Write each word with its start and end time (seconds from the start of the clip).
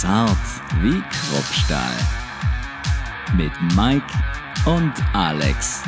Zart 0.00 0.38
wie 0.80 1.02
Kruppstahl. 1.10 1.96
Mit 3.36 3.50
Mike 3.74 4.06
und 4.64 4.92
Alex. 5.12 5.82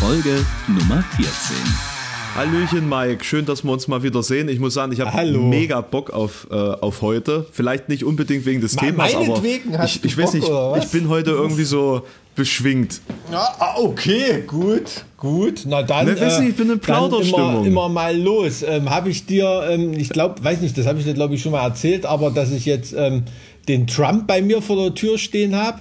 Folge 0.00 0.44
Nummer 0.66 1.04
14. 1.14 1.91
Hallöchen 2.34 2.88
Mike, 2.88 3.24
schön, 3.24 3.44
dass 3.44 3.62
wir 3.62 3.70
uns 3.72 3.88
mal 3.88 4.02
wieder 4.02 4.22
sehen. 4.22 4.48
Ich 4.48 4.58
muss 4.58 4.72
sagen, 4.72 4.90
ich 4.92 5.00
habe 5.00 5.38
mega 5.38 5.82
Bock 5.82 6.10
auf, 6.10 6.46
äh, 6.50 6.54
auf 6.54 7.02
heute. 7.02 7.46
Vielleicht 7.52 7.90
nicht 7.90 8.04
unbedingt 8.04 8.46
wegen 8.46 8.62
des 8.62 8.74
Me- 8.76 8.86
Themas, 8.88 9.14
aber 9.14 9.42
ich, 9.84 10.02
ich 10.02 10.16
weiß 10.16 10.24
Bock, 10.32 10.34
nicht, 10.34 10.48
oder 10.48 10.72
was? 10.72 10.84
ich 10.86 10.90
bin 10.90 11.10
heute 11.10 11.32
irgendwie 11.32 11.64
so 11.64 12.02
beschwingt. 12.34 13.02
Ja, 13.30 13.54
ah, 13.58 13.74
okay, 13.76 14.44
gut, 14.46 15.04
gut. 15.18 15.64
Na 15.66 15.82
dann. 15.82 16.06
Ne, 16.06 16.18
weiß 16.18 16.40
nicht, 16.40 16.50
ich 16.50 16.56
bin 16.56 16.70
in 16.70 16.78
Plauderstimmung. 16.80 17.56
Immer, 17.58 17.66
immer 17.66 17.88
mal 17.90 18.16
los. 18.18 18.62
Ähm, 18.66 18.88
habe 18.88 19.10
ich 19.10 19.26
dir, 19.26 19.66
ähm, 19.68 19.92
ich 19.92 20.08
glaube, 20.08 20.42
weiß 20.42 20.62
nicht, 20.62 20.78
das 20.78 20.86
habe 20.86 20.98
ich 21.00 21.04
dir, 21.04 21.12
glaube 21.12 21.34
ich, 21.34 21.42
schon 21.42 21.52
mal 21.52 21.62
erzählt, 21.64 22.06
aber 22.06 22.30
dass 22.30 22.50
ich 22.50 22.64
jetzt 22.64 22.94
ähm, 22.96 23.24
den 23.68 23.86
Trump 23.86 24.26
bei 24.26 24.40
mir 24.40 24.62
vor 24.62 24.76
der 24.76 24.94
Tür 24.94 25.18
stehen 25.18 25.54
habe. 25.54 25.80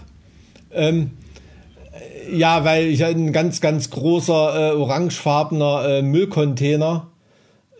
Ähm, 0.73 1.11
äh, 1.20 1.20
ja, 2.31 2.63
weil 2.63 2.87
ich 2.87 3.03
ein 3.03 3.31
ganz, 3.33 3.61
ganz 3.61 3.89
großer 3.89 4.73
äh, 4.73 4.75
orangefarbener 4.75 5.85
äh, 5.87 6.01
Müllcontainer. 6.01 7.07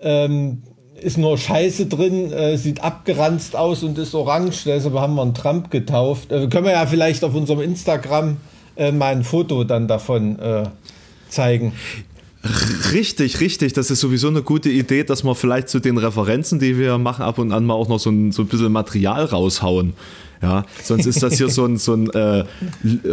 Ähm, 0.01 0.63
ist 1.01 1.17
nur 1.17 1.37
Scheiße 1.37 1.87
drin, 1.87 2.31
äh, 2.31 2.57
sieht 2.57 2.83
abgeranzt 2.83 3.55
aus 3.55 3.83
und 3.83 3.97
ist 3.97 4.13
orange, 4.13 4.63
deshalb 4.65 4.93
haben 4.95 5.15
wir 5.15 5.23
einen 5.23 5.33
Trump 5.33 5.71
getauft. 5.71 6.31
Äh, 6.31 6.47
können 6.47 6.65
wir 6.65 6.73
ja 6.73 6.85
vielleicht 6.85 7.23
auf 7.23 7.33
unserem 7.33 7.61
Instagram 7.61 8.37
äh, 8.75 8.91
mal 8.91 9.13
ein 9.13 9.23
Foto 9.23 9.63
dann 9.63 9.87
davon 9.87 10.37
äh, 10.39 10.63
zeigen. 11.29 11.73
Richtig, 12.91 13.39
richtig. 13.39 13.73
Das 13.73 13.91
ist 13.91 13.99
sowieso 13.99 14.27
eine 14.27 14.41
gute 14.41 14.69
Idee, 14.69 15.03
dass 15.03 15.23
wir 15.23 15.35
vielleicht 15.35 15.69
zu 15.69 15.79
den 15.79 15.97
Referenzen, 15.97 16.59
die 16.59 16.77
wir 16.77 16.97
machen, 16.97 17.23
ab 17.23 17.37
und 17.37 17.51
an 17.51 17.65
mal 17.65 17.75
auch 17.75 17.87
noch 17.87 17.99
so 17.99 18.09
ein, 18.09 18.31
so 18.31 18.41
ein 18.43 18.47
bisschen 18.47 18.71
Material 18.71 19.25
raushauen. 19.25 19.93
Ja, 20.41 20.65
sonst 20.83 21.05
ist 21.05 21.21
das 21.21 21.37
hier 21.37 21.49
so 21.49 21.65
ein, 21.65 21.77
so 21.77 21.93
ein 21.93 22.09
äh, 22.09 22.45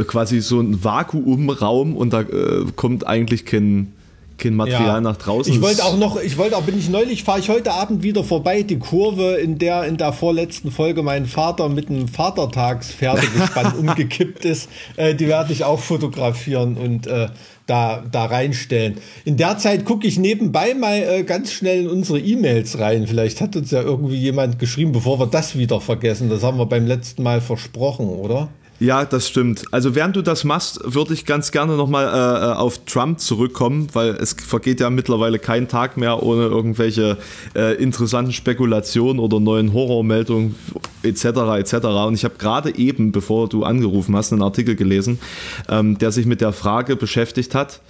quasi 0.07 0.41
so 0.41 0.61
ein 0.61 0.83
Vakuumraum 0.83 1.97
und 1.97 2.13
da 2.13 2.23
äh, 2.23 2.65
kommt 2.75 3.07
eigentlich 3.07 3.45
kein, 3.45 3.93
kein 4.39 4.55
Material 4.55 5.03
nach 5.03 5.19
draußen. 5.19 5.53
Ich 5.53 5.61
wollte 5.61 5.85
auch 5.85 5.99
noch, 5.99 6.21
ich 6.21 6.39
wollte 6.39 6.57
auch, 6.57 6.63
bin 6.63 6.79
ich 6.79 6.89
neulich, 6.89 7.25
fahre 7.25 7.41
ich 7.41 7.51
heute 7.51 7.73
Abend 7.73 8.03
wieder 8.03 8.25
vorbei, 8.25 8.63
die 8.63 8.79
Kurve, 8.79 9.35
in 9.35 9.59
der 9.59 9.85
in 9.85 9.99
der 9.99 10.15
vorletzten 10.15 10.71
Folge 10.71 11.03
mein 11.03 11.27
Vater 11.27 11.69
mit 11.69 11.91
einem 11.91 12.09
Vatertagspferdegespann 12.09 13.73
umgekippt 13.79 14.47
ist, 14.47 14.71
äh, 14.97 15.15
die 15.15 15.29
werde 15.29 15.53
ich 15.53 15.65
auch 15.65 15.81
fotografieren 15.81 16.79
und 16.79 17.07
äh, 17.07 17.29
da, 17.69 18.03
da 18.11 18.25
reinstellen. 18.25 18.97
In 19.25 19.37
der 19.37 19.59
Zeit 19.59 19.85
gucke 19.85 20.07
ich 20.07 20.19
nebenbei 20.19 20.75
mal 20.75 20.97
äh, 20.97 21.23
ganz 21.23 21.53
schnell 21.53 21.83
in 21.83 21.89
unsere 21.89 22.19
E-Mails 22.19 22.79
rein. 22.79 23.07
Vielleicht 23.07 23.41
hat 23.41 23.55
uns 23.57 23.71
ja 23.71 23.83
irgendwie 23.83 24.17
jemand 24.17 24.59
geschrieben, 24.59 24.93
bevor 24.93 25.21
wir 25.21 25.27
das 25.27 25.57
wieder 25.57 25.81
vergessen. 25.81 26.31
Das 26.31 26.43
haben 26.43 26.59
wir 26.59 26.67
beim 26.67 26.87
letzten 26.87 27.23
Mal 27.23 27.41
versprochen, 27.41 28.09
oder? 28.09 28.49
Ja, 28.81 29.05
das 29.05 29.27
stimmt. 29.27 29.65
Also 29.73 29.97
während 29.97 30.15
du 30.15 30.23
das 30.23 30.45
machst, 30.45 30.81
würde 30.85 31.13
ich 31.13 31.25
ganz 31.27 31.51
gerne 31.51 31.77
nochmal 31.77 32.07
äh, 32.07 32.57
auf 32.57 32.85
Trump 32.85 33.19
zurückkommen, 33.19 33.89
weil 33.93 34.11
es 34.11 34.35
vergeht 34.35 34.79
ja 34.79 34.89
mittlerweile 34.89 35.41
kein 35.41 35.67
Tag 35.67 35.97
mehr 35.97 36.23
ohne 36.23 36.43
irgendwelche 36.43 37.17
äh, 37.57 37.75
interessanten 37.75 38.33
Spekulationen 38.33 39.19
oder 39.19 39.41
neuen 39.41 39.73
Horrormeldungen 39.73 40.55
etc. 41.03 41.25
etc. 41.59 41.75
Und 42.07 42.15
ich 42.15 42.25
habe 42.25 42.37
gerade 42.39 42.77
eben, 42.77 43.11
bevor 43.11 43.49
du 43.49 43.65
angerufen 43.65 44.15
hast, 44.15 44.33
einen 44.33 44.43
Artikel 44.43 44.77
gelesen, 44.77 45.19
ähm, 45.69 45.99
der 45.99 46.13
sich 46.13 46.27
mit 46.27 46.41
der 46.41 46.53
Frage 46.53 46.95
beschäftigt 46.95 47.57
hat, 47.57 47.81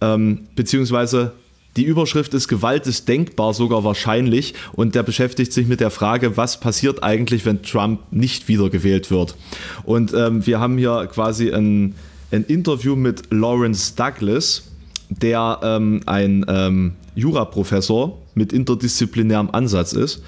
ähm, 0.00 0.48
beziehungsweise 0.56 1.32
die 1.76 1.84
Überschrift 1.84 2.34
ist 2.34 2.48
Gewalt 2.48 2.86
ist 2.86 3.08
denkbar, 3.08 3.54
sogar 3.54 3.84
wahrscheinlich. 3.84 4.54
Und 4.72 4.94
der 4.94 5.02
beschäftigt 5.02 5.52
sich 5.52 5.66
mit 5.66 5.80
der 5.80 5.90
Frage, 5.90 6.36
was 6.36 6.60
passiert 6.60 7.02
eigentlich, 7.02 7.44
wenn 7.44 7.62
Trump 7.62 8.00
nicht 8.10 8.48
wiedergewählt 8.48 9.10
wird. 9.10 9.36
Und 9.84 10.12
ähm, 10.14 10.46
wir 10.46 10.60
haben 10.60 10.78
hier 10.78 11.06
quasi 11.06 11.52
ein, 11.52 11.94
ein 12.32 12.44
Interview 12.44 12.96
mit 12.96 13.32
Lawrence 13.32 13.94
Douglas, 13.94 14.64
der 15.08 15.60
ähm, 15.62 16.00
ein 16.06 16.44
ähm, 16.48 16.92
Juraprofessor 17.14 18.18
mit 18.34 18.52
interdisziplinärem 18.52 19.50
Ansatz 19.50 19.92
ist. 19.92 20.22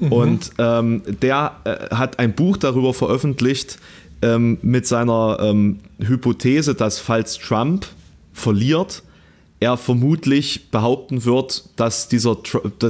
Und 0.00 0.50
ähm, 0.58 1.02
der 1.20 1.56
äh, 1.64 1.94
hat 1.94 2.18
ein 2.18 2.34
Buch 2.34 2.56
darüber 2.56 2.94
veröffentlicht 2.94 3.78
ähm, 4.22 4.58
mit 4.62 4.86
seiner 4.86 5.38
ähm, 5.40 5.80
Hypothese, 5.98 6.74
dass 6.74 6.98
falls 6.98 7.38
Trump 7.38 7.86
verliert, 8.32 9.02
er 9.60 9.76
vermutlich 9.76 10.70
behaupten 10.70 11.24
wird, 11.24 11.64
dass 11.76 12.08
dieser, 12.08 12.36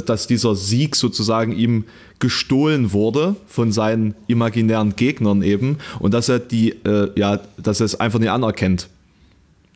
dass 0.07 0.27
dieser 0.29 0.55
Sieg 0.55 0.95
sozusagen 0.97 1.53
ihm 1.53 1.85
gestohlen 2.21 2.93
wurde 2.93 3.35
von 3.47 3.73
seinen 3.73 4.15
imaginären 4.29 4.95
Gegnern 4.95 5.43
eben 5.43 5.79
und 5.99 6.15
dass 6.15 6.29
er 6.29 6.39
die, 6.39 6.71
äh, 6.85 7.11
ja, 7.17 7.41
dass 7.57 7.81
er 7.81 7.87
es 7.87 7.99
einfach 7.99 8.21
nicht 8.21 8.31
anerkennt. 8.31 8.89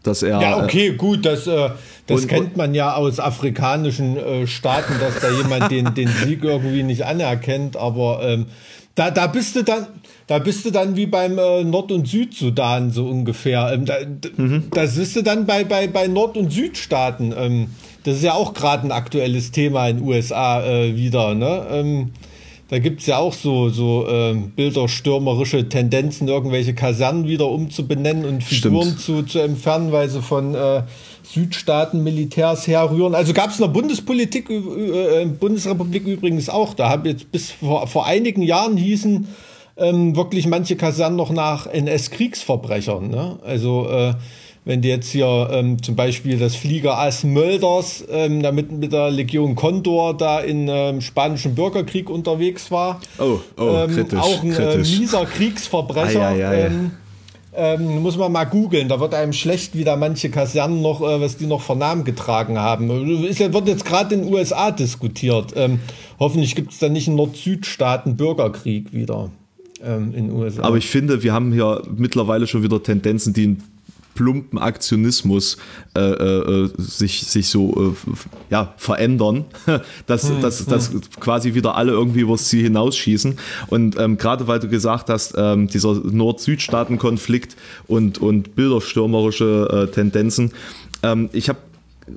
Dass 0.05 0.23
er, 0.23 0.41
Ja, 0.41 0.63
okay, 0.63 0.93
gut, 0.95 1.25
das, 1.25 1.47
äh, 1.47 1.71
das 2.07 2.23
und- 2.23 2.29
kennt 2.29 2.57
man 2.57 2.75
ja 2.75 2.95
aus 2.95 3.19
afrikanischen 3.19 4.17
äh, 4.17 4.47
Staaten, 4.47 4.93
dass 5.01 5.21
da 5.21 5.31
jemand 5.31 5.71
den, 5.73 5.95
den 5.95 6.09
Sieg 6.09 6.45
irgendwie 6.45 6.83
nicht 6.83 7.05
anerkennt, 7.07 7.77
aber 7.77 8.21
ähm, 8.23 8.47
da, 8.95 9.11
da 9.11 9.27
bist 9.27 9.57
du 9.57 9.65
dann, 9.65 9.87
da 10.27 10.39
bist 10.39 10.65
du 10.65 10.71
dann 10.71 10.97
wie 10.97 11.07
beim 11.07 11.39
äh, 11.39 11.65
Nord- 11.65 11.93
und 11.93 12.09
Südsudan 12.09 12.91
so 12.91 13.07
ungefähr. 13.07 13.71
Ähm, 13.75 13.85
da, 13.85 13.95
d- 14.05 14.31
Das 14.71 14.97
bist 14.97 15.17
du 15.17 15.23
dann 15.23 15.45
bei, 15.47 15.65
bei, 15.65 15.87
bei 15.87 16.07
Nord- 16.07 16.37
und 16.37 16.51
Südstaaten. 16.53 17.35
Ähm, 17.37 17.67
das 18.05 18.17
ist 18.17 18.25
ja 18.25 18.35
auch 18.35 18.55
gerade 18.55 18.87
ein 18.87 18.93
aktuelles 18.93 19.51
Thema 19.51 19.89
in 19.89 19.99
den 19.99 20.07
USA 20.09 20.63
äh, 20.65 20.97
wieder, 20.97 21.35
ne? 21.35 21.67
Ähm, 21.71 22.11
da 22.71 22.79
gibt 22.79 23.01
es 23.03 23.07
ja 23.07 23.19
auch 23.19 23.35
so, 23.35 23.69
so 23.69 24.07
ähm, 24.09 24.53
bilderstürmerische 24.57 25.69
Tendenzen, 25.69 26.29
irgendwelche 26.29 26.73
Kasernen 26.75 27.29
wieder 27.29 27.47
umzubenennen 27.49 28.25
und 28.25 28.43
Figuren 28.43 28.85
Stimmt. 28.99 29.01
zu, 29.01 29.23
zu 29.25 29.39
entfernen, 29.41 29.93
weil 29.93 30.09
sie 30.09 30.23
von 30.23 30.55
äh, 30.55 30.83
Südstaaten 31.23 32.03
Militärs 32.03 32.67
herrühren. 32.67 33.15
Also 33.15 33.35
gab 33.35 33.51
es 33.51 33.59
in 33.59 33.65
der 33.67 33.69
Bundespolitik, 33.73 34.49
äh, 34.51 35.23
äh, 35.23 35.27
Bundesrepublik 35.27 36.07
übrigens 36.07 36.49
auch. 36.49 36.73
Da 36.75 36.89
haben 36.89 37.05
jetzt 37.07 37.31
bis 37.31 37.51
vor, 37.51 37.87
vor 37.87 38.07
einigen 38.07 38.43
Jahren 38.43 38.77
hießen 38.79 39.29
ähm, 39.77 40.17
wirklich 40.17 40.47
manche 40.47 40.77
Kasernen 40.77 41.17
noch 41.17 41.31
nach 41.31 41.67
NS-Kriegsverbrechern. 41.67 43.09
Ne? 43.09 43.39
Also 43.45 43.89
äh, 43.89 44.15
wenn 44.65 44.81
du 44.81 44.89
jetzt 44.89 45.11
hier 45.11 45.49
ähm, 45.53 45.83
zum 45.83 45.95
Beispiel 45.95 46.39
das 46.39 46.57
Fliegerass 46.57 47.25
Mölders, 47.25 48.05
ähm, 48.11 48.43
damit 48.43 48.73
mit 48.73 48.93
der 48.93 49.11
Legion 49.11 49.55
Condor 49.55 50.17
da 50.17 50.41
im 50.41 50.69
ähm, 50.69 51.01
spanischen 51.01 51.55
Bürgerkrieg 51.55 52.09
unterwegs 52.09 52.71
war. 52.71 53.01
Oh, 53.19 53.41
oh, 53.59 53.87
kritisch, 53.87 54.19
Auch 54.19 54.43
ein 54.43 54.53
kritisch. 54.53 54.95
Äh, 54.95 54.99
mieser 55.01 55.27
Kriegsverbrecher. 55.27 56.29
Ei, 56.29 56.47
ei, 56.47 56.49
ei. 56.49 56.67
Ähm, 56.67 56.91
ähm, 57.57 58.03
muss 58.03 58.17
man 58.17 58.33
mal 58.33 58.45
googeln, 58.45 58.89
da 58.89 58.99
wird 58.99 59.15
einem 59.15 59.33
schlecht, 59.33 59.77
wie 59.77 59.85
da 59.85 59.95
manche 59.95 60.29
Kasernen 60.29 60.83
noch, 60.83 61.03
äh, 61.03 61.21
was 61.21 61.37
die 61.37 61.47
noch 61.47 61.61
für 61.61 61.77
Namen 61.77 62.05
getragen 62.05 62.59
haben. 62.59 63.25
Ist, 63.25 63.39
wird 63.39 63.69
jetzt 63.69 63.85
gerade 63.85 64.15
in 64.15 64.23
den 64.23 64.35
USA 64.35 64.71
diskutiert. 64.71 65.53
Ähm, 65.55 65.81
hoffentlich 66.19 66.57
gibt 66.57 66.73
es 66.73 66.79
da 66.79 66.89
nicht 66.89 67.07
einen 67.07 67.17
Nord-Süd-Staaten 67.17 68.17
Bürgerkrieg 68.17 68.93
wieder 68.93 69.31
ähm, 69.83 70.15
in 70.15 70.29
den 70.29 70.33
USA. 70.33 70.63
Aber 70.63 70.77
ich 70.77 70.89
finde, 70.89 71.23
wir 71.23 71.33
haben 71.33 71.53
hier 71.53 71.83
mittlerweile 71.97 72.47
schon 72.47 72.63
wieder 72.63 72.83
Tendenzen, 72.83 73.33
die 73.33 73.45
einen 73.45 73.63
plumpen 74.15 74.59
Aktionismus 74.59 75.57
äh, 75.97 76.01
äh, 76.01 76.71
sich, 76.79 77.27
sich 77.27 77.49
so 77.49 77.95
äh, 78.07 78.13
ja, 78.51 78.75
verändern, 78.77 79.45
dass, 80.07 80.31
dass, 80.41 80.67
dass 80.67 80.93
quasi 81.21 81.55
wieder 81.55 81.77
alle 81.77 81.93
irgendwie 81.93 82.21
übers 82.21 82.49
Ziel 82.49 82.63
hinausschießen. 82.63 83.37
Und 83.69 83.99
ähm, 83.99 84.17
gerade 84.17 84.47
weil 84.47 84.61
du 84.61 84.69
gesagt 84.69 85.11
hast, 85.11 85.35
ähm, 85.37 85.69
dieser 85.69 85.95
Nord-Süd-Staaten-Konflikt 85.95 87.57
und, 87.87 88.19
und 88.19 88.55
bilderstürmerische 88.55 89.89
äh, 89.89 89.93
Tendenzen, 89.93 90.53
ähm, 91.03 91.29
ich 91.33 91.49
habe 91.49 91.59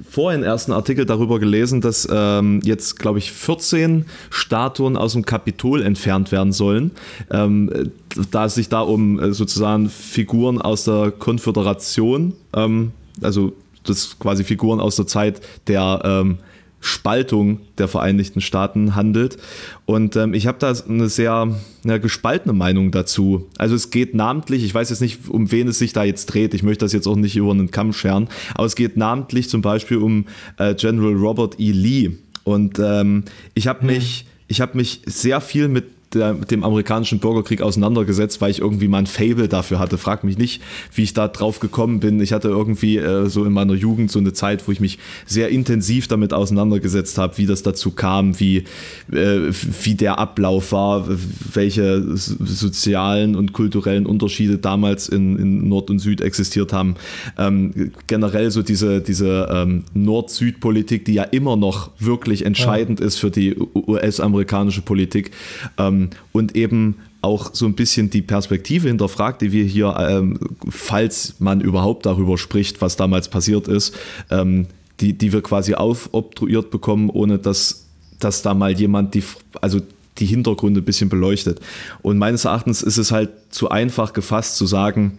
vorhin 0.09 0.43
erst 0.43 0.67
einen 0.67 0.75
Artikel 0.75 1.05
darüber 1.05 1.39
gelesen, 1.39 1.81
dass 1.81 2.07
ähm, 2.11 2.61
jetzt, 2.63 2.99
glaube 2.99 3.19
ich, 3.19 3.31
14 3.31 4.05
Statuen 4.29 4.97
aus 4.97 5.13
dem 5.13 5.25
Kapitol 5.25 5.81
entfernt 5.81 6.31
werden 6.31 6.51
sollen, 6.51 6.91
ähm, 7.31 7.71
äh, 7.73 7.85
da 8.31 8.45
es 8.45 8.55
sich 8.55 8.69
da 8.69 8.81
um 8.81 9.19
äh, 9.19 9.33
sozusagen 9.33 9.89
Figuren 9.89 10.61
aus 10.61 10.83
der 10.83 11.11
Konföderation, 11.11 12.33
ähm, 12.53 12.91
also 13.21 13.53
das 13.83 14.19
quasi 14.19 14.43
Figuren 14.43 14.79
aus 14.79 14.97
der 14.97 15.07
Zeit 15.07 15.41
der 15.67 16.01
ähm, 16.03 16.39
Spaltung 16.79 17.61
der 17.77 17.87
Vereinigten 17.87 18.41
Staaten 18.41 18.95
handelt. 18.95 19.37
Und 19.85 20.15
ähm, 20.15 20.33
ich 20.33 20.47
habe 20.47 20.57
da 20.59 20.73
eine 20.87 21.09
sehr 21.09 21.55
ja, 21.83 21.97
gespaltene 21.97 22.53
Meinung 22.53 22.91
dazu. 22.91 23.47
Also 23.57 23.75
es 23.75 23.89
geht 23.89 24.13
namentlich, 24.13 24.63
ich 24.63 24.73
weiß 24.73 24.89
jetzt 24.89 25.01
nicht, 25.01 25.29
um 25.29 25.51
wen 25.51 25.67
es 25.67 25.79
sich 25.79 25.93
da 25.93 26.03
jetzt 26.03 26.27
dreht, 26.27 26.53
ich 26.53 26.63
möchte 26.63 26.85
das 26.85 26.93
jetzt 26.93 27.07
auch 27.07 27.15
nicht 27.15 27.35
über 27.35 27.51
einen 27.51 27.71
Kamm 27.71 27.93
scheren, 27.93 28.29
aber 28.53 28.65
es 28.65 28.75
geht 28.75 28.97
namentlich 28.97 29.49
zum 29.49 29.61
Beispiel 29.61 29.97
um 29.97 30.25
äh, 30.57 30.75
General 30.75 31.13
Robert 31.13 31.59
E. 31.59 31.71
Lee. 31.71 32.11
Und 32.43 32.79
ähm, 32.79 33.23
ich 33.55 33.67
habe 33.67 33.85
mich, 33.85 34.25
ich 34.47 34.61
habe 34.61 34.77
mich 34.77 35.01
sehr 35.05 35.41
viel 35.41 35.67
mit 35.67 35.96
der, 36.13 36.33
dem 36.33 36.63
amerikanischen 36.63 37.19
Bürgerkrieg 37.19 37.61
auseinandergesetzt, 37.61 38.39
weil 38.39 38.51
ich 38.51 38.59
irgendwie 38.59 38.87
mal 38.87 38.99
ein 38.99 39.07
Fable 39.07 39.47
dafür 39.47 39.79
hatte. 39.79 39.97
Frag 39.97 40.23
mich 40.23 40.37
nicht, 40.37 40.61
wie 40.93 41.03
ich 41.03 41.13
da 41.13 41.27
drauf 41.27 41.59
gekommen 41.59 41.99
bin. 41.99 42.21
Ich 42.21 42.33
hatte 42.33 42.47
irgendwie 42.47 42.97
äh, 42.97 43.27
so 43.27 43.43
in 43.43 43.51
meiner 43.51 43.73
Jugend 43.73 44.11
so 44.11 44.19
eine 44.19 44.33
Zeit, 44.33 44.67
wo 44.67 44.71
ich 44.71 44.79
mich 44.79 44.99
sehr 45.25 45.49
intensiv 45.49 46.07
damit 46.07 46.33
auseinandergesetzt 46.33 47.17
habe, 47.17 47.37
wie 47.37 47.45
das 47.45 47.63
dazu 47.63 47.91
kam, 47.91 48.39
wie, 48.39 48.63
äh, 49.11 49.51
wie 49.83 49.95
der 49.95 50.19
Ablauf 50.19 50.71
war, 50.71 51.07
welche 51.53 52.03
sozialen 52.15 53.35
und 53.35 53.53
kulturellen 53.53 54.05
Unterschiede 54.05 54.57
damals 54.57 55.09
in, 55.09 55.37
in 55.37 55.67
Nord 55.67 55.89
und 55.89 55.99
Süd 55.99 56.21
existiert 56.21 56.71
haben. 56.71 56.95
Ähm, 57.37 57.91
generell 58.07 58.51
so 58.51 58.63
diese, 58.63 59.01
diese 59.01 59.49
ähm, 59.51 59.83
Nord-Süd-Politik, 59.93 61.05
die 61.05 61.15
ja 61.15 61.23
immer 61.23 61.57
noch 61.57 61.91
wirklich 61.99 62.45
entscheidend 62.45 62.99
ja. 63.01 63.05
ist 63.05 63.17
für 63.17 63.31
die 63.31 63.55
US-amerikanische 63.75 64.81
Politik. 64.81 65.31
Ähm, 65.77 65.96
und 66.31 66.55
eben 66.55 66.95
auch 67.21 67.53
so 67.53 67.65
ein 67.65 67.73
bisschen 67.73 68.09
die 68.09 68.21
Perspektive 68.21 68.87
hinterfragt, 68.87 69.41
die 69.41 69.51
wir 69.51 69.65
hier, 69.65 69.95
ähm, 69.99 70.39
falls 70.69 71.35
man 71.39 71.61
überhaupt 71.61 72.05
darüber 72.05 72.37
spricht, 72.37 72.81
was 72.81 72.95
damals 72.95 73.27
passiert 73.27 73.67
ist, 73.67 73.95
ähm, 74.29 74.67
die, 74.99 75.13
die 75.13 75.33
wir 75.33 75.41
quasi 75.41 75.73
aufobtruiert 75.73 76.71
bekommen, 76.71 77.09
ohne 77.09 77.37
dass, 77.39 77.85
dass 78.19 78.41
da 78.41 78.53
mal 78.53 78.71
jemand 78.71 79.13
die, 79.13 79.23
also 79.61 79.81
die 80.19 80.25
Hintergründe 80.25 80.81
ein 80.81 80.85
bisschen 80.85 81.09
beleuchtet. 81.09 81.59
Und 82.01 82.17
meines 82.17 82.45
Erachtens 82.45 82.81
ist 82.81 82.97
es 82.97 83.11
halt 83.11 83.29
zu 83.49 83.69
einfach 83.69 84.13
gefasst 84.13 84.57
zu 84.57 84.65
sagen, 84.65 85.17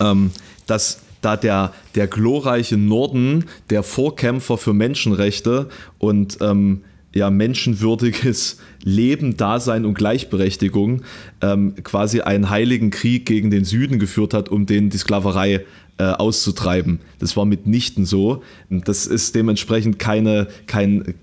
ähm, 0.00 0.30
dass 0.66 1.00
da 1.20 1.36
der, 1.36 1.72
der 1.94 2.06
glorreiche 2.06 2.76
Norden, 2.76 3.46
der 3.70 3.82
Vorkämpfer 3.82 4.58
für 4.58 4.74
Menschenrechte 4.74 5.68
und 5.98 6.38
ähm, 6.40 6.82
ja, 7.14 7.30
menschenwürdiges 7.30 8.58
Leben, 8.82 9.36
Dasein 9.36 9.84
und 9.84 9.94
Gleichberechtigung 9.94 11.02
ähm, 11.40 11.74
quasi 11.82 12.20
einen 12.20 12.50
heiligen 12.50 12.90
Krieg 12.90 13.24
gegen 13.24 13.50
den 13.50 13.64
Süden 13.64 13.98
geführt 13.98 14.34
hat, 14.34 14.48
um 14.48 14.66
den 14.66 14.90
die 14.90 14.98
Sklaverei 14.98 15.64
äh, 15.96 16.04
auszutreiben. 16.04 16.98
Das 17.20 17.36
war 17.36 17.44
mitnichten 17.44 18.04
so. 18.04 18.42
Das 18.68 19.06
ist 19.06 19.34
dementsprechend 19.34 19.98
keine, 19.98 20.48
kein, 20.66 21.14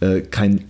äh, 0.00 0.16
äh 0.18 0.20
kein 0.22 0.64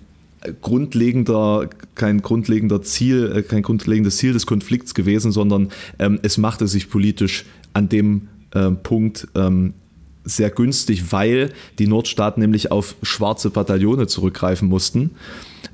grundlegender, 0.61 1.69
kein 1.95 2.21
grundlegender 2.21 2.83
Ziel, 2.83 3.33
äh, 3.35 3.43
kein 3.43 3.63
grundlegendes 3.63 4.19
Ziel 4.19 4.33
des 4.33 4.47
Konflikts 4.47 4.95
gewesen, 4.95 5.33
sondern 5.33 5.71
ähm, 5.99 6.19
es 6.23 6.39
machte 6.39 6.67
sich 6.69 6.91
politisch 6.91 7.45
an 7.73 7.89
dem 7.89 8.29
äh, 8.55 8.71
Punkt 8.71 9.29
ähm, 9.35 9.75
sehr 10.25 10.51
günstig, 10.51 11.13
weil 11.13 11.53
die 11.79 11.87
Nordstaaten 11.87 12.41
nämlich 12.41 12.71
auf 12.71 12.95
schwarze 13.03 13.51
Bataillone 13.51 14.07
zurückgreifen 14.07 14.69
mussten, 14.69 15.11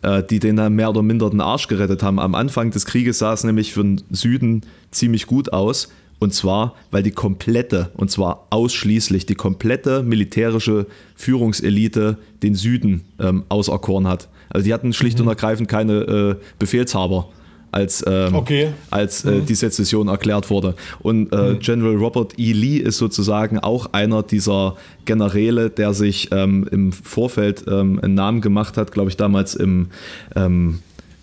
äh, 0.03 0.23
die 0.23 0.39
denen 0.39 0.75
mehr 0.75 0.91
oder 0.91 1.03
minder 1.03 1.31
den 1.31 1.41
Arsch 1.41 1.69
gerettet 1.69 2.03
haben. 2.03 2.19
Am 2.19 2.35
Anfang 2.35 2.71
des 2.71 2.87
Krieges 2.87 3.19
sah 3.19 3.33
es 3.33 3.45
nämlich 3.45 3.73
für 3.73 3.83
den 3.83 4.03
Süden 4.11 4.63
ziemlich 4.91 5.27
gut 5.27 5.53
aus. 5.53 5.89
Und 6.21 6.35
zwar, 6.35 6.75
weil 6.91 7.05
die 7.05 7.13
komplette, 7.13 7.91
und 7.95 8.11
zwar 8.11 8.49
ausschließlich 8.51 9.27
die 9.27 9.37
komplette 9.37 10.03
militärische 10.03 10.87
Führungselite 11.15 12.19
den 12.43 12.57
Süden 12.57 13.05
ähm, 13.21 13.45
auserkoren 13.49 14.09
hat. 14.09 14.29
Also 14.51 14.65
die 14.65 14.75
hatten 14.75 14.93
schlicht 14.93 15.19
mhm. 15.19 15.27
und 15.27 15.29
ergreifend 15.29 15.69
keine 15.69 15.93
äh, 15.93 16.45
Befehlshaber 16.59 17.29
als, 17.71 18.05
ähm, 18.07 18.35
okay. 18.35 18.69
als 18.91 19.25
äh, 19.25 19.33
mhm. 19.33 19.47
die 19.47 19.55
Sezession 19.55 20.09
erklärt 20.09 20.51
wurde. 20.51 20.75
Und 21.01 21.33
äh, 21.33 21.55
mhm. 21.55 21.59
General 21.61 21.97
Robert 21.97 22.39
E. 22.39 22.53
Lee 22.53 22.79
ist 22.79 22.99
sozusagen 22.99 23.59
auch 23.59 23.93
einer 23.93 24.23
dieser 24.23 24.77
Generäle, 25.05 25.71
der 25.71 25.95
sich 25.95 26.29
ähm, 26.33 26.69
im 26.71 26.93
Vorfeld 26.93 27.65
ähm, 27.69 28.01
einen 28.03 28.15
Namen 28.15 28.41
gemacht 28.41 28.77
hat, 28.77 28.93
glaube 28.93 29.11
ich, 29.11 29.17
damals 29.17 29.55
im, 29.55 29.89
ähm, 30.35 30.81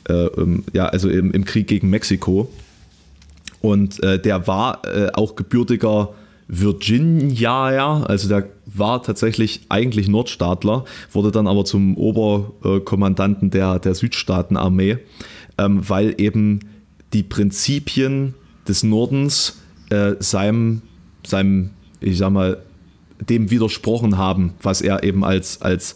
äh, 0.08 0.28
ja, 0.74 0.86
also 0.88 1.10
im, 1.10 1.32
im, 1.32 1.46
Krieg 1.46 1.68
gegen 1.68 1.90
Mexiko. 1.90 2.50
Und 3.62 4.04
äh, 4.04 4.20
der 4.20 4.48
war 4.48 4.82
äh, 4.86 5.10
auch 5.14 5.36
gebürtiger 5.36 6.10
Virginia, 6.48 8.04
also 8.04 8.30
der 8.30 8.48
war 8.66 9.02
tatsächlich 9.02 9.62
eigentlich 9.70 10.08
Nordstaatler, 10.08 10.86
wurde 11.12 11.32
dann 11.32 11.48
aber 11.48 11.66
zum 11.66 11.98
Oberkommandanten 11.98 13.50
der, 13.50 13.80
der 13.80 13.96
Südstaatenarmee 13.96 14.98
ähm, 15.58 15.88
weil 15.88 16.16
eben 16.18 16.60
die 17.14 17.24
Prinzipien 17.24 18.34
des 18.68 18.84
Nordens 18.84 19.62
äh, 19.90 20.14
seinem, 20.20 20.82
seinem, 21.26 21.72
ich 22.00 22.18
sag 22.18 22.32
mal, 22.32 22.62
dem 23.20 23.50
widersprochen 23.50 24.18
haben, 24.18 24.54
was 24.62 24.82
er 24.82 25.04
eben 25.04 25.24
als, 25.24 25.62
als 25.62 25.96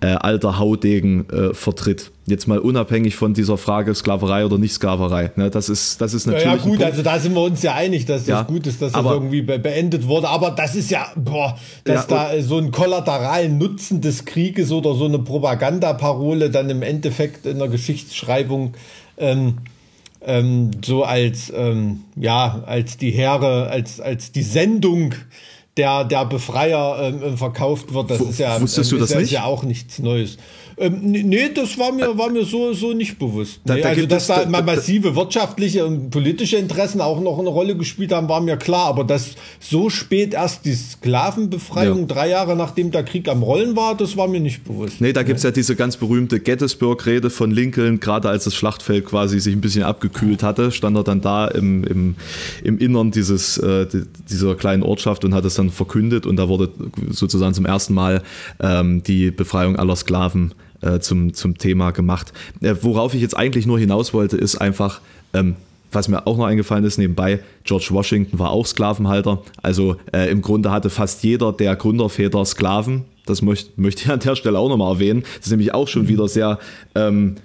äh, 0.00 0.06
alter 0.06 0.58
Haudegen 0.58 1.28
äh, 1.30 1.54
vertritt. 1.54 2.10
Jetzt 2.30 2.46
mal 2.46 2.58
unabhängig 2.58 3.16
von 3.16 3.34
dieser 3.34 3.58
Frage 3.58 3.94
Sklaverei 3.94 4.44
oder 4.44 4.56
nicht 4.56 4.72
Sklaverei. 4.72 5.32
Ne, 5.36 5.50
das 5.50 5.68
ist, 5.68 6.00
das 6.00 6.14
ist 6.14 6.26
natürlich. 6.26 6.46
Ja, 6.46 6.56
ja 6.56 6.62
gut, 6.62 6.82
also 6.82 7.02
da 7.02 7.18
sind 7.18 7.34
wir 7.34 7.42
uns 7.42 7.62
ja 7.62 7.74
einig, 7.74 8.06
dass 8.06 8.26
ja, 8.26 8.38
das 8.38 8.46
gut 8.46 8.66
ist, 8.66 8.80
dass 8.80 8.92
das 8.92 9.04
irgendwie 9.04 9.42
be 9.42 9.58
beendet 9.58 10.06
wurde. 10.06 10.28
Aber 10.28 10.52
das 10.52 10.76
ist 10.76 10.90
ja, 10.90 11.08
boah, 11.16 11.58
dass 11.84 12.08
ja, 12.08 12.30
da 12.32 12.42
so 12.42 12.58
ein 12.58 12.70
kollateralen 12.70 13.58
Nutzen 13.58 14.00
des 14.00 14.24
Krieges 14.24 14.72
oder 14.72 14.94
so 14.94 15.04
eine 15.04 15.18
Propagandaparole 15.18 16.50
dann 16.50 16.70
im 16.70 16.82
Endeffekt 16.82 17.44
in 17.46 17.58
der 17.58 17.68
Geschichtsschreibung 17.68 18.74
ähm, 19.18 19.58
ähm, 20.22 20.70
so 20.84 21.04
als, 21.04 21.52
ähm, 21.54 22.04
ja, 22.16 22.62
als 22.66 22.96
die 22.96 23.10
Heere, 23.10 23.68
als, 23.68 24.00
als 24.00 24.32
die 24.32 24.42
Sendung 24.42 25.14
der, 25.76 26.04
der 26.04 26.26
Befreier 26.26 27.12
ähm, 27.22 27.38
verkauft 27.38 27.94
wird. 27.94 28.10
Das 28.10 28.20
ist 28.20 28.38
ja, 28.38 28.60
Wusstest 28.60 28.92
du 28.92 28.96
ähm, 28.96 29.00
das 29.00 29.10
ist 29.12 29.16
nicht? 29.16 29.30
ja 29.32 29.44
auch 29.44 29.62
nichts 29.62 29.98
Neues. 29.98 30.36
Ähm, 30.80 30.98
nee, 31.02 31.50
das 31.54 31.76
war 31.76 31.92
mir, 31.92 32.16
war 32.16 32.30
mir 32.30 32.44
so, 32.44 32.72
so 32.72 32.94
nicht 32.94 33.18
bewusst. 33.18 33.60
Nee, 33.66 33.76
da, 33.76 33.82
da 33.82 33.88
also, 33.90 34.06
dass 34.06 34.26
da, 34.28 34.46
da 34.46 34.62
massive 34.62 35.14
wirtschaftliche 35.14 35.84
und 35.84 36.08
politische 36.08 36.56
Interessen 36.56 37.02
auch 37.02 37.20
noch 37.20 37.38
eine 37.38 37.50
Rolle 37.50 37.76
gespielt 37.76 38.12
haben, 38.12 38.30
war 38.30 38.40
mir 38.40 38.56
klar. 38.56 38.86
Aber 38.86 39.04
dass 39.04 39.32
so 39.60 39.90
spät 39.90 40.32
erst 40.32 40.64
die 40.64 40.72
Sklavenbefreiung, 40.72 42.00
ja. 42.00 42.06
drei 42.06 42.30
Jahre 42.30 42.56
nachdem 42.56 42.90
der 42.92 43.02
Krieg 43.02 43.28
am 43.28 43.42
Rollen 43.42 43.76
war, 43.76 43.94
das 43.94 44.16
war 44.16 44.26
mir 44.26 44.40
nicht 44.40 44.64
bewusst. 44.64 45.02
Nee, 45.02 45.12
da 45.12 45.22
gibt 45.22 45.36
es 45.36 45.42
ja 45.42 45.50
diese 45.50 45.76
ganz 45.76 45.98
berühmte 45.98 46.40
Gettysburg-Rede 46.40 47.28
von 47.28 47.50
Lincoln, 47.50 48.00
gerade 48.00 48.30
als 48.30 48.44
das 48.44 48.54
Schlachtfeld 48.54 49.04
quasi 49.04 49.38
sich 49.38 49.54
ein 49.54 49.60
bisschen 49.60 49.82
abgekühlt 49.82 50.42
hatte, 50.42 50.72
stand 50.72 50.96
er 50.96 51.04
dann 51.04 51.20
da 51.20 51.46
im, 51.46 51.84
im, 51.84 52.14
im 52.64 52.78
Innern 52.78 53.10
dieses, 53.10 53.58
äh, 53.58 53.86
dieser 54.30 54.54
kleinen 54.54 54.82
Ortschaft 54.82 55.26
und 55.26 55.34
hat 55.34 55.44
es 55.44 55.56
dann 55.56 55.68
verkündet 55.68 56.24
und 56.24 56.36
da 56.36 56.48
wurde 56.48 56.70
sozusagen 57.10 57.52
zum 57.52 57.66
ersten 57.66 57.92
Mal 57.92 58.22
ähm, 58.62 59.02
die 59.02 59.30
Befreiung 59.30 59.76
aller 59.76 59.96
Sklaven 59.96 60.52
äh, 60.52 60.69
zum, 61.00 61.34
zum 61.34 61.58
Thema 61.58 61.90
gemacht. 61.90 62.32
Äh, 62.60 62.74
worauf 62.82 63.14
ich 63.14 63.20
jetzt 63.20 63.36
eigentlich 63.36 63.66
nur 63.66 63.78
hinaus 63.78 64.12
wollte, 64.14 64.36
ist 64.36 64.56
einfach, 64.56 65.00
ähm, 65.34 65.56
was 65.92 66.08
mir 66.08 66.26
auch 66.26 66.36
noch 66.36 66.46
eingefallen 66.46 66.84
ist, 66.84 66.98
nebenbei, 66.98 67.40
George 67.64 67.88
Washington 67.90 68.38
war 68.38 68.50
auch 68.50 68.66
Sklavenhalter. 68.66 69.42
Also 69.62 69.96
äh, 70.12 70.30
im 70.30 70.42
Grunde 70.42 70.70
hatte 70.70 70.90
fast 70.90 71.22
jeder 71.22 71.52
der 71.52 71.76
Gründerväter 71.76 72.44
Sklaven. 72.44 73.04
Das 73.26 73.42
möcht, 73.42 73.78
möchte 73.78 74.04
ich 74.04 74.10
an 74.10 74.20
der 74.20 74.36
Stelle 74.36 74.58
auch 74.58 74.68
nochmal 74.68 74.94
erwähnen. 74.94 75.22
Das 75.36 75.46
ist 75.46 75.50
nämlich 75.50 75.74
auch 75.74 75.88
schon 75.88 76.08
wieder 76.08 76.28
sehr 76.28 76.58
ähm, 76.94 77.36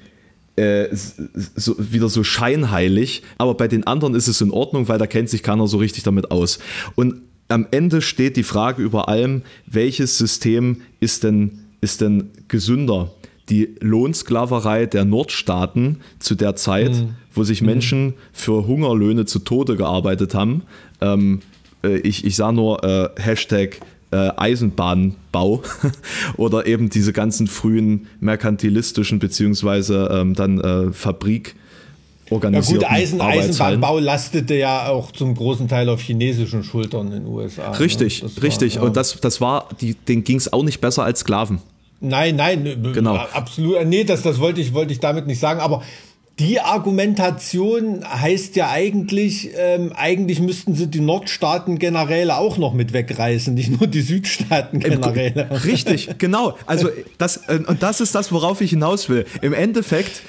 äh, 0.55 0.87
so, 0.93 1.75
wieder 1.77 2.09
so 2.09 2.23
scheinheilig. 2.23 3.23
Aber 3.37 3.55
bei 3.55 3.67
den 3.67 3.85
anderen 3.85 4.15
ist 4.15 4.27
es 4.27 4.41
in 4.41 4.51
Ordnung, 4.51 4.87
weil 4.87 4.97
da 4.97 5.07
kennt 5.07 5.29
sich 5.29 5.43
keiner 5.43 5.67
so 5.67 5.77
richtig 5.77 6.03
damit 6.03 6.31
aus. 6.31 6.59
Und 6.95 7.15
am 7.47 7.67
Ende 7.71 8.01
steht 8.01 8.37
die 8.37 8.43
Frage 8.43 8.81
über 8.81 9.09
allem, 9.09 9.43
welches 9.67 10.17
System 10.17 10.81
ist 10.99 11.23
denn, 11.23 11.59
ist 11.81 12.01
denn 12.01 12.31
gesünder? 12.47 13.11
Die 13.49 13.75
Lohnsklaverei 13.79 14.85
der 14.85 15.05
Nordstaaten 15.05 16.01
zu 16.19 16.35
der 16.35 16.55
Zeit, 16.55 16.91
mhm. 16.91 17.15
wo 17.33 17.43
sich 17.43 17.61
mhm. 17.61 17.67
Menschen 17.67 18.13
für 18.33 18.67
Hungerlöhne 18.67 19.25
zu 19.25 19.39
Tode 19.39 19.75
gearbeitet 19.75 20.33
haben. 20.33 20.63
Ähm, 21.01 21.41
äh, 21.83 21.97
ich, 21.97 22.25
ich 22.25 22.35
sah 22.35 22.51
nur 22.51 22.83
äh, 22.83 23.09
Hashtag 23.21 23.79
äh, 24.11 24.31
Eisenbahnbau 24.35 25.61
oder 26.37 26.65
eben 26.65 26.89
diese 26.89 27.13
ganzen 27.13 27.47
frühen 27.47 28.07
merkantilistischen 28.19 29.19
beziehungsweise 29.19 30.09
ähm, 30.11 30.33
dann 30.33 30.59
äh, 30.59 30.93
Fabrik 30.93 31.55
ja 32.29 32.37
gut, 32.39 32.83
Eisen, 32.89 33.21
Eisenbahnbau 33.21 33.99
lastete 33.99 34.55
ja 34.55 34.87
auch 34.87 35.11
zum 35.11 35.35
großen 35.35 35.67
Teil 35.67 35.89
auf 35.89 36.01
chinesischen 36.01 36.63
Schultern 36.63 37.07
in 37.07 37.23
den 37.23 37.27
USA. 37.27 37.71
Richtig, 37.73 38.23
ne? 38.23 38.29
richtig. 38.41 38.77
War, 38.77 38.81
ja. 38.81 38.87
Und 38.87 38.97
das, 38.97 39.19
das 39.21 39.41
war, 39.41 39.69
die, 39.79 39.93
denen 39.93 40.23
ging 40.23 40.37
es 40.37 40.51
auch 40.51 40.63
nicht 40.63 40.81
besser 40.81 41.03
als 41.03 41.19
Sklaven. 41.19 41.59
Nein, 42.01 42.35
nein, 42.35 42.91
genau. 42.93 43.15
absolut. 43.15 43.85
Nee, 43.85 44.03
das, 44.03 44.21
das 44.21 44.39
wollte 44.39 44.61
ich, 44.61 44.73
wollte 44.73 44.93
ich 44.93 44.99
damit 44.99 45.27
nicht 45.27 45.39
sagen. 45.39 45.59
Aber 45.59 45.81
die 46.39 46.59
Argumentation 46.59 48.03
heißt 48.03 48.57
ja 48.57 48.69
eigentlich, 48.69 49.51
ähm, 49.57 49.93
eigentlich 49.95 50.41
müssten 50.41 50.75
sie 50.75 50.87
die 50.87 50.99
Nordstaaten 50.99 51.79
Generäle 51.79 52.35
auch 52.35 52.57
noch 52.57 52.73
mit 52.73 52.91
wegreißen, 52.91 53.53
nicht 53.53 53.79
nur 53.79 53.87
die 53.87 54.01
Südstaaten 54.01 54.79
Generäle. 54.79 55.63
Richtig, 55.63 56.17
genau. 56.17 56.57
Also 56.65 56.89
das 57.17 57.37
äh, 57.47 57.59
und 57.65 57.83
das 57.83 58.01
ist 58.01 58.15
das, 58.15 58.33
worauf 58.33 58.59
ich 58.59 58.71
hinaus 58.71 59.07
will. 59.07 59.25
Im 59.41 59.53
Endeffekt 59.53 60.23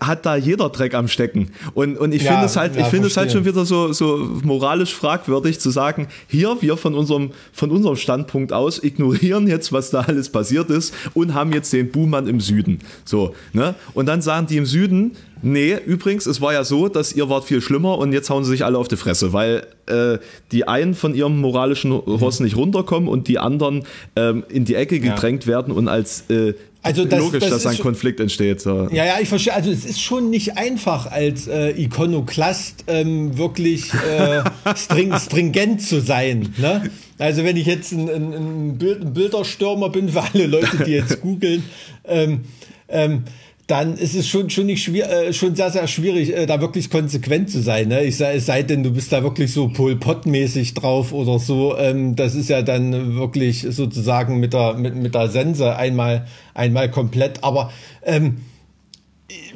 hat 0.00 0.24
da 0.24 0.36
jeder 0.36 0.70
Dreck 0.70 0.94
am 0.94 1.08
Stecken. 1.08 1.50
Und, 1.74 1.98
und 1.98 2.14
ich 2.14 2.22
ja, 2.22 2.32
finde 2.32 2.46
es 2.46 2.56
halt, 2.56 2.76
ja, 2.76 2.82
ich 2.82 2.86
finde 2.88 3.08
es 3.08 3.16
halt 3.16 3.32
schon 3.32 3.44
wieder 3.44 3.64
so, 3.64 3.92
so 3.92 4.16
moralisch 4.42 4.94
fragwürdig 4.94 5.60
zu 5.60 5.70
sagen, 5.70 6.08
hier, 6.28 6.56
wir 6.60 6.76
von 6.76 6.94
unserem, 6.94 7.32
von 7.52 7.70
unserem 7.70 7.96
Standpunkt 7.96 8.52
aus 8.52 8.82
ignorieren 8.82 9.46
jetzt, 9.46 9.72
was 9.72 9.90
da 9.90 10.00
alles 10.00 10.30
passiert 10.30 10.70
ist 10.70 10.94
und 11.14 11.34
haben 11.34 11.52
jetzt 11.52 11.72
den 11.72 11.90
Buhmann 11.90 12.26
im 12.26 12.40
Süden. 12.40 12.78
So, 13.04 13.34
ne? 13.52 13.74
Und 13.94 14.06
dann 14.06 14.22
sagen 14.22 14.46
die 14.46 14.56
im 14.56 14.66
Süden, 14.66 15.12
Nee, 15.46 15.76
übrigens, 15.86 16.26
es 16.26 16.40
war 16.40 16.52
ja 16.52 16.64
so, 16.64 16.88
dass 16.88 17.12
ihr 17.12 17.28
wart 17.28 17.44
viel 17.44 17.60
schlimmer 17.60 17.98
und 17.98 18.12
jetzt 18.12 18.30
hauen 18.30 18.42
sie 18.42 18.50
sich 18.50 18.64
alle 18.64 18.78
auf 18.78 18.88
die 18.88 18.96
Fresse, 18.96 19.32
weil 19.32 19.64
äh, 19.86 20.18
die 20.50 20.66
einen 20.66 20.94
von 20.94 21.14
ihrem 21.14 21.40
moralischen 21.40 21.92
Ross 21.92 22.40
nicht 22.40 22.56
runterkommen 22.56 23.08
und 23.08 23.28
die 23.28 23.38
anderen 23.38 23.84
ähm, 24.16 24.42
in 24.48 24.64
die 24.64 24.74
Ecke 24.74 24.98
gedrängt 24.98 25.44
ja. 25.44 25.52
werden 25.52 25.72
und 25.72 25.86
als 25.86 26.28
äh, 26.30 26.54
also 26.82 27.04
das, 27.04 27.20
logisch, 27.20 27.44
das 27.44 27.62
dass 27.62 27.66
ein 27.66 27.78
Konflikt 27.78 28.18
entsteht. 28.18 28.60
So. 28.60 28.88
Ja, 28.90 29.04
ja, 29.04 29.14
ich 29.20 29.28
verstehe. 29.28 29.54
Also 29.54 29.70
es 29.70 29.84
ist 29.84 30.00
schon 30.00 30.30
nicht 30.30 30.58
einfach 30.58 31.10
als 31.12 31.46
äh, 31.46 31.70
Ikonoklast 31.80 32.82
ähm, 32.88 33.38
wirklich 33.38 33.94
äh, 33.94 34.42
string, 34.76 35.16
stringent 35.16 35.80
zu 35.80 36.00
sein. 36.00 36.54
Ne? 36.58 36.90
Also 37.18 37.44
wenn 37.44 37.56
ich 37.56 37.66
jetzt 37.66 37.92
ein, 37.92 38.08
ein, 38.08 38.32
ein, 38.32 38.78
Bild, 38.78 39.00
ein 39.00 39.12
Bilderstürmer 39.12 39.90
bin 39.90 40.08
für 40.08 40.22
alle 40.22 40.46
Leute, 40.46 40.84
die 40.84 40.92
jetzt 40.92 41.20
googeln, 41.22 41.62
ähm, 42.04 42.40
ähm, 42.88 43.22
dann 43.66 43.96
ist 43.96 44.14
es 44.14 44.28
schon 44.28 44.48
schon 44.48 44.66
nicht 44.66 44.82
schwer, 44.84 45.10
äh, 45.10 45.32
schon 45.32 45.56
sehr 45.56 45.70
sehr 45.70 45.88
schwierig, 45.88 46.32
äh, 46.36 46.46
da 46.46 46.60
wirklich 46.60 46.88
konsequent 46.88 47.50
zu 47.50 47.60
sein. 47.60 47.88
Ne? 47.88 48.04
Ich 48.04 48.16
sei, 48.16 48.36
es 48.36 48.46
sei 48.46 48.62
denn, 48.62 48.84
du 48.84 48.92
bist 48.92 49.12
da 49.12 49.22
wirklich 49.22 49.52
so 49.52 49.68
Pol 49.68 49.96
Pot 49.96 50.24
mäßig 50.24 50.74
drauf 50.74 51.12
oder 51.12 51.38
so. 51.38 51.76
Ähm, 51.76 52.14
das 52.14 52.34
ist 52.36 52.48
ja 52.48 52.62
dann 52.62 53.16
wirklich 53.16 53.66
sozusagen 53.68 54.38
mit 54.38 54.52
der 54.52 54.74
mit, 54.74 54.94
mit 54.94 55.14
der 55.14 55.28
Sense 55.28 55.76
einmal 55.76 56.26
einmal 56.54 56.90
komplett. 56.90 57.42
Aber 57.42 57.72
ähm, 58.04 58.36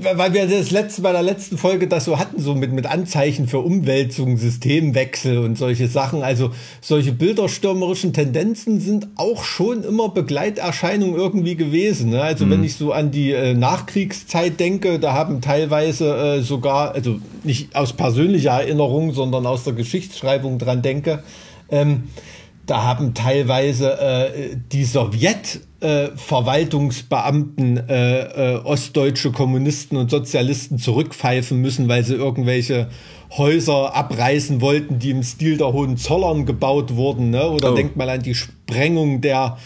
weil 0.01 0.35
wir 0.35 0.49
das 0.49 0.73
letzte 0.73 1.03
bei 1.03 1.13
der 1.13 1.23
letzten 1.23 1.57
Folge 1.57 1.87
das 1.87 2.05
so 2.05 2.19
hatten, 2.19 2.41
so 2.41 2.57
mit, 2.57 2.73
mit 2.73 2.87
Anzeichen 2.87 3.47
für 3.47 3.61
Umwälzung, 3.61 4.37
Systemwechsel 4.37 5.39
und 5.39 5.57
solche 5.57 5.87
Sachen. 5.87 6.25
Also 6.25 6.51
solche 6.81 7.13
bilderstürmerischen 7.13 8.13
Tendenzen 8.13 8.81
sind 8.81 9.07
auch 9.15 9.45
schon 9.45 9.85
immer 9.85 10.09
Begleiterscheinung 10.09 11.15
irgendwie 11.15 11.55
gewesen. 11.55 12.11
Ne? 12.11 12.21
Also 12.21 12.47
mhm. 12.47 12.51
wenn 12.51 12.65
ich 12.65 12.75
so 12.75 12.93
an 12.93 13.13
die 13.13 13.31
äh, 13.31 13.55
Nachkriegszeit 13.55 14.59
denke, 14.59 14.99
da 14.99 15.13
haben 15.13 15.41
teilweise 15.41 16.17
äh, 16.17 16.43
sogar, 16.43 16.93
also 16.93 17.21
nicht 17.45 17.77
aus 17.77 17.93
persönlicher 17.93 18.53
Erinnerung, 18.53 19.13
sondern 19.13 19.47
aus 19.47 19.63
der 19.63 19.75
Geschichtsschreibung 19.75 20.59
dran 20.59 20.83
denke, 20.83 21.23
ähm, 21.69 22.05
da 22.67 22.83
haben 22.83 23.15
teilweise 23.15 24.01
äh, 24.01 24.57
die 24.73 24.85
Sowjet 24.85 25.61
äh, 25.81 26.09
Verwaltungsbeamten 26.15 27.89
äh, 27.89 28.55
äh, 28.55 28.57
ostdeutsche 28.59 29.33
Kommunisten 29.33 29.97
und 29.97 30.11
Sozialisten 30.11 30.79
zurückpfeifen 30.79 31.61
müssen, 31.61 31.89
weil 31.89 32.05
sie 32.05 32.15
irgendwelche 32.15 32.89
Häuser 33.37 33.95
abreißen 33.95 34.61
wollten, 34.61 34.99
die 34.99 35.11
im 35.11 35.23
Stil 35.23 35.57
der 35.57 35.73
Hohenzollern 35.73 36.47
gebaut 36.47 36.97
wurden. 36.97 37.31
Ne? 37.31 37.49
Oder 37.49 37.73
oh. 37.73 37.75
denkt 37.75 37.97
mal 37.97 38.09
an 38.09 38.23
die 38.23 38.35
Sprengung 38.35 39.21
der 39.21 39.57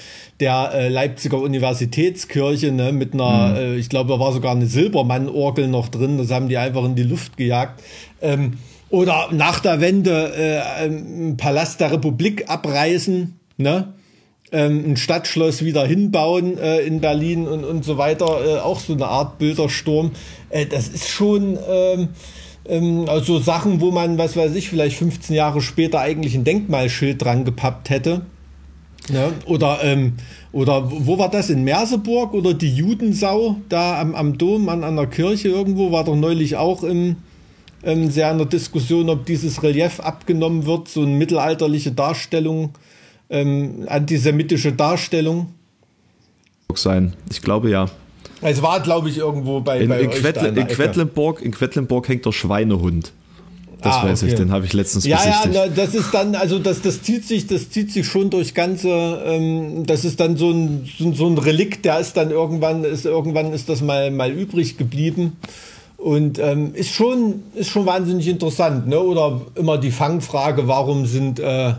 der 0.41 0.73
äh, 0.75 0.89
Leipziger 0.89 1.39
Universitätskirche 1.39 2.73
ne, 2.73 2.93
mit 2.93 3.15
einer, 3.15 3.51
mhm. 3.51 3.57
äh, 3.57 3.77
ich 3.77 3.89
glaube, 3.89 4.13
da 4.13 4.19
war 4.19 4.33
sogar 4.33 4.53
eine 4.53 4.67
Silbermann-Orgel 4.67 5.69
noch 5.69 5.89
drin, 5.89 6.19
das 6.19 6.31
haben 6.31 6.49
die 6.49 6.59
einfach 6.59 6.85
in 6.85 6.97
die 6.97 7.05
Luft 7.05 7.37
gejagt. 7.37 7.83
Ähm, 8.21 8.55
oder 8.91 9.29
nach 9.33 9.61
der 9.61 9.81
Wende 9.81 10.33
äh, 10.37 10.87
im 10.87 11.37
Palast 11.37 11.81
der 11.81 11.93
Republik 11.93 12.49
abreißen, 12.49 13.39
ne? 13.57 13.95
Ähm, 14.55 14.93
ein 14.93 14.97
Stadtschloss 14.97 15.65
wieder 15.65 15.85
hinbauen 15.85 16.57
äh, 16.59 16.81
in 16.81 17.01
Berlin 17.01 17.49
und, 17.49 17.65
und 17.65 17.85
so 17.85 17.99
weiter. 17.99 18.27
Äh, 18.47 18.61
auch 18.61 18.79
so 18.79 18.93
eine 18.93 19.07
Art 19.07 19.39
Bildersturm. 19.39 20.13
Äh, 20.51 20.67
das 20.67 20.89
ist 20.89 21.09
schon 21.09 21.59
ähm, 21.69 22.09
ähm, 22.67 23.05
also 23.09 23.39
Sachen, 23.39 23.81
wo 23.81 23.91
man, 23.91 24.19
was 24.19 24.37
weiß 24.37 24.55
ich, 24.55 24.69
vielleicht 24.69 24.97
15 24.97 25.35
Jahre 25.35 25.61
später 25.61 26.01
eigentlich 26.01 26.35
ein 26.35 26.45
Denkmalschild 26.45 27.23
dran 27.23 27.45
gepappt 27.45 27.91
hätte. 27.91 28.23
Ne? 29.11 29.33
Oder, 29.45 29.81
ähm, 29.83 30.15
oder 30.53 30.91
wo 30.91 31.19
war 31.19 31.31
das? 31.31 31.51
In 31.51 31.65
Merseburg 31.65 32.33
oder 32.33 32.55
die 32.55 32.75
Judensau 32.75 33.57
da 33.69 34.01
am, 34.01 34.15
am 34.15 34.39
Dom 34.39 34.69
an, 34.69 34.97
der 34.97 35.07
Kirche 35.07 35.49
irgendwo 35.49 35.93
war 35.93 36.05
doch 36.05 36.17
neulich 36.17 36.57
auch 36.57 36.83
im 36.83 37.17
ähm, 37.83 38.11
sehr 38.11 38.31
in 38.31 38.39
der 38.39 38.47
Diskussion, 38.47 39.11
ob 39.11 39.27
dieses 39.27 39.63
Relief 39.63 40.01
abgenommen 40.01 40.65
wird, 40.65 40.89
so 40.89 41.03
eine 41.03 41.11
mittelalterliche 41.11 41.93
Darstellung, 41.93 42.71
ähm, 43.35 43.87
antisemitische 43.89 44.73
Darstellung. 44.73 45.49
Sein, 46.75 47.15
ich 47.31 47.43
glaube 47.43 47.71
ja. 47.71 47.87
Es 48.41 48.61
war, 48.63 48.81
glaube 48.81 49.09
ich, 49.09 49.19
irgendwo 49.19 49.61
bei, 49.61 49.81
in, 49.81 49.89
bei 49.89 50.01
in, 50.01 50.11
Quedl 50.11 50.47
in, 50.47 50.67
Quedlinburg, 50.67 51.41
in 51.41 51.53
Quedlinburg 51.53 52.09
hängt 52.09 52.27
der 52.27 52.33
Schweinehund. 52.33 53.13
Das 53.81 53.97
ah, 53.97 54.05
weiß 54.05 54.23
okay. 54.23 54.33
ich, 54.33 54.39
den 54.39 54.51
habe 54.51 54.65
ich 54.65 54.73
letztens 54.73 55.05
Ja, 55.05 55.19
besichtigt. 55.19 55.55
ja, 55.55 55.69
das 55.69 55.95
ist 55.95 56.13
dann, 56.13 56.35
also 56.35 56.59
das, 56.59 56.81
das 56.81 57.03
zieht 57.03 57.27
sich, 57.27 57.47
das 57.47 57.71
zieht 57.71 57.93
sich 57.93 58.07
schon 58.07 58.31
durch 58.31 58.55
ganze, 58.55 58.89
ähm, 59.27 59.85
das 59.87 60.05
ist 60.05 60.21
dann 60.21 60.37
so 60.37 60.51
ein, 60.51 60.89
so, 60.99 61.13
so 61.13 61.27
ein 61.27 61.37
Relikt, 61.37 61.85
der 61.85 62.01
ist 62.01 62.17
dann 62.17 62.31
irgendwann, 62.31 62.85
ist 62.85 63.05
irgendwann 63.05 63.53
ist 63.53 63.69
das 63.69 63.83
mal, 63.83 64.11
mal 64.11 64.31
übrig 64.31 64.79
geblieben. 64.79 65.37
Und 65.99 66.39
ähm, 66.39 66.75
ist, 66.75 66.93
schon, 66.93 67.43
ist 67.55 67.71
schon 67.71 67.87
wahnsinnig 67.87 68.29
interessant. 68.29 68.89
Ne? 68.89 68.99
Oder 68.99 69.43
immer 69.55 69.79
die 69.79 69.91
Fangfrage, 69.91 70.67
warum 70.67 71.07
sind 71.07 71.41
äh, 71.41 71.75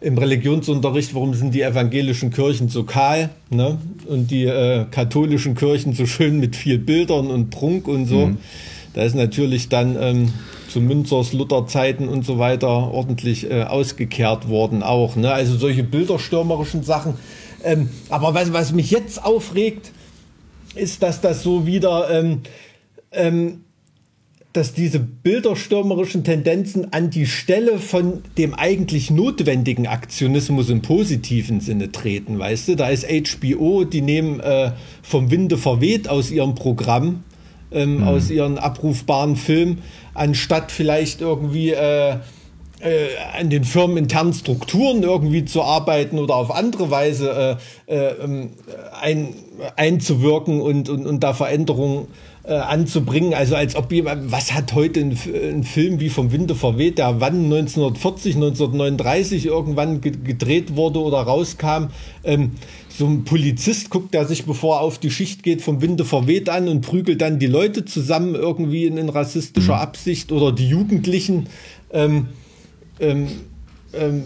im 0.00 0.16
Religionsunterricht, 0.16 1.14
warum 1.14 1.34
sind 1.34 1.54
die 1.54 1.62
evangelischen 1.62 2.30
Kirchen 2.30 2.68
so 2.68 2.84
kahl 2.84 3.30
ne? 3.50 3.78
und 4.06 4.30
die 4.30 4.44
äh, 4.44 4.86
katholischen 4.90 5.54
Kirchen 5.54 5.92
so 5.92 6.06
schön 6.06 6.40
mit 6.40 6.56
viel 6.56 6.78
Bildern 6.78 7.26
und 7.26 7.50
Prunk 7.50 7.86
und 7.86 8.06
so. 8.06 8.28
Mhm. 8.28 8.38
Da 8.94 9.02
ist 9.02 9.14
natürlich 9.14 9.68
dann 9.68 9.96
ähm, 10.00 10.32
zu 10.68 10.80
Münzers, 10.80 11.32
Lutherzeiten 11.32 12.08
und 12.08 12.24
so 12.24 12.38
weiter 12.38 12.68
ordentlich 12.68 13.50
äh, 13.50 13.64
ausgekehrt 13.64 14.48
worden 14.48 14.82
auch. 14.82 15.16
Ne? 15.16 15.30
Also 15.30 15.56
solche 15.56 15.84
bilderstürmerischen 15.84 16.82
Sachen. 16.82 17.14
Ähm, 17.62 17.90
aber 18.08 18.34
was, 18.34 18.52
was 18.52 18.72
mich 18.72 18.90
jetzt 18.90 19.22
aufregt, 19.22 19.92
ist, 20.74 21.02
dass 21.02 21.20
das 21.20 21.42
so 21.42 21.66
wieder... 21.66 22.10
Ähm, 22.10 22.40
ähm, 23.12 23.64
dass 24.52 24.72
diese 24.72 24.98
bilderstürmerischen 24.98 26.24
Tendenzen 26.24 26.92
an 26.92 27.10
die 27.10 27.26
Stelle 27.26 27.78
von 27.78 28.22
dem 28.36 28.54
eigentlich 28.54 29.10
notwendigen 29.10 29.86
Aktionismus 29.86 30.70
im 30.70 30.82
positiven 30.82 31.60
Sinne 31.60 31.92
treten, 31.92 32.38
weißt 32.38 32.68
du? 32.68 32.76
Da 32.76 32.88
ist 32.88 33.06
HBO, 33.06 33.84
die 33.84 34.02
nehmen 34.02 34.40
äh, 34.40 34.72
vom 35.02 35.30
Winde 35.30 35.56
verweht 35.56 36.08
aus 36.08 36.32
ihrem 36.32 36.56
Programm, 36.56 37.22
ähm, 37.70 37.98
mhm. 37.98 38.08
aus 38.08 38.28
ihren 38.28 38.58
abrufbaren 38.58 39.36
Filmen, 39.36 39.82
anstatt 40.14 40.72
vielleicht 40.72 41.20
irgendwie 41.20 41.70
äh, 41.70 42.16
äh, 42.80 43.08
an 43.38 43.50
den 43.50 43.62
firmeninternen 43.62 44.32
Strukturen 44.32 45.04
irgendwie 45.04 45.44
zu 45.44 45.62
arbeiten 45.62 46.18
oder 46.18 46.34
auf 46.34 46.50
andere 46.50 46.90
Weise 46.90 47.58
äh, 47.86 47.94
äh, 47.94 48.14
ähm, 48.24 48.50
ein, 49.00 49.34
einzuwirken 49.76 50.60
und, 50.60 50.88
und, 50.88 51.06
und 51.06 51.20
da 51.20 51.34
Veränderungen 51.34 52.06
äh, 52.06 52.29
anzubringen. 52.54 53.34
Also 53.34 53.54
als 53.54 53.76
ob 53.76 53.92
jemand, 53.92 54.32
was 54.32 54.52
hat 54.52 54.74
heute 54.74 55.00
ein, 55.00 55.18
ein, 55.34 55.64
Film 55.64 56.00
wie 56.00 56.08
vom 56.08 56.32
Winde 56.32 56.54
verweht, 56.54 56.98
der 56.98 57.20
wann 57.20 57.44
1940, 57.44 58.34
1939 58.36 59.46
irgendwann 59.46 60.00
gedreht 60.00 60.76
wurde 60.76 61.00
oder 61.00 61.18
rauskam. 61.18 61.88
Ähm, 62.24 62.52
so 62.88 63.06
ein 63.06 63.24
Polizist 63.24 63.90
guckt 63.90 64.14
der 64.14 64.26
sich, 64.26 64.44
bevor 64.44 64.76
er 64.76 64.80
auf 64.82 64.98
die 64.98 65.10
Schicht 65.10 65.42
geht, 65.42 65.62
vom 65.62 65.80
Winde 65.80 66.04
verweht 66.04 66.48
an 66.48 66.68
und 66.68 66.80
prügelt 66.82 67.20
dann 67.22 67.38
die 67.38 67.46
Leute 67.46 67.84
zusammen 67.84 68.34
irgendwie 68.34 68.86
in, 68.86 68.98
in 68.98 69.08
rassistischer 69.08 69.76
mhm. 69.76 69.80
Absicht 69.80 70.32
oder 70.32 70.52
die 70.52 70.68
Jugendlichen. 70.68 71.46
Ähm, 71.92 72.28
ähm, 73.00 73.28
ähm, 73.92 74.22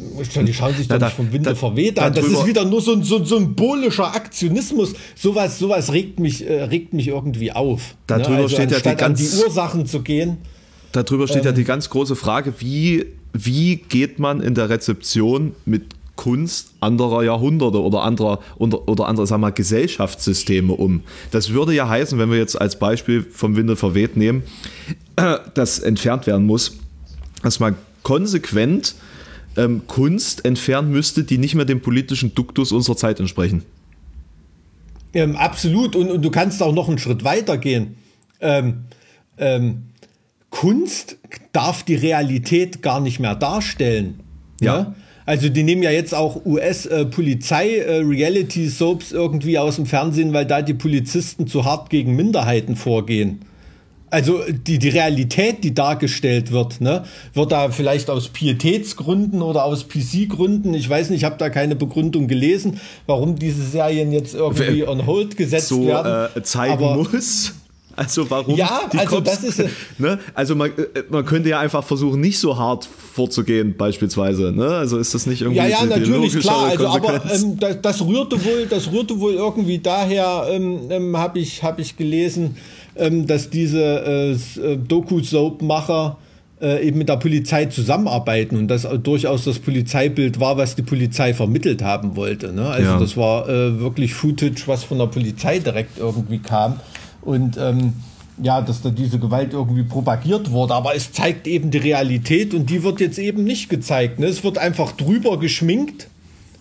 die 0.46 0.54
schauen 0.54 0.74
sich 0.74 0.88
doch 0.88 0.98
da, 0.98 1.06
nicht 1.06 1.16
vom 1.16 1.32
Winde 1.32 1.50
da, 1.50 1.56
verweht 1.56 1.98
an. 1.98 2.12
Das 2.12 2.26
ist 2.26 2.46
wieder 2.46 2.64
nur 2.64 2.80
so 2.80 2.92
ein, 2.92 3.02
so 3.02 3.16
ein 3.16 3.24
symbolischer 3.24 4.14
Aktionismus. 4.14 4.94
Sowas, 5.14 5.58
sowas 5.58 5.92
regt 5.92 6.20
mich, 6.20 6.46
äh, 6.48 6.64
regt 6.64 6.92
mich 6.92 7.08
irgendwie 7.08 7.52
auf. 7.52 7.94
Darüber 8.06 8.30
ne? 8.30 8.36
also 8.36 8.56
steht 8.56 8.70
ja 8.70 8.80
die, 8.80 8.96
ganz, 8.96 9.30
die 9.30 9.42
Ursachen 9.42 9.86
zu 9.86 10.02
gehen. 10.02 10.38
Darüber 10.92 11.26
steht 11.26 11.42
ähm, 11.42 11.46
ja 11.46 11.52
die 11.52 11.64
ganz 11.64 11.88
große 11.90 12.14
Frage, 12.14 12.54
wie, 12.58 13.06
wie 13.32 13.76
geht 13.76 14.18
man 14.18 14.40
in 14.40 14.54
der 14.54 14.68
Rezeption 14.68 15.54
mit 15.64 15.82
Kunst 16.16 16.74
anderer 16.80 17.24
Jahrhunderte 17.24 17.82
oder 17.82 18.02
anderer 18.02 18.38
oder, 18.56 18.88
oder 18.88 19.08
anderer 19.08 19.26
sagen 19.26 19.42
wir, 19.42 19.50
Gesellschaftssysteme 19.50 20.72
um. 20.72 21.02
Das 21.32 21.50
würde 21.50 21.74
ja 21.74 21.88
heißen, 21.88 22.18
wenn 22.18 22.30
wir 22.30 22.38
jetzt 22.38 22.60
als 22.60 22.78
Beispiel 22.78 23.22
vom 23.22 23.56
Winde 23.56 23.76
verweht 23.76 24.16
nehmen, 24.16 24.44
äh, 25.16 25.38
das 25.54 25.80
entfernt 25.80 26.26
werden 26.26 26.46
muss, 26.46 26.76
dass 27.42 27.60
man 27.60 27.74
konsequent 28.02 28.94
ähm, 29.56 29.82
Kunst 29.86 30.44
entfernen 30.44 30.90
müsste, 30.90 31.24
die 31.24 31.38
nicht 31.38 31.54
mehr 31.54 31.64
dem 31.64 31.80
politischen 31.80 32.34
Duktus 32.34 32.72
unserer 32.72 32.96
Zeit 32.96 33.20
entsprechen. 33.20 33.62
Ähm, 35.12 35.36
absolut. 35.36 35.94
Und, 35.96 36.10
und, 36.10 36.22
du 36.22 36.30
kannst 36.30 36.62
auch 36.62 36.74
noch 36.74 36.88
einen 36.88 36.98
Schritt 36.98 37.24
weiter 37.24 37.58
gehen. 37.58 37.96
Ähm, 38.40 38.84
ähm, 39.38 39.84
Kunst 40.50 41.16
darf 41.52 41.82
die 41.82 41.94
Realität 41.94 42.82
gar 42.82 43.00
nicht 43.00 43.20
mehr 43.20 43.34
darstellen. 43.34 44.20
Ja. 44.60 44.78
Ne? 44.78 44.94
Also 45.26 45.48
die 45.48 45.62
nehmen 45.62 45.82
ja 45.82 45.90
jetzt 45.90 46.14
auch 46.14 46.44
US-Polizei-Reality-Soaps 46.44 49.12
äh, 49.12 49.14
irgendwie 49.14 49.58
aus 49.58 49.76
dem 49.76 49.86
Fernsehen, 49.86 50.34
weil 50.34 50.44
da 50.46 50.60
die 50.60 50.74
Polizisten 50.74 51.46
zu 51.46 51.64
hart 51.64 51.88
gegen 51.90 52.14
Minderheiten 52.14 52.76
vorgehen 52.76 53.40
also 54.14 54.42
die, 54.48 54.78
die 54.78 54.90
Realität, 54.90 55.64
die 55.64 55.74
dargestellt 55.74 56.52
wird, 56.52 56.80
ne, 56.80 57.04
wird 57.32 57.50
da 57.50 57.68
vielleicht 57.70 58.08
aus 58.10 58.28
Pietätsgründen 58.28 59.42
oder 59.42 59.64
aus 59.64 59.88
PC-Gründen, 59.88 60.72
ich 60.72 60.88
weiß 60.88 61.10
nicht, 61.10 61.18
ich 61.18 61.24
habe 61.24 61.36
da 61.36 61.50
keine 61.50 61.74
Begründung 61.74 62.28
gelesen, 62.28 62.78
warum 63.06 63.36
diese 63.36 63.64
Serien 63.64 64.12
jetzt 64.12 64.34
irgendwie 64.34 64.86
on 64.86 65.04
hold 65.06 65.36
gesetzt 65.36 65.68
so, 65.68 65.86
werden. 65.86 66.28
Äh, 66.36 66.42
zeigen 66.44 66.74
aber, 66.74 66.94
muss. 66.94 67.54
Also 67.96 68.28
warum? 68.30 68.56
Ja, 68.56 68.82
die 68.92 68.98
also 68.98 69.16
Cops, 69.16 69.40
das 69.40 69.44
ist- 69.44 69.68
ne? 69.98 70.18
Also 70.34 70.54
man, 70.54 70.70
äh, 70.70 71.02
man 71.10 71.24
könnte 71.24 71.48
ja 71.48 71.60
einfach 71.60 71.84
versuchen, 71.84 72.20
nicht 72.20 72.38
so 72.38 72.56
hart 72.56 72.88
vorzugehen, 73.12 73.76
beispielsweise. 73.76 74.52
Ne? 74.52 74.66
Also 74.66 74.98
ist 74.98 75.14
das 75.14 75.26
nicht 75.26 75.42
irgendwie 75.42 75.58
Ja, 75.58 75.66
ja, 75.66 75.82
die 75.82 76.00
natürlich, 76.00 76.38
klar. 76.38 76.66
Also, 76.66 76.88
aber 76.88 77.20
ähm, 77.32 77.58
das, 77.58 77.80
das 77.80 78.00
rührte 78.00 78.44
wohl, 78.44 78.66
das 78.68 78.90
rührte 78.90 79.18
wohl 79.20 79.34
irgendwie 79.34 79.78
daher, 79.78 80.46
ähm, 80.50 80.90
ähm, 80.90 81.16
habe 81.16 81.38
ich, 81.38 81.62
hab 81.62 81.78
ich 81.78 81.96
gelesen, 81.96 82.56
ähm, 82.96 83.26
dass 83.26 83.50
diese 83.50 83.80
äh, 83.82 84.32
äh, 84.32 84.76
Doku-Soap-Macher 84.76 86.16
äh, 86.60 86.86
eben 86.86 86.98
mit 86.98 87.08
der 87.08 87.16
Polizei 87.16 87.66
zusammenarbeiten 87.66 88.56
und 88.56 88.68
das 88.68 88.86
durchaus 89.02 89.44
das 89.44 89.58
Polizeibild 89.58 90.40
war, 90.40 90.56
was 90.56 90.76
die 90.76 90.82
Polizei 90.82 91.34
vermittelt 91.34 91.82
haben 91.82 92.16
wollte. 92.16 92.52
Ne? 92.52 92.66
Also 92.68 92.90
Ja. 92.92 92.98
das 92.98 93.16
war 93.16 93.48
äh, 93.48 93.80
wirklich 93.80 94.14
Footage, 94.14 94.62
was 94.66 94.84
von 94.84 94.98
der 94.98 95.06
Polizei 95.06 95.58
direkt 95.58 95.98
irgendwie 95.98 96.38
kam 96.38 96.80
und 97.22 97.56
ähm, 97.58 97.94
ja, 98.42 98.60
dass 98.60 98.82
da 98.82 98.90
diese 98.90 99.18
Gewalt 99.20 99.52
irgendwie 99.52 99.84
propagiert 99.84 100.50
wurde, 100.50 100.74
aber 100.74 100.96
es 100.96 101.12
zeigt 101.12 101.46
eben 101.46 101.70
die 101.70 101.78
Realität 101.78 102.52
und 102.52 102.68
die 102.68 102.82
wird 102.82 103.00
jetzt 103.00 103.18
eben 103.18 103.44
nicht 103.44 103.68
gezeigt. 103.68 104.18
Ne? 104.18 104.26
Es 104.26 104.42
wird 104.42 104.58
einfach 104.58 104.92
drüber 104.92 105.38
geschminkt 105.38 106.08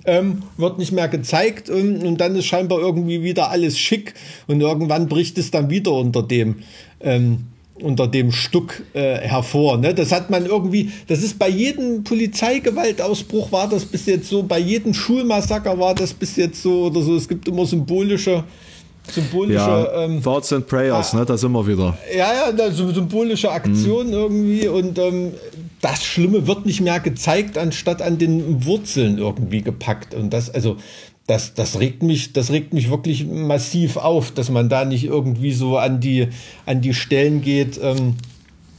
ähm, 0.06 0.44
wird 0.58 0.80
nicht 0.80 0.92
mehr 0.92 1.08
gezeigt 1.08 1.70
und, 1.70 2.04
und 2.04 2.18
dann 2.18 2.36
ist 2.36 2.46
scheinbar 2.46 2.80
irgendwie 2.80 3.24
wieder 3.24 3.50
alles 3.50 3.78
schick 3.78 4.14
und 4.48 4.62
irgendwann 4.62 5.08
bricht 5.08 5.38
es 5.38 5.52
dann 5.52 5.70
wieder 5.70 5.94
unter 5.94 6.24
dem 6.24 6.58
ähm, 7.00 7.46
unter 7.82 8.08
dem 8.08 8.32
Stuck 8.32 8.84
äh, 8.94 9.18
hervor. 9.18 9.78
Ne? 9.78 9.94
Das 9.94 10.12
hat 10.12 10.30
man 10.30 10.46
irgendwie, 10.46 10.92
das 11.08 11.24
ist 11.24 11.40
bei 11.40 11.50
jedem 11.50 12.04
Polizeigewaltausbruch 12.04 13.52
war 13.52 13.68
das 13.68 13.86
bis 13.86 14.06
jetzt 14.06 14.30
so, 14.30 14.44
bei 14.44 14.60
jedem 14.60 14.94
Schulmassaker 14.94 15.80
war 15.80 15.96
das 15.96 16.14
bis 16.14 16.36
jetzt 16.36 16.62
so 16.62 16.86
oder 16.86 17.02
so. 17.02 17.16
Es 17.16 17.28
gibt 17.28 17.48
immer 17.48 17.66
symbolische, 17.66 18.44
symbolische 19.12 19.56
ja, 19.60 20.04
ähm, 20.04 20.22
Thoughts 20.24 20.54
and 20.54 20.68
Prayers, 20.68 21.14
ah. 21.14 21.20
ne? 21.20 21.26
da 21.26 21.38
sind 21.38 21.52
wir 21.52 21.68
wieder. 21.68 21.98
ja, 22.16 22.34
ja, 22.34 22.52
da- 22.52 22.72
so 22.72 22.92
symbolische 22.92 23.52
Aktion 23.52 24.12
irgendwie 24.12 24.68
und 24.68 24.98
ähm, 24.98 25.34
das 25.82 26.04
Schlimme 26.06 26.48
wird 26.48 26.66
nicht 26.66 26.80
mehr 26.80 27.02
gezeigt, 27.02 27.58
anstatt 27.58 28.02
an 28.02 28.18
den 28.18 28.66
Wurzeln 28.66 29.18
irgendwie 29.18 29.62
gepackt. 29.62 30.14
Und 30.14 30.32
das, 30.32 30.50
also, 30.50 30.78
das, 31.28 31.54
das 31.54 31.80
regt 31.80 32.04
mich, 32.04 32.32
das 32.32 32.52
regt 32.52 32.74
mich 32.74 32.90
wirklich 32.90 33.26
massiv 33.28 33.98
auf, 33.98 34.32
dass 34.32 34.50
man 34.50 34.70
da 34.70 34.86
nicht 34.86 35.04
irgendwie 35.04 35.52
so 35.52 35.78
an 35.78 36.00
die, 36.00 36.30
an 36.66 36.80
die 36.82 36.94
Stellen 36.94 37.42
geht, 37.42 37.80
ähm, 37.82 38.16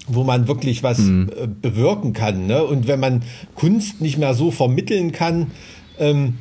wo 0.06 0.24
man 0.24 0.48
wirklich 0.48 0.82
was 0.82 0.98
äh, 0.98 1.46
bewirken 1.46 2.14
kann. 2.14 2.46
Ne? 2.46 2.64
Und 2.64 2.86
wenn 2.86 3.00
man 3.00 3.22
Kunst 3.54 4.00
nicht 4.00 4.16
mehr 4.16 4.34
so 4.34 4.50
vermitteln 4.50 5.12
kann, 5.12 5.50
ähm, 5.98 6.38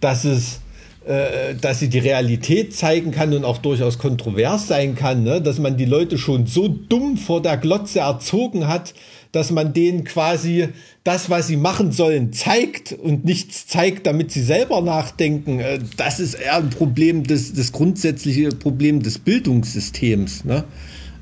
dass 0.00 0.24
es 0.24 0.60
äh, 1.08 1.54
dass 1.54 1.78
sie 1.78 1.88
die 1.88 2.00
Realität 2.00 2.74
zeigen 2.74 3.12
kann 3.12 3.32
und 3.32 3.46
auch 3.46 3.56
durchaus 3.56 3.98
kontrovers 3.98 4.68
sein 4.68 4.94
kann, 4.94 5.22
ne? 5.22 5.40
dass 5.40 5.58
man 5.58 5.78
die 5.78 5.86
Leute 5.86 6.18
schon 6.18 6.46
so 6.46 6.68
dumm 6.68 7.16
vor 7.16 7.40
der 7.40 7.56
Glotze 7.56 8.00
erzogen 8.00 8.68
hat, 8.68 8.92
dass 9.32 9.50
man 9.50 9.72
denen 9.72 10.04
quasi 10.04 10.68
das, 11.04 11.30
was 11.30 11.46
sie 11.46 11.56
machen 11.56 11.92
sollen, 11.92 12.34
zeigt 12.34 12.92
und 12.92 13.24
nichts 13.24 13.66
zeigt, 13.66 14.06
damit 14.06 14.32
sie 14.32 14.42
selber 14.42 14.82
nachdenken. 14.82 15.60
Äh, 15.60 15.78
Das 15.96 16.20
ist 16.20 16.34
eher 16.34 16.56
ein 16.56 16.68
Problem, 16.68 17.24
des, 17.24 17.54
das 17.54 17.72
grundsätzliche 17.72 18.50
Problem 18.50 19.02
des 19.02 19.18
Bildungssystems. 19.18 20.44
Ne? 20.44 20.64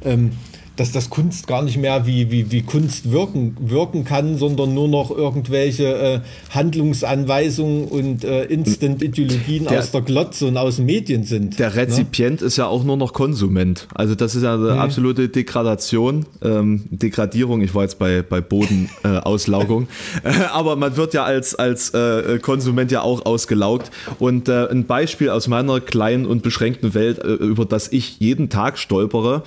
Ähm, 0.05 0.33
dass 0.76 0.92
das 0.92 1.11
Kunst 1.11 1.47
gar 1.47 1.62
nicht 1.62 1.78
mehr 1.78 2.06
wie, 2.06 2.30
wie, 2.30 2.50
wie 2.50 2.62
Kunst 2.62 3.11
wirken, 3.11 3.56
wirken 3.61 4.04
kann, 4.04 4.37
sondern 4.38 4.75
nur 4.75 4.88
noch 4.88 5.11
irgendwelche 5.11 5.85
äh, 5.87 6.21
Handlungsanweisungen 6.50 7.88
und 7.88 8.25
äh, 8.25 8.45
Instant-Ideologien 8.45 9.68
aus 9.68 9.90
der 9.90 10.02
Glotze 10.02 10.47
und 10.47 10.56
aus 10.56 10.76
den 10.76 10.87
Medien 10.87 11.25
sind. 11.25 11.59
Der 11.59 11.75
Rezipient 11.75 12.42
ist 12.42 12.56
ja 12.56 12.66
auch 12.66 12.85
nur 12.85 12.97
noch 12.97 13.12
Konsument. 13.12 13.88
Also 13.95 14.14
das 14.14 14.35
ist 14.35 14.42
ja 14.42 14.54
eine 14.54 14.73
Mhm. 14.75 14.78
absolute 14.78 15.28
Degradation, 15.28 16.26
ähm, 16.42 16.85
Degradierung. 16.90 17.62
Ich 17.62 17.75
war 17.75 17.83
jetzt 17.83 17.99
bei, 17.99 18.23
bei 18.23 18.40
Bodenauslaugung. 18.40 19.85
Äh. 19.85 19.87
Äh, 20.26 20.45
Aber 20.52 20.76
man 20.76 20.97
wird 20.97 21.14
ja 21.14 21.25
als, 21.25 21.54
als 21.54 21.90
äh, 21.90 22.38
Konsument 22.40 22.90
ja 22.90 23.02
auch 23.02 23.25
ausgelaugt. 23.26 23.90
Und 24.18 24.49
äh, 24.49 24.68
ein 24.68 24.87
Beispiel 24.87 25.30
aus 25.30 25.49
meiner 25.49 25.80
kleinen 25.80 26.26
und 26.26 26.42
beschränkten 26.42 26.95
Welt, 26.95 27.18
äh, 27.18 27.28
über 27.33 27.64
das 27.64 27.92
ich 27.92 28.18
jeden 28.18 28.49
Tag 28.50 28.78
stolpere, 28.78 29.42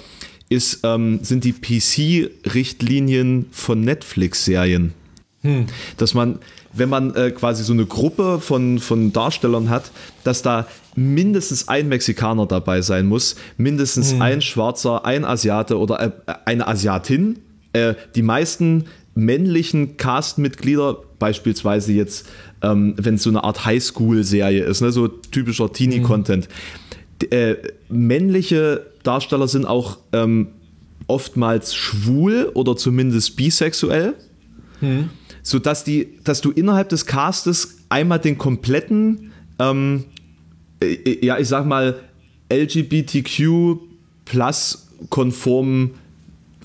ist, 0.49 0.79
ähm, 0.83 1.19
sind 1.21 1.43
die 1.43 1.53
PC-Richtlinien 1.53 3.45
von 3.51 3.81
Netflix-Serien. 3.81 4.93
Dass 5.97 6.13
man, 6.13 6.39
wenn 6.73 6.89
man 6.89 7.15
äh, 7.15 7.31
quasi 7.31 7.63
so 7.63 7.71
eine 7.71 7.85
Gruppe 7.85 8.39
von, 8.41 8.79
von 8.79 9.13
Darstellern 9.13 9.69
hat, 9.69 9.91
dass 10.25 10.41
da 10.41 10.67
mindestens 10.95 11.69
ein 11.69 11.87
Mexikaner 11.87 12.45
dabei 12.45 12.81
sein 12.81 13.05
muss, 13.05 13.37
mindestens 13.57 14.19
ein 14.19 14.41
Schwarzer, 14.41 15.05
ein 15.05 15.23
Asiate 15.23 15.77
oder 15.77 16.01
äh, 16.01 16.11
eine 16.45 16.67
Asiatin. 16.67 17.39
Äh, 17.71 17.93
die 18.15 18.21
meisten 18.21 18.85
männlichen 19.15 19.95
Castmitglieder, 19.95 20.97
beispielsweise 21.19 21.93
jetzt, 21.93 22.27
ähm, 22.61 22.95
wenn 22.97 23.15
es 23.15 23.23
so 23.23 23.29
eine 23.29 23.43
Art 23.45 23.65
Highschool-Serie 23.65 24.63
ist, 24.65 24.81
ne, 24.81 24.91
so 24.91 25.07
typischer 25.07 25.71
Teenie-Content, 25.71 26.49
d- 27.21 27.27
äh, 27.27 27.57
männliche 27.87 28.87
Darsteller 29.09 29.47
sind 29.47 29.65
auch 29.65 29.97
ähm, 30.13 30.49
oftmals 31.07 31.75
schwul 31.75 32.51
oder 32.53 32.77
zumindest 32.77 33.35
bisexuell 33.35 34.13
so 35.43 35.59
dass 35.59 35.83
die, 35.83 36.17
dass 36.23 36.41
du 36.41 36.49
innerhalb 36.51 36.89
des 36.89 37.05
Castes 37.05 37.77
einmal 37.89 38.19
den 38.19 38.37
kompletten, 38.37 39.31
ähm, 39.57 40.05
äh, 40.81 41.25
ja, 41.25 41.39
ich 41.39 41.47
sag 41.47 41.65
mal, 41.65 41.95
LGBTQ 42.51 43.77
plus 44.25 44.89
konformen 45.09 45.91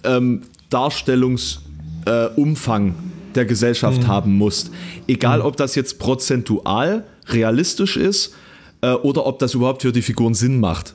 ähm, 0.02 0.42
Darstellungsumfang 0.70 2.88
äh, 2.88 2.92
der 3.34 3.44
Gesellschaft 3.44 4.06
haben 4.06 4.36
musst. 4.36 4.70
Egal, 5.08 5.40
ob 5.40 5.56
das 5.56 5.74
jetzt 5.74 5.98
prozentual 5.98 7.04
realistisch 7.28 7.96
ist 7.96 8.34
äh, 8.80 8.92
oder 8.92 9.26
ob 9.26 9.38
das 9.38 9.54
überhaupt 9.54 9.82
für 9.82 9.92
die 9.92 10.02
Figuren 10.02 10.34
Sinn 10.34 10.60
macht. 10.60 10.94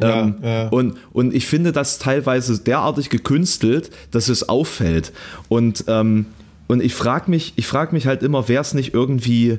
Ja, 0.00 0.22
Ähm, 0.22 0.34
ja. 0.42 0.68
Und, 0.68 0.96
und 1.12 1.34
ich 1.34 1.46
finde 1.46 1.72
das 1.72 1.98
teilweise 1.98 2.58
derartig 2.58 3.10
gekünstelt, 3.10 3.90
dass 4.10 4.28
es 4.28 4.48
auffällt. 4.48 5.12
Und, 5.48 5.84
ähm, 5.88 6.26
und 6.66 6.82
ich 6.82 6.94
frage 6.94 7.30
mich, 7.30 7.54
ich 7.56 7.66
frag 7.66 7.92
mich 7.92 8.06
halt 8.06 8.22
immer, 8.22 8.48
wäre 8.48 8.62
es 8.62 8.74
nicht 8.74 8.92
irgendwie 8.92 9.58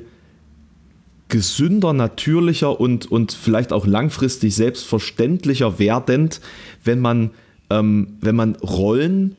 gesünder, 1.28 1.92
natürlicher 1.92 2.80
und, 2.80 3.10
und 3.10 3.32
vielleicht 3.32 3.72
auch 3.72 3.86
langfristig 3.86 4.54
selbstverständlicher 4.54 5.78
werdend, 5.78 6.40
wenn 6.84 7.00
man, 7.00 7.30
ähm, 7.70 8.16
wenn 8.20 8.36
man 8.36 8.56
Rollen 8.56 9.36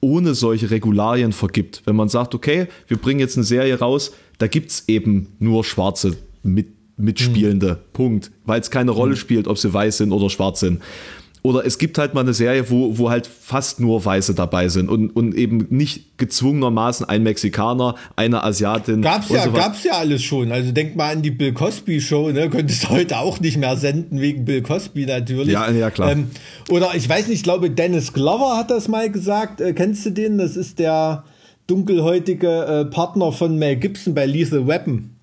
ohne 0.00 0.34
solche 0.34 0.70
Regularien 0.70 1.32
vergibt. 1.32 1.82
Wenn 1.84 1.96
man 1.96 2.08
sagt, 2.08 2.34
okay, 2.34 2.66
wir 2.86 2.98
bringen 2.98 3.20
jetzt 3.20 3.36
eine 3.36 3.44
Serie 3.44 3.78
raus, 3.78 4.12
da 4.38 4.46
gibt 4.46 4.70
es 4.70 4.88
eben 4.88 5.28
nur 5.38 5.64
schwarze 5.64 6.16
mit, 6.42 6.68
Mitspielende. 6.98 7.78
Punkt. 7.92 8.30
Weil 8.44 8.60
es 8.60 8.70
keine 8.70 8.90
Rolle 8.90 9.16
spielt, 9.16 9.48
ob 9.48 9.58
sie 9.58 9.72
weiß 9.72 9.98
sind 9.98 10.12
oder 10.12 10.28
schwarz 10.28 10.60
sind. 10.60 10.80
Oder 11.42 11.64
es 11.64 11.78
gibt 11.78 11.98
halt 11.98 12.14
mal 12.14 12.22
eine 12.22 12.34
Serie, 12.34 12.68
wo, 12.68 12.98
wo 12.98 13.10
halt 13.10 13.26
fast 13.26 13.78
nur 13.78 14.04
Weiße 14.04 14.34
dabei 14.34 14.68
sind 14.68 14.90
und, 14.90 15.10
und 15.10 15.34
eben 15.34 15.66
nicht 15.70 16.18
gezwungenermaßen 16.18 17.08
ein 17.08 17.22
Mexikaner, 17.22 17.94
eine 18.16 18.42
Asiatin. 18.42 19.02
Gab's 19.02 19.28
ja, 19.28 19.44
so 19.44 19.52
gab's 19.52 19.84
ja 19.84 19.92
alles 19.92 20.22
schon. 20.22 20.50
Also 20.50 20.72
denk 20.72 20.96
mal 20.96 21.12
an 21.12 21.22
die 21.22 21.30
Bill 21.30 21.52
Cosby 21.52 22.00
Show, 22.00 22.30
ne? 22.30 22.50
Könntest 22.50 22.84
du 22.84 22.88
heute 22.90 23.18
auch 23.18 23.38
nicht 23.40 23.56
mehr 23.56 23.76
senden 23.76 24.20
wegen 24.20 24.44
Bill 24.44 24.62
Cosby 24.62 25.06
natürlich. 25.06 25.52
Ja, 25.52 25.70
ja, 25.70 25.90
klar. 25.90 26.12
Ähm, 26.12 26.30
oder 26.70 26.90
ich 26.96 27.08
weiß 27.08 27.28
nicht, 27.28 27.38
ich 27.38 27.44
glaube 27.44 27.70
Dennis 27.70 28.12
Glover 28.12 28.56
hat 28.56 28.70
das 28.70 28.88
mal 28.88 29.10
gesagt. 29.10 29.60
Äh, 29.60 29.74
kennst 29.74 30.04
du 30.06 30.10
den? 30.10 30.38
Das 30.38 30.56
ist 30.56 30.80
der 30.80 31.24
dunkelhäutige 31.68 32.64
äh, 32.64 32.84
Partner 32.86 33.30
von 33.30 33.58
Mel 33.58 33.76
Gibson 33.76 34.12
bei 34.14 34.26
Lethal 34.26 34.66
Weapon. 34.66 35.17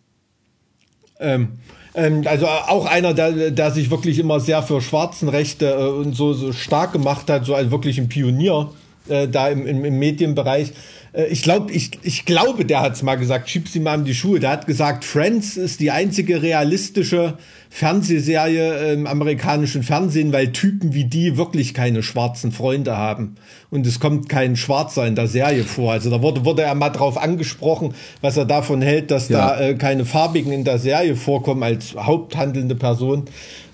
Ähm, 1.19 1.59
ähm, 1.95 2.23
also 2.25 2.47
auch 2.47 2.85
einer, 2.85 3.13
der, 3.13 3.51
der 3.51 3.71
sich 3.71 3.89
wirklich 3.89 4.19
immer 4.19 4.39
sehr 4.39 4.61
für 4.63 4.81
Schwarzenrechte 4.81 5.71
äh, 5.71 5.87
und 5.87 6.13
so, 6.15 6.33
so 6.33 6.51
stark 6.51 6.93
gemacht 6.93 7.29
hat, 7.29 7.45
so 7.45 7.55
als 7.55 7.71
wirklich 7.71 7.97
ein 7.97 8.09
Pionier 8.09 8.69
äh, 9.07 9.27
da 9.27 9.47
im, 9.49 9.65
im, 9.65 9.85
im 9.85 9.97
Medienbereich. 9.97 10.73
Äh, 11.15 11.25
ich 11.27 11.41
glaube, 11.43 11.71
ich, 11.71 11.91
ich 12.03 12.25
glaube, 12.25 12.65
der 12.65 12.81
hat 12.81 12.93
es 12.93 13.03
mal 13.03 13.15
gesagt, 13.15 13.49
schieb 13.49 13.67
sie 13.67 13.79
mal 13.79 13.95
in 13.99 14.05
die 14.05 14.15
Schuhe. 14.15 14.39
Der 14.39 14.49
hat 14.51 14.67
gesagt, 14.67 15.05
Friends 15.05 15.57
ist 15.57 15.79
die 15.79 15.91
einzige 15.91 16.41
realistische 16.41 17.37
Fernsehserie 17.69 18.93
im 18.93 19.05
amerikanischen 19.07 19.83
Fernsehen, 19.83 20.33
weil 20.33 20.51
Typen 20.51 20.93
wie 20.93 21.05
die 21.05 21.37
wirklich 21.37 21.73
keine 21.73 22.03
schwarzen 22.03 22.51
Freunde 22.51 22.97
haben. 22.97 23.35
Und 23.69 23.85
es 23.85 23.99
kommt 23.99 24.27
kein 24.29 24.55
Schwarzer 24.55 25.05
in 25.05 25.15
der 25.15 25.27
Serie 25.27 25.63
vor. 25.63 25.91
Also 25.91 26.09
da 26.09 26.21
wurde, 26.21 26.45
wurde 26.45 26.63
er 26.63 26.73
mal 26.75 26.89
drauf 26.89 27.17
angesprochen, 27.17 27.93
was 28.21 28.37
er 28.37 28.45
davon 28.45 28.81
hält, 28.81 29.11
dass 29.11 29.29
Ja. 29.29 29.55
da 29.55 29.59
äh, 29.61 29.75
keine 29.75 30.05
Farbigen 30.05 30.51
in 30.51 30.63
der 30.63 30.79
Serie 30.79 31.15
vorkommen 31.15 31.63
als 31.63 31.95
haupthandelnde 31.95 32.75
Person. 32.75 33.25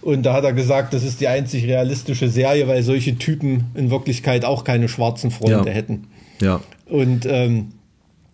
Und 0.01 0.23
da 0.23 0.33
hat 0.33 0.43
er 0.43 0.53
gesagt, 0.53 0.93
das 0.93 1.03
ist 1.03 1.21
die 1.21 1.27
einzig 1.27 1.65
realistische 1.65 2.27
Serie, 2.29 2.67
weil 2.67 2.83
solche 2.83 3.17
Typen 3.17 3.65
in 3.75 3.91
Wirklichkeit 3.91 4.45
auch 4.45 4.63
keine 4.63 4.89
schwarzen 4.89 5.31
Freunde 5.31 5.69
Ja. 5.69 5.75
hätten. 5.75 6.07
Ja. 6.41 6.59
Und 6.91 7.25
ähm, 7.25 7.73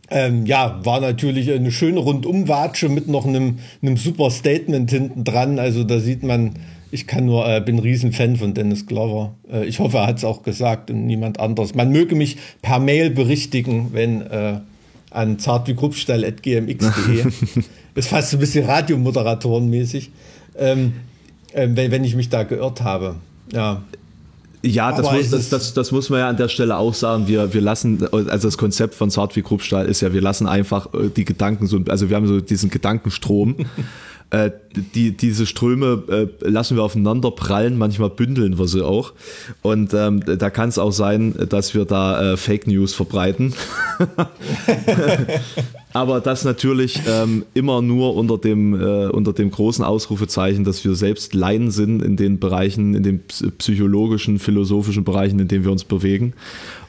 Ähm, 0.10 0.46
ja, 0.46 0.80
war 0.86 1.02
natürlich 1.02 1.52
eine 1.52 1.70
schöne 1.72 2.00
Rundumwatsche 2.00 2.88
mit 2.88 3.10
noch 3.10 3.26
einem, 3.26 3.60
einem 3.82 3.98
super 3.98 4.32
Statement 4.32 4.89
hinten 4.89 5.26
dran. 5.26 5.60
Also 5.60 5.84
da 5.84 6.00
sieht 6.00 6.24
man, 6.24 6.54
ich 6.91 7.08
kann 7.08 7.26
nur, 7.26 7.46
äh, 7.46 7.60
bin 7.60 7.78
Riesenfan 7.80 8.38
von 8.38 8.54
Dennis 8.54 8.86
Glover. 8.86 9.36
Äh, 9.52 9.65
ich 9.65 9.80
hoffe, 9.80 9.98
er 9.98 10.08
hat 10.08 10.17
es 10.17 10.24
auch 10.24 10.43
gesagt 10.43 10.89
und 10.89 11.06
niemand 11.06 11.41
anderes. 11.41 11.76
Man 11.76 11.91
möge 11.91 12.15
mich 12.15 12.38
per 12.62 12.80
Mail 12.80 13.10
berichtigen, 13.10 13.89
wenn 13.91 14.22
äh, 14.22 14.62
an 15.12 15.39
zartwiegruppstall.gmx.de. 15.39 17.26
ist 17.96 18.08
fast 18.08 18.34
ein 18.34 18.39
bisschen 18.39 18.65
Radiomoderatorenmäßig, 18.65 20.12
ähm, 20.58 20.93
äh, 21.52 21.67
wenn, 21.70 21.91
wenn 21.91 22.06
ich 22.06 22.15
mich 22.15 22.30
da 22.30 22.43
geirrt 22.43 22.82
habe. 22.82 23.15
Ja. 23.52 23.84
Ja, 24.67 24.91
das 24.91 25.12
muss, 25.12 25.30
das, 25.30 25.49
das, 25.49 25.73
das, 25.73 25.91
muss 25.91 26.10
man 26.10 26.19
ja 26.19 26.30
an 26.30 26.38
der 26.38 26.49
Stelle 26.49 26.77
auch 26.77 26.93
sagen. 26.93 27.27
Wir, 27.27 27.53
wir 27.53 27.62
lassen, 27.62 28.06
also 28.12 28.47
das 28.47 28.58
Konzept 28.58 28.95
von 28.95 29.10
Zartwig 29.10 29.45
Kruppstahl 29.45 29.86
ist 29.86 30.01
ja, 30.01 30.13
wir 30.13 30.21
lassen 30.21 30.47
einfach 30.47 30.93
äh, 30.93 31.10
die 31.10 31.25
Gedanken 31.25 31.67
so, 31.67 31.80
also 31.88 32.10
wir 32.10 32.15
haben 32.15 32.27
so 32.27 32.41
diesen 32.41 32.69
Gedankenstrom. 32.69 33.56
äh, 34.30 34.52
die, 34.76 35.16
diese 35.16 35.46
Ströme 35.46 36.04
äh, 36.42 36.50
lassen 36.50 36.76
wir 36.76 36.84
aufeinander 36.84 37.32
prallen, 37.32 37.78
manchmal 37.78 38.10
bündeln 38.10 38.60
wir 38.60 38.68
sie 38.68 38.86
auch. 38.86 39.13
Und 39.62 39.94
ähm, 39.94 40.22
da 40.26 40.50
kann 40.50 40.70
es 40.70 40.78
auch 40.78 40.92
sein, 40.92 41.34
dass 41.50 41.74
wir 41.74 41.86
da 41.86 42.34
äh, 42.34 42.38
Fake 42.38 42.68
News 42.68 42.94
verbreiten. 42.94 43.54
Aber 45.94 46.20
das 46.20 46.44
natürlich 46.44 47.00
ähm, 47.08 47.46
immer 47.54 47.82
nur 47.82 48.16
unter 48.16 48.38
dem, 48.38 48.74
äh, 48.74 49.08
unter 49.08 49.34
dem 49.34 49.50
großen 49.50 49.84
Ausrufezeichen, 49.84 50.63
dass 50.63 50.84
wir 50.84 50.96
selbst 50.96 51.34
Laien 51.34 51.72
sind 51.72 52.02
in 52.02 52.18
den 52.18 52.40
Bereichen, 52.40 52.94
in 52.96 53.04
den 53.04 53.22
psychologischen, 53.58 54.40
philosophischen 54.40 55.06
Bereichen, 55.06 55.40
in 55.40 55.48
denen 55.48 55.63
wir 55.63 55.72
uns 55.72 55.86
bewegen 55.86 56.34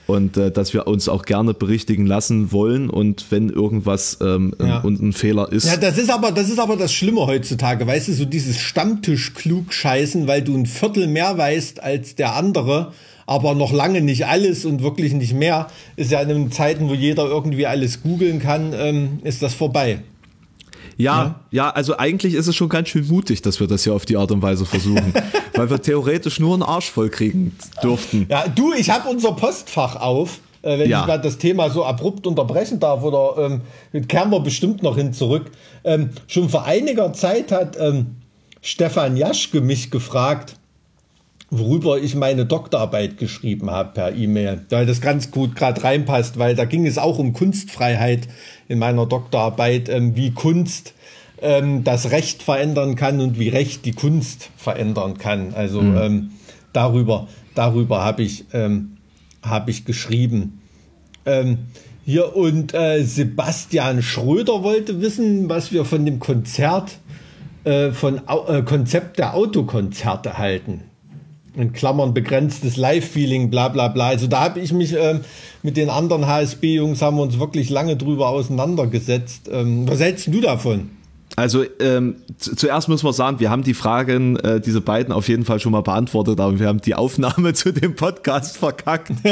und 0.09 0.39
äh, 0.39 0.51
dass 0.51 0.73
wir 0.73 0.87
uns 0.87 1.09
auch 1.09 1.27
gerne 1.27 1.53
berichtigen 1.53 2.07
lassen 2.07 2.51
wollen 2.51 2.89
und 2.89 3.27
wenn 3.31 3.51
irgendwas 3.51 4.17
ähm, 4.23 4.55
ja. 4.59 4.81
und 4.81 5.01
ein 5.03 5.13
Fehler 5.13 5.53
ist. 5.53 5.67
Ja, 5.67 5.77
das 5.77 5.99
ist 5.99 6.11
aber 6.11 6.33
das 6.33 6.49
ist 6.49 6.59
aber 6.59 6.77
das 6.77 6.95
Schlimme 6.95 7.27
heutzutage, 7.27 7.87
weißt 7.87 8.09
du, 8.09 8.15
so 8.15 8.25
dieses 8.25 8.59
Stammtisch 8.59 9.35
klug 9.35 9.73
scheißen, 9.73 10.27
weil 10.27 10.41
du 10.43 10.57
ein 10.57 10.65
Viertel 10.65 11.09
mehr 11.09 11.37
weißt 11.37 11.83
als 11.83 12.15
der 12.15 12.35
andere, 12.35 12.93
aber 13.27 13.55
noch 13.55 13.71
lange 13.71 14.01
nicht 14.01 14.27
alles 14.27 14.65
und 14.65 14.83
wirklich 14.83 15.13
nicht 15.13 15.35
mehr, 15.35 15.67
ist 15.97 16.11
ja 16.11 16.23
in 16.23 16.31
den 16.31 16.51
Zeiten, 16.51 16.89
wo 16.89 16.95
jeder 16.95 17.27
irgendwie 17.27 17.67
alles 17.67 18.03
googeln 18.03 18.39
kann, 18.39 18.73
ähm, 18.75 19.19
ist 19.25 19.43
das 19.43 19.53
vorbei. 19.53 20.01
Ja, 20.99 21.23
ja, 21.23 21.41
ja, 21.53 21.71
also 21.71 21.97
eigentlich 21.97 22.35
ist 22.35 22.49
es 22.49 22.57
schon 22.57 22.69
ganz 22.69 22.89
schön 22.89 23.07
mutig, 23.07 23.41
dass 23.41 23.61
wir 23.61 23.69
das 23.69 23.85
hier 23.85 23.95
auf 23.95 24.05
die 24.05 24.17
Art 24.17 24.33
und 24.33 24.43
Weise 24.43 24.67
versuchen, 24.67 25.15
weil 25.55 25.71
wir 25.71 25.81
theoretisch 25.81 26.41
nur 26.41 26.55
einen 26.55 26.65
Arsch 26.65 26.91
voll 26.91 27.09
kriegen 27.09 27.57
dürften. 27.83 28.27
Ja, 28.29 28.49
du, 28.49 28.73
ich 28.75 28.91
habe 28.91 29.09
unser 29.09 29.33
Postfach 29.33 29.97
auf. 29.97 30.41
Äh, 30.61 30.81
wenn 30.81 30.91
ja. 30.91 31.03
ich 31.03 31.07
mal 31.07 31.19
das 31.19 31.39
Thema 31.39 31.71
so 31.71 31.85
abrupt 31.85 32.27
unterbrechen 32.27 32.81
darf, 32.81 33.05
oder 33.05 33.61
ähm, 33.93 34.09
kehren 34.09 34.31
wir 34.31 34.41
bestimmt 34.41 34.83
noch 34.83 34.97
hin 34.97 35.13
zurück. 35.13 35.53
Ähm, 35.85 36.11
schon 36.27 36.49
vor 36.49 36.65
einiger 36.65 37.13
Zeit 37.13 37.53
hat 37.53 37.77
ähm, 37.79 38.17
Stefan 38.61 39.17
Jaschke 39.17 39.61
mich 39.61 39.93
gefragt, 39.93 40.57
worüber 41.51 41.99
ich 41.99 42.15
meine 42.15 42.45
Doktorarbeit 42.45 43.17
geschrieben 43.17 43.71
habe 43.71 43.93
per 43.95 44.15
E-Mail, 44.15 44.63
weil 44.69 44.87
das 44.87 45.01
ganz 45.01 45.31
gut 45.31 45.57
gerade 45.57 45.83
reinpasst, 45.83 46.39
weil 46.39 46.55
da 46.55 46.65
ging 46.65 46.87
es 46.87 46.99
auch 46.99 47.19
um 47.19 47.33
Kunstfreiheit 47.33 48.29
in 48.69 48.79
meiner 48.79 49.07
Doktorarbeit, 49.07 49.89
ähm, 49.89 50.15
wie 50.15 50.33
Kunst 50.33 50.95
ähm, 51.41 51.85
das 51.85 52.11
Recht 52.11 52.43
verändern 52.43 52.97
kann 52.97 53.21
und 53.21 53.39
wie 53.39 53.49
Recht 53.49 53.85
die 53.87 53.93
Kunst 53.93 54.51
verändern 54.57 55.17
kann. 55.17 55.55
Also 55.55 55.81
mhm. 55.81 55.97
ähm, 55.97 56.31
darüber, 56.73 57.29
darüber 57.55 58.05
habe 58.05 58.23
ich, 58.23 58.45
ähm, 58.53 58.99
hab 59.43 59.69
ich 59.69 59.87
geschrieben. 59.87 60.61
Ähm, 61.25 61.59
hier 62.05 62.37
und 62.37 62.75
äh, 62.75 63.03
Sebastian 63.05 64.03
Schröder 64.03 64.63
wollte 64.63 65.01
wissen, 65.01 65.49
was 65.49 65.73
wir 65.73 65.85
von 65.85 66.05
dem 66.05 66.19
Konzert, 66.19 66.99
äh, 67.65 67.91
von 67.91 68.21
äh, 68.49 68.63
Konzept 68.63 69.19
der 69.19 69.35
Autokonzerte 69.35 70.37
halten 70.37 70.88
in 71.59 71.73
Klammern 71.73 72.15
begrenztes 72.15 72.77
Live-Feeling, 72.77 73.51
bla 73.51 73.69
bla 73.69 73.89
bla. 73.89 74.09
Also 74.09 74.27
da 74.27 74.41
habe 74.41 74.61
ich 74.61 74.73
mich 74.73 74.95
ähm, 74.95 75.21
mit 75.63 75.77
den 75.77 75.91
anderen 75.91 76.27
HSB-Jungs 76.27 77.03
haben 77.03 77.17
wir 77.17 77.23
uns 77.23 77.39
wirklich 77.39 77.69
lange 77.71 77.97
drüber 77.97 78.29
auseinandergesetzt. 78.29 79.51
Ähm, 79.53 79.89
was 79.89 80.01
hältst 80.01 80.29
du 80.29 80.41
davon? 80.41 80.91
Also 81.39 81.65
ähm, 81.79 82.17
zuerst 82.37 82.89
muss 82.89 83.05
man 83.05 83.13
sagen, 83.13 83.39
wir 83.39 83.49
haben 83.49 83.63
die 83.63 83.75
Fragen, 83.75 84.37
äh, 84.39 84.61
diese 84.61 84.81
beiden 84.81 85.13
auf 85.13 85.29
jeden 85.29 85.45
Fall 85.45 85.61
schon 85.61 85.71
mal 85.71 85.83
beantwortet, 85.83 86.41
aber 86.41 86.59
wir 86.59 86.67
haben 86.67 86.81
die 86.81 86.97
Aufnahme 86.97 87.53
zu 87.55 87.73
dem 87.73 87.95
Podcast 87.95 88.57
verkackt. 88.57 89.11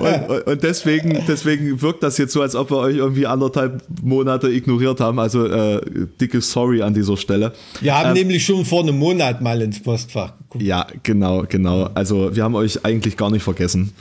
und, 0.00 0.46
und, 0.46 0.62
deswegen, 0.62 1.22
deswegen 1.28 1.82
wirkt 1.82 2.02
das 2.02 2.16
jetzt 2.16 2.32
so, 2.32 2.40
als 2.40 2.54
ob 2.54 2.70
wir 2.70 2.78
euch 2.78 2.96
irgendwie 2.96 3.26
anderthalb 3.26 3.82
Monate 4.02 4.48
ignoriert 4.48 4.98
haben. 5.00 5.18
Also 5.18 5.44
äh, 5.44 5.82
dicke 6.18 6.40
Sorry 6.40 6.80
an 6.80 6.94
dieser 6.94 7.18
Stelle. 7.18 7.52
Wir 7.82 7.94
haben 7.94 8.08
ähm, 8.08 8.14
nämlich 8.14 8.46
schon 8.46 8.64
vor 8.64 8.82
einem 8.82 8.98
Monat 8.98 9.42
mal 9.42 9.60
ins 9.60 9.82
Postfach 9.82 10.38
geguckt. 10.38 10.64
Ja, 10.64 10.86
genau, 11.02 11.44
genau. 11.46 11.90
Also 11.92 12.34
wir 12.34 12.44
haben 12.44 12.54
euch 12.54 12.86
eigentlich 12.86 13.18
gar 13.18 13.30
nicht 13.30 13.42
vergessen. 13.42 13.92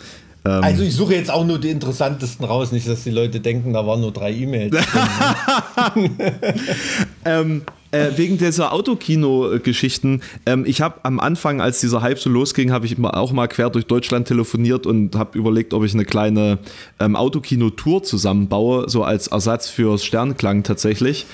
Ähm, 0.47 0.63
also 0.63 0.83
ich 0.83 0.95
suche 0.95 1.15
jetzt 1.15 1.29
auch 1.29 1.45
nur 1.45 1.59
die 1.59 1.69
interessantesten 1.69 2.45
raus, 2.45 2.71
nicht, 2.71 2.87
dass 2.87 3.03
die 3.03 3.11
Leute 3.11 3.39
denken, 3.39 3.73
da 3.73 3.85
waren 3.85 4.01
nur 4.01 4.11
drei 4.11 4.31
E-Mails. 4.31 4.75
ähm, 7.25 7.63
äh, 7.91 8.17
wegen 8.17 8.37
dieser 8.37 8.73
Autokino-Geschichten, 8.73 10.21
ähm, 10.45 10.65
ich 10.65 10.81
habe 10.81 10.99
am 11.03 11.19
Anfang, 11.19 11.61
als 11.61 11.79
dieser 11.79 12.01
Hype 12.01 12.19
so 12.19 12.29
losging, 12.29 12.71
habe 12.71 12.85
ich 12.85 12.97
auch 13.01 13.31
mal 13.31 13.47
quer 13.47 13.69
durch 13.69 13.85
Deutschland 13.85 14.27
telefoniert 14.27 14.85
und 14.85 15.15
habe 15.15 15.37
überlegt, 15.37 15.73
ob 15.73 15.83
ich 15.83 15.93
eine 15.93 16.05
kleine 16.05 16.59
ähm, 16.99 17.15
Autokino-Tour 17.15 18.03
zusammenbaue, 18.03 18.89
so 18.89 19.03
als 19.03 19.27
Ersatz 19.27 19.69
für 19.69 19.97
Sternklang 19.97 20.63
tatsächlich. 20.63 21.25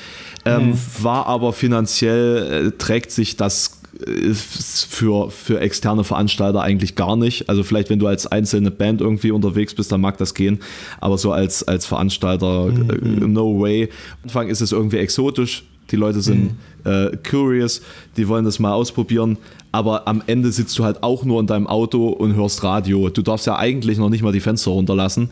Ähm, 0.46 0.70
mhm. 0.70 0.80
War 1.02 1.26
aber 1.28 1.54
finanziell, 1.54 2.68
äh, 2.68 2.72
trägt 2.78 3.12
sich 3.12 3.38
das 3.38 3.83
ist 4.00 4.86
für, 4.86 5.30
für 5.30 5.60
externe 5.60 6.04
Veranstalter 6.04 6.62
eigentlich 6.62 6.96
gar 6.96 7.16
nicht. 7.16 7.50
Also 7.50 7.64
vielleicht, 7.64 7.90
wenn 7.90 8.00
du 8.00 8.08
als 8.08 8.28
einzelne 8.28 8.72
Band 8.72 9.02
irgendwie 9.02 9.32
unterwegs 9.32 9.74
bist, 9.74 9.92
dann 9.92 10.02
mag 10.02 10.18
das 10.18 10.34
gehen. 10.34 10.60
Aber 11.00 11.18
so 11.18 11.32
als, 11.32 11.64
als 11.64 11.86
Veranstalter, 11.86 12.68
mhm. 12.68 13.32
no 13.32 13.60
way. 13.60 13.90
Am 14.24 14.24
Anfang 14.24 14.48
ist 14.50 14.62
es 14.62 14.72
irgendwie 14.72 14.98
exotisch. 14.98 15.64
Die 15.92 15.96
Leute 15.96 16.22
sind 16.22 16.44
mhm. 16.44 16.58
Äh, 16.84 17.18
curious, 17.30 17.82
die 18.18 18.28
wollen 18.28 18.46
das 18.46 18.60
mal 18.60 18.74
ausprobieren 18.74 19.38
aber 19.74 20.08
am 20.08 20.22
Ende 20.28 20.52
sitzt 20.52 20.78
du 20.78 20.84
halt 20.84 21.02
auch 21.02 21.26
nur 21.26 21.40
in 21.40 21.48
deinem 21.48 21.66
Auto 21.66 22.08
und 22.10 22.36
hörst 22.36 22.64
Radio. 22.64 23.10
Du 23.10 23.24
darfst 23.24 23.48
ja 23.48 23.58
eigentlich 23.58 23.98
noch 23.98 24.10
nicht 24.10 24.22
mal 24.22 24.32
die 24.32 24.40
Fenster 24.40 24.70
runterlassen 24.70 25.32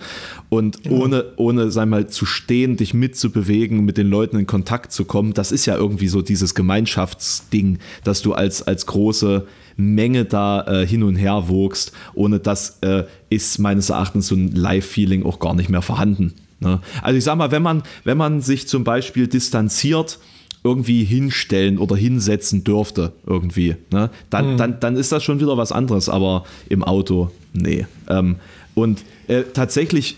und 0.49 0.83
ja. 0.83 0.91
ohne, 0.91 1.25
ohne, 1.35 1.69
sag 1.69 1.87
mal, 1.87 2.07
zu 2.07 2.25
stehen, 2.25 2.75
dich 2.75 2.95
mitzubewegen, 2.95 3.85
mit 3.85 3.99
den 3.99 4.09
Leuten 4.09 4.39
in 4.39 4.47
Kontakt 4.47 4.93
zu 4.93 5.05
kommen, 5.05 5.33
das 5.33 5.51
ist 5.51 5.67
ja 5.67 5.77
irgendwie 5.77 6.07
so 6.07 6.23
dieses 6.23 6.55
Gemeinschaftsding, 6.55 7.77
dass 8.03 8.23
du 8.23 8.33
als, 8.33 8.63
als 8.63 8.87
große 8.87 9.45
Menge 9.77 10.25
da 10.25 10.65
äh, 10.65 10.87
hin 10.87 11.03
und 11.03 11.17
her 11.17 11.43
wogst. 11.47 11.91
Ohne 12.15 12.39
das 12.39 12.79
äh, 12.81 13.03
ist 13.29 13.59
meines 13.59 13.91
Erachtens 13.91 14.27
so 14.27 14.35
ein 14.35 14.55
Live-Feeling 14.55 15.23
auch 15.23 15.39
gar 15.39 15.53
nicht 15.53 15.69
mehr 15.69 15.83
vorhanden. 15.83 16.33
Ne? 16.59 16.79
Also 17.03 17.17
ich 17.17 17.23
sag 17.23 17.37
mal, 17.37 17.51
wenn 17.51 17.61
man, 17.61 17.83
wenn 18.05 18.17
man 18.17 18.41
sich 18.41 18.67
zum 18.67 18.83
Beispiel 18.83 19.27
distanziert, 19.27 20.17
irgendwie 20.63 21.03
hinstellen 21.03 21.77
oder 21.77 21.95
hinsetzen 21.95 22.63
dürfte, 22.63 23.13
irgendwie, 23.25 23.75
ne? 23.91 24.09
dann, 24.29 24.53
mhm. 24.53 24.57
dann, 24.57 24.79
dann 24.79 24.95
ist 24.95 25.11
das 25.11 25.23
schon 25.23 25.39
wieder 25.39 25.57
was 25.57 25.71
anderes, 25.71 26.07
aber 26.07 26.45
im 26.69 26.83
Auto, 26.83 27.31
nee. 27.53 27.85
Ähm, 28.07 28.35
und 28.75 29.03
äh, 29.27 29.43
tatsächlich 29.53 30.17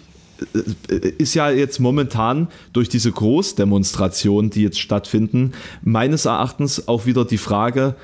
äh, 0.89 1.09
ist 1.17 1.33
ja 1.33 1.49
jetzt 1.49 1.79
momentan 1.79 2.49
durch 2.73 2.89
diese 2.89 3.11
Großdemonstrationen, 3.11 4.51
die 4.51 4.63
jetzt 4.63 4.79
stattfinden, 4.79 5.53
meines 5.81 6.25
Erachtens 6.25 6.87
auch 6.87 7.05
wieder 7.05 7.23
die 7.23 7.37
Frage, 7.37 7.95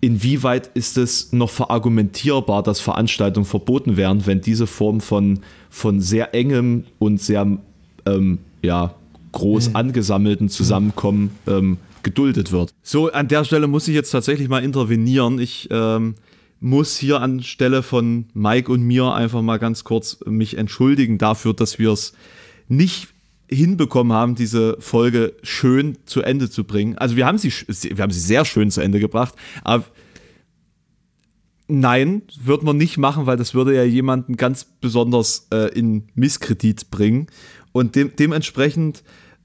inwieweit 0.00 0.68
ist 0.74 0.98
es 0.98 1.32
noch 1.32 1.50
verargumentierbar, 1.50 2.62
dass 2.62 2.80
Veranstaltungen 2.80 3.46
verboten 3.46 3.96
werden, 3.96 4.26
wenn 4.26 4.40
diese 4.40 4.66
Form 4.66 5.00
von, 5.00 5.40
von 5.68 6.00
sehr 6.00 6.34
engem 6.34 6.84
und 6.98 7.20
sehr 7.20 7.58
ähm, 8.06 8.38
ja, 8.62 8.94
groß 9.32 9.70
mhm. 9.70 9.76
angesammelten 9.76 10.48
Zusammenkommen 10.48 11.30
ähm, 11.46 11.78
geduldet 12.02 12.52
wird. 12.52 12.74
So, 12.82 13.10
an 13.10 13.28
der 13.28 13.44
Stelle 13.44 13.66
muss 13.66 13.88
ich 13.88 13.94
jetzt 13.94 14.10
tatsächlich 14.10 14.48
mal 14.48 14.62
intervenieren. 14.62 15.38
Ich 15.38 15.68
ähm, 15.70 16.14
muss 16.60 16.96
hier 16.96 17.20
anstelle 17.20 17.82
von 17.82 18.26
Mike 18.34 18.70
und 18.70 18.82
mir 18.82 19.12
einfach 19.12 19.42
mal 19.42 19.58
ganz 19.58 19.84
kurz 19.84 20.18
mich 20.26 20.56
entschuldigen 20.56 21.18
dafür, 21.18 21.54
dass 21.54 21.78
wir 21.78 21.90
es 21.90 22.12
nicht 22.68 23.08
hinbekommen 23.48 24.12
haben, 24.12 24.34
diese 24.34 24.76
Folge 24.78 25.34
schön 25.42 25.98
zu 26.06 26.22
Ende 26.22 26.48
zu 26.48 26.64
bringen. 26.64 26.96
Also 26.98 27.16
wir 27.16 27.26
haben 27.26 27.38
sie, 27.38 27.50
wir 27.50 28.02
haben 28.02 28.12
sie 28.12 28.20
sehr 28.20 28.44
schön 28.44 28.70
zu 28.70 28.80
Ende 28.80 28.98
gebracht, 28.98 29.34
aber 29.62 29.84
nein, 31.68 32.22
wird 32.42 32.62
man 32.62 32.76
nicht 32.76 32.98
machen, 32.98 33.26
weil 33.26 33.36
das 33.36 33.54
würde 33.54 33.74
ja 33.74 33.84
jemanden 33.84 34.36
ganz 34.36 34.64
besonders 34.64 35.48
äh, 35.52 35.68
in 35.76 36.04
Misskredit 36.14 36.90
bringen. 36.90 37.26
Und 37.72 37.96
de 37.96 38.10
dementsprechend 38.16 39.02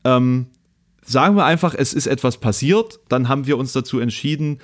ähm, 0.07 0.47
sagen 1.05 1.35
wir 1.35 1.45
einfach, 1.45 1.73
es 1.73 1.93
ist 1.93 2.07
etwas 2.07 2.37
passiert, 2.37 2.99
dann 3.09 3.27
haben 3.27 3.45
wir 3.45 3.57
uns 3.57 3.73
dazu 3.73 3.99
entschieden, 3.99 4.59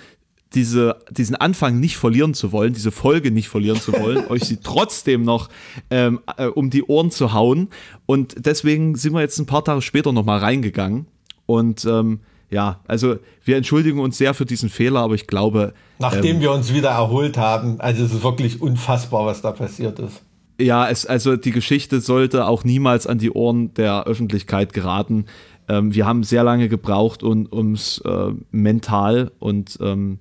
diese, 0.54 0.98
diesen 1.10 1.36
Anfang 1.36 1.80
nicht 1.80 1.98
verlieren 1.98 2.34
zu 2.34 2.52
wollen, 2.52 2.74
diese 2.74 2.92
Folge 2.92 3.32
nicht 3.32 3.50
verlieren 3.50 3.82
zu 3.82 3.92
wollen, 3.94 4.28
euch 4.30 4.44
sie 4.44 4.58
trotzdem 4.58 5.24
noch 5.24 5.50
ähm, 5.90 6.20
äh, 6.38 6.46
um 6.46 6.70
die 6.70 6.84
Ohren 6.84 7.12
zu 7.12 7.34
hauen. 7.34 7.70
Und 8.06 8.36
deswegen 8.46 8.96
sind 8.96 9.14
wir 9.14 9.22
jetzt 9.22 9.40
ein 9.40 9.48
paar 9.48 9.64
Tage 9.64 9.82
später 9.82 10.12
nochmal 10.12 10.40
reingegangen. 10.40 11.08
Und 11.46 11.86
ähm, 11.86 12.20
ja, 12.52 12.82
also 12.88 13.18
wir 13.44 13.58
entschuldigen 13.58 14.00
uns 14.00 14.18
sehr 14.20 14.36
für 14.36 14.46
diesen 14.46 14.70
Fehler, 14.70 15.00
aber 15.00 15.16
ich 15.16 15.26
glaube. 15.26 15.74
Nachdem 15.98 16.36
ähm, 16.36 16.42
wir 16.42 16.52
uns 16.52 16.72
wieder 16.72 16.90
erholt 16.90 17.36
haben, 17.38 17.82
also 17.82 18.04
es 18.04 18.14
ist 18.14 18.24
wirklich 18.24 18.62
unfassbar, 18.62 19.26
was 19.26 19.42
da 19.42 19.52
passiert 19.52 19.98
ist. 19.98 20.22
Ja, 20.60 20.88
es, 20.90 21.06
also 21.06 21.36
die 21.36 21.52
Geschichte 21.52 22.00
sollte 22.00 22.46
auch 22.46 22.64
niemals 22.64 23.08
an 23.08 23.18
die 23.18 23.32
Ohren 23.32 23.74
der 23.74 24.04
Öffentlichkeit 24.04 24.74
geraten. 24.74 25.26
Ähm, 25.68 25.94
wir 25.94 26.06
haben 26.06 26.24
sehr 26.24 26.44
lange 26.44 26.70
gebraucht, 26.70 27.24
um 27.24 27.74
es 27.74 28.00
äh, 28.06 28.32
mental 28.52 29.32
und 29.40 29.78
ähm, 29.82 30.20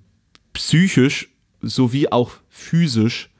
psychisch 0.52 1.30
sowie 1.60 2.08
auch 2.08 2.32
physisch 2.48 3.30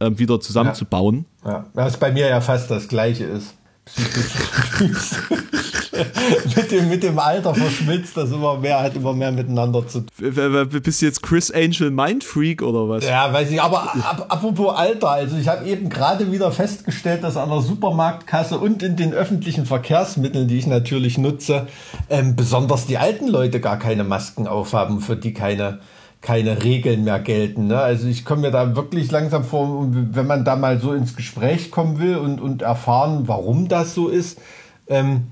äh, 0.00 0.10
wieder 0.16 0.40
zusammenzubauen. 0.40 1.26
Ja. 1.44 1.50
ja, 1.50 1.66
was 1.72 1.96
bei 1.96 2.12
mir 2.12 2.28
ja 2.28 2.40
fast 2.40 2.70
das 2.70 2.88
gleiche 2.88 3.24
ist. 3.24 3.54
Mit, 6.56 6.72
dem, 6.72 6.88
mit 6.88 7.02
dem 7.02 7.18
Alter 7.18 7.54
verschmilzt 7.54 8.16
das 8.16 8.32
immer 8.32 8.58
mehr, 8.58 8.80
hat 8.80 8.96
immer 8.96 9.12
mehr 9.12 9.30
miteinander 9.30 9.86
zu 9.86 10.00
tun. 10.00 10.68
Bist 10.82 11.02
du 11.02 11.06
jetzt 11.06 11.22
Chris 11.22 11.50
Angel 11.50 11.90
Mindfreak 11.90 12.62
oder 12.62 12.88
was? 12.88 13.04
Ja, 13.04 13.30
weiß 13.32 13.50
ich, 13.50 13.60
aber 13.60 13.94
ap 13.94 14.24
apropos 14.28 14.74
Alter, 14.74 15.10
also 15.10 15.36
ich 15.36 15.48
habe 15.48 15.66
eben 15.66 15.90
gerade 15.90 16.32
wieder 16.32 16.50
festgestellt, 16.50 17.22
dass 17.22 17.36
an 17.36 17.50
der 17.50 17.60
Supermarktkasse 17.60 18.58
und 18.58 18.82
in 18.82 18.96
den 18.96 19.12
öffentlichen 19.12 19.66
Verkehrsmitteln, 19.66 20.48
die 20.48 20.58
ich 20.58 20.66
natürlich 20.66 21.18
nutze, 21.18 21.66
ähm, 22.08 22.36
besonders 22.36 22.86
die 22.86 22.98
alten 22.98 23.28
Leute 23.28 23.60
gar 23.60 23.78
keine 23.78 24.02
Masken 24.02 24.48
aufhaben, 24.48 25.00
für 25.00 25.16
die 25.16 25.34
keine 25.34 25.80
keine 26.24 26.64
Regeln 26.64 27.04
mehr 27.04 27.20
gelten. 27.20 27.66
Ne? 27.66 27.78
Also 27.78 28.08
ich 28.08 28.24
komme 28.24 28.42
mir 28.42 28.50
da 28.50 28.74
wirklich 28.74 29.10
langsam 29.12 29.44
vor, 29.44 29.86
wenn 29.90 30.26
man 30.26 30.44
da 30.44 30.56
mal 30.56 30.80
so 30.80 30.94
ins 30.94 31.14
Gespräch 31.14 31.70
kommen 31.70 32.00
will 32.00 32.16
und, 32.16 32.40
und 32.40 32.62
erfahren, 32.62 33.28
warum 33.28 33.68
das 33.68 33.94
so 33.94 34.08
ist, 34.08 34.40
ähm, 34.88 35.26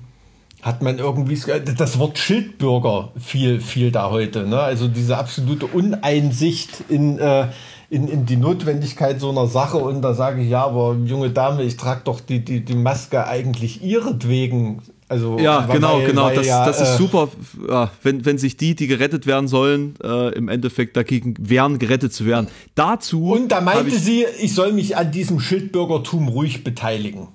hat 0.61 0.81
man 0.81 0.99
irgendwie 0.99 1.37
das 1.77 1.99
Wort 1.99 2.17
Schildbürger 2.19 3.11
viel, 3.19 3.59
viel 3.59 3.91
da 3.91 4.11
heute. 4.11 4.47
Ne? 4.47 4.59
Also 4.59 4.87
diese 4.87 5.17
absolute 5.17 5.65
Uneinsicht 5.65 6.85
in, 6.89 7.17
äh, 7.17 7.47
in, 7.89 8.07
in 8.07 8.25
die 8.27 8.37
Notwendigkeit 8.37 9.19
so 9.19 9.31
einer 9.31 9.47
Sache. 9.47 9.77
Und 9.77 10.03
da 10.03 10.13
sage 10.13 10.41
ich, 10.41 10.49
ja, 10.49 10.63
aber 10.63 10.95
junge 11.05 11.31
Dame, 11.31 11.63
ich 11.63 11.75
trage 11.75 12.01
doch 12.05 12.19
die, 12.21 12.45
die, 12.45 12.63
die 12.63 12.75
Maske 12.75 13.27
eigentlich 13.27 13.83
ihretwegen. 13.83 14.81
Also, 15.09 15.37
ja, 15.37 15.65
genau, 15.65 15.97
weil, 15.97 16.07
genau. 16.07 16.25
Weil 16.25 16.35
das, 16.35 16.47
ja, 16.47 16.65
das 16.65 16.81
ist 16.81 16.95
äh, 16.95 16.97
super, 16.97 17.29
ja, 17.67 17.91
wenn, 18.01 18.25
wenn 18.25 18.37
sich 18.37 18.57
die, 18.57 18.75
die 18.75 18.87
gerettet 18.87 19.27
werden 19.27 19.47
sollen, 19.47 19.95
äh, 20.03 20.33
im 20.33 20.47
Endeffekt 20.47 20.97
dagegen 20.97 21.35
wehren, 21.39 21.79
gerettet 21.79 22.13
zu 22.13 22.25
werden. 22.25 22.47
Dazu. 22.75 23.31
Und 23.31 23.49
da 23.49 23.61
meinte 23.61 23.97
sie, 23.97 24.25
ich 24.39 24.53
soll 24.53 24.73
mich 24.73 24.97
an 24.97 25.11
diesem 25.11 25.39
Schildbürgertum 25.39 26.27
ruhig 26.27 26.63
beteiligen 26.63 27.27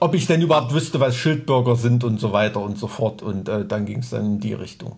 ob 0.00 0.14
ich 0.14 0.26
denn 0.26 0.42
überhaupt 0.42 0.74
wüsste, 0.74 1.00
was 1.00 1.16
Schildbürger 1.16 1.76
sind 1.76 2.04
und 2.04 2.18
so 2.18 2.32
weiter 2.32 2.60
und 2.60 2.78
so 2.78 2.88
fort. 2.88 3.22
Und 3.22 3.48
äh, 3.48 3.64
dann 3.64 3.86
ging 3.86 3.98
es 4.00 4.10
dann 4.10 4.26
in 4.26 4.40
die 4.40 4.52
Richtung. 4.52 4.96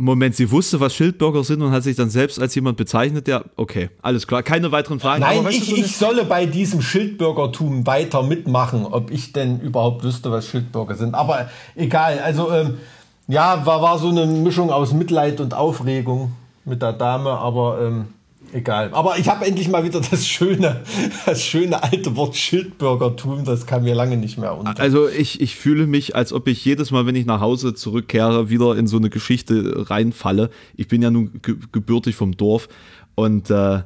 Moment, 0.00 0.36
sie 0.36 0.50
wusste, 0.52 0.78
was 0.78 0.94
Schildbürger 0.94 1.42
sind 1.42 1.60
und 1.60 1.72
hat 1.72 1.82
sich 1.82 1.96
dann 1.96 2.08
selbst 2.08 2.40
als 2.40 2.54
jemand 2.54 2.76
bezeichnet, 2.76 3.26
der, 3.26 3.44
okay, 3.56 3.90
alles 4.00 4.28
klar, 4.28 4.44
keine 4.44 4.70
weiteren 4.70 5.00
Fragen. 5.00 5.22
Nein, 5.22 5.40
Aber, 5.40 5.50
ich, 5.50 5.76
ich 5.76 5.96
solle 5.96 6.24
bei 6.24 6.46
diesem 6.46 6.80
Schildbürgertum 6.80 7.84
weiter 7.84 8.22
mitmachen, 8.22 8.86
ob 8.86 9.10
ich 9.10 9.32
denn 9.32 9.58
überhaupt 9.58 10.04
wüsste, 10.04 10.30
was 10.30 10.46
Schildbürger 10.46 10.94
sind. 10.94 11.16
Aber 11.16 11.50
egal, 11.74 12.20
also 12.20 12.52
ähm, 12.52 12.78
ja, 13.26 13.66
war, 13.66 13.82
war 13.82 13.98
so 13.98 14.08
eine 14.08 14.24
Mischung 14.26 14.70
aus 14.70 14.92
Mitleid 14.92 15.40
und 15.40 15.52
Aufregung 15.52 16.32
mit 16.64 16.80
der 16.80 16.92
Dame, 16.92 17.30
aber 17.30 17.80
ähm, 17.82 18.06
Egal. 18.52 18.90
Aber 18.92 19.18
ich 19.18 19.28
habe 19.28 19.44
endlich 19.44 19.68
mal 19.68 19.84
wieder 19.84 20.00
das 20.00 20.26
schöne, 20.26 20.82
das 21.26 21.42
schöne 21.42 21.82
alte 21.82 22.16
Wort 22.16 22.36
Schildbürgertum. 22.36 23.44
Das 23.44 23.66
kam 23.66 23.84
mir 23.84 23.94
lange 23.94 24.16
nicht 24.16 24.38
mehr 24.38 24.56
unter. 24.56 24.80
Also 24.80 25.08
ich, 25.08 25.40
ich 25.40 25.56
fühle 25.56 25.86
mich, 25.86 26.16
als 26.16 26.32
ob 26.32 26.48
ich 26.48 26.64
jedes 26.64 26.90
Mal, 26.90 27.06
wenn 27.06 27.14
ich 27.14 27.26
nach 27.26 27.40
Hause 27.40 27.74
zurückkehre, 27.74 28.48
wieder 28.48 28.76
in 28.76 28.86
so 28.86 28.96
eine 28.96 29.10
Geschichte 29.10 29.90
reinfalle. 29.90 30.50
Ich 30.76 30.88
bin 30.88 31.02
ja 31.02 31.10
nun 31.10 31.40
ge 31.42 31.56
gebürtig 31.72 32.16
vom 32.16 32.36
Dorf. 32.36 32.68
Und 33.14 33.50
äh, 33.50 33.82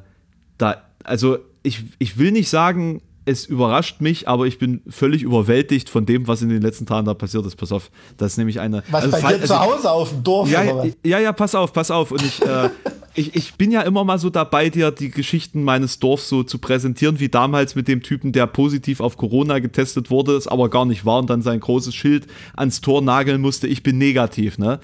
da, 0.57 0.75
also 1.03 1.39
ich, 1.63 1.83
ich 1.99 2.17
will 2.17 2.31
nicht 2.31 2.49
sagen, 2.49 3.01
es 3.25 3.45
überrascht 3.45 4.01
mich, 4.01 4.27
aber 4.27 4.47
ich 4.47 4.57
bin 4.57 4.81
völlig 4.87 5.23
überwältigt 5.23 5.89
von 5.89 6.05
dem, 6.05 6.27
was 6.27 6.41
in 6.41 6.49
den 6.49 6.61
letzten 6.61 6.85
Tagen 6.85 7.05
da 7.05 7.13
passiert 7.13 7.45
ist. 7.45 7.55
Pass 7.55 7.71
auf, 7.71 7.89
das 8.17 8.33
ist 8.33 8.37
nämlich 8.37 8.59
eine. 8.59 8.83
Was 8.91 9.05
also, 9.05 9.11
bei 9.11 9.19
dir 9.21 9.41
also, 9.41 9.47
zu 9.47 9.59
Hause 9.59 9.91
auf 9.91 10.09
dem 10.09 10.23
Dorf? 10.23 10.49
Ja, 10.49 10.83
ja, 11.05 11.19
ja, 11.19 11.31
pass 11.31 11.55
auf, 11.55 11.71
pass 11.73 11.91
auf. 11.91 12.11
Und 12.11 12.21
ich, 12.21 12.41
äh, 12.41 12.69
ich, 13.15 13.35
ich 13.35 13.53
bin 13.55 13.71
ja 13.71 13.81
immer 13.81 14.03
mal 14.03 14.19
so 14.19 14.29
dabei, 14.29 14.69
dir 14.69 14.91
die 14.91 15.09
Geschichten 15.09 15.63
meines 15.63 15.99
Dorfs 15.99 16.27
so 16.29 16.43
zu 16.43 16.57
präsentieren, 16.57 17.19
wie 17.19 17.29
damals 17.29 17.75
mit 17.75 17.87
dem 17.87 18.01
Typen, 18.01 18.31
der 18.33 18.47
positiv 18.47 18.99
auf 18.99 19.17
Corona 19.17 19.59
getestet 19.59 20.09
wurde, 20.09 20.35
es 20.35 20.47
aber 20.47 20.69
gar 20.69 20.85
nicht 20.85 21.05
war 21.05 21.19
und 21.19 21.29
dann 21.29 21.41
sein 21.41 21.59
großes 21.59 21.95
Schild 21.95 22.27
ans 22.55 22.81
Tor 22.81 23.01
nageln 23.01 23.41
musste, 23.41 23.67
ich 23.67 23.83
bin 23.83 23.97
negativ, 23.97 24.57
ne? 24.57 24.79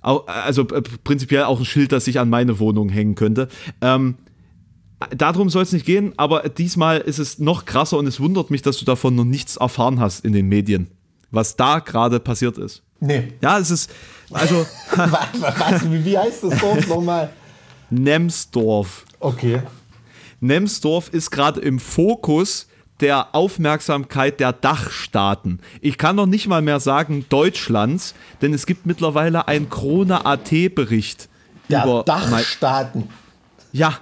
Also 0.00 0.68
äh, 0.68 0.82
prinzipiell 1.02 1.44
auch 1.44 1.58
ein 1.58 1.64
Schild, 1.64 1.90
das 1.90 2.04
sich 2.04 2.20
an 2.20 2.28
meine 2.28 2.58
Wohnung 2.58 2.90
hängen 2.90 3.14
könnte. 3.14 3.48
Ähm, 3.80 4.16
darum 5.16 5.50
soll 5.50 5.62
es 5.62 5.72
nicht 5.72 5.86
gehen, 5.86 6.12
aber 6.16 6.48
diesmal 6.48 6.98
ist 6.98 7.18
es 7.18 7.38
noch 7.38 7.64
krasser 7.64 7.98
und 7.98 8.06
es 8.06 8.20
wundert 8.20 8.50
mich, 8.50 8.62
dass 8.62 8.78
du 8.78 8.84
davon 8.84 9.14
noch 9.14 9.24
nichts 9.24 9.56
erfahren 9.56 10.00
hast 10.00 10.24
in 10.24 10.32
den 10.32 10.48
Medien, 10.48 10.88
was 11.30 11.56
da 11.56 11.78
gerade 11.78 12.20
passiert 12.20 12.58
ist. 12.58 12.82
Nee. 13.00 13.32
Ja, 13.40 13.58
es 13.58 13.70
ist, 13.70 13.90
also. 14.30 14.66
was, 14.96 15.90
wie 15.90 16.18
heißt 16.18 16.44
das 16.44 16.58
Dorf 16.58 16.86
nochmal? 16.88 17.30
Nemsdorf. 17.90 19.04
Okay. 19.20 19.62
Nemsdorf 20.40 21.08
ist 21.10 21.30
gerade 21.30 21.60
im 21.60 21.78
Fokus 21.78 22.66
der 23.00 23.34
Aufmerksamkeit 23.34 24.40
der 24.40 24.52
Dachstaaten. 24.52 25.60
Ich 25.80 25.98
kann 25.98 26.16
noch 26.16 26.26
nicht 26.26 26.46
mal 26.46 26.62
mehr 26.62 26.80
sagen 26.80 27.26
Deutschlands, 27.28 28.14
denn 28.40 28.54
es 28.54 28.66
gibt 28.66 28.86
mittlerweile 28.86 29.48
einen 29.48 29.68
Krone.at-Bericht. 29.68 31.28
Der 31.68 31.84
über 31.84 32.02
Dachstaaten. 32.04 33.08
Ja, 33.72 33.98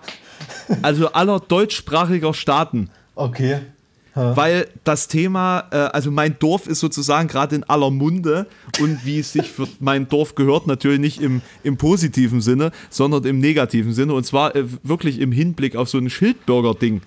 also 0.83 1.13
aller 1.13 1.41
deutschsprachiger 1.41 2.35
Staaten. 2.35 2.91
Okay 3.15 3.61
weil 4.15 4.69
das 4.85 5.09
Thema, 5.09 5.65
äh, 5.71 5.77
also 5.77 6.11
mein 6.11 6.39
Dorf 6.39 6.67
ist 6.67 6.81
sozusagen 6.81 7.29
gerade 7.29 7.57
in 7.57 7.65
aller 7.65 7.91
Munde 7.91 8.47
und 8.81 9.05
wie 9.05 9.19
es 9.19 9.33
sich 9.33 9.51
für 9.51 9.67
mein 9.81 10.09
Dorf 10.09 10.35
gehört, 10.35 10.67
natürlich 10.67 11.01
nicht 11.01 11.21
im, 11.21 11.41
im 11.63 11.77
positiven 11.77 12.41
Sinne, 12.41 12.73
sondern 12.91 13.25
im 13.25 13.39
negativen 13.39 13.93
Sinne 13.93 14.15
und 14.15 14.25
zwar 14.25 14.55
äh, 14.55 14.65
wirklich 14.83 15.19
im 15.19 15.33
Hinblick 15.33 15.77
auf 15.77 15.89
so 15.89 15.99
ein 15.99 16.11
Schildbürger-Ding. 16.11 17.01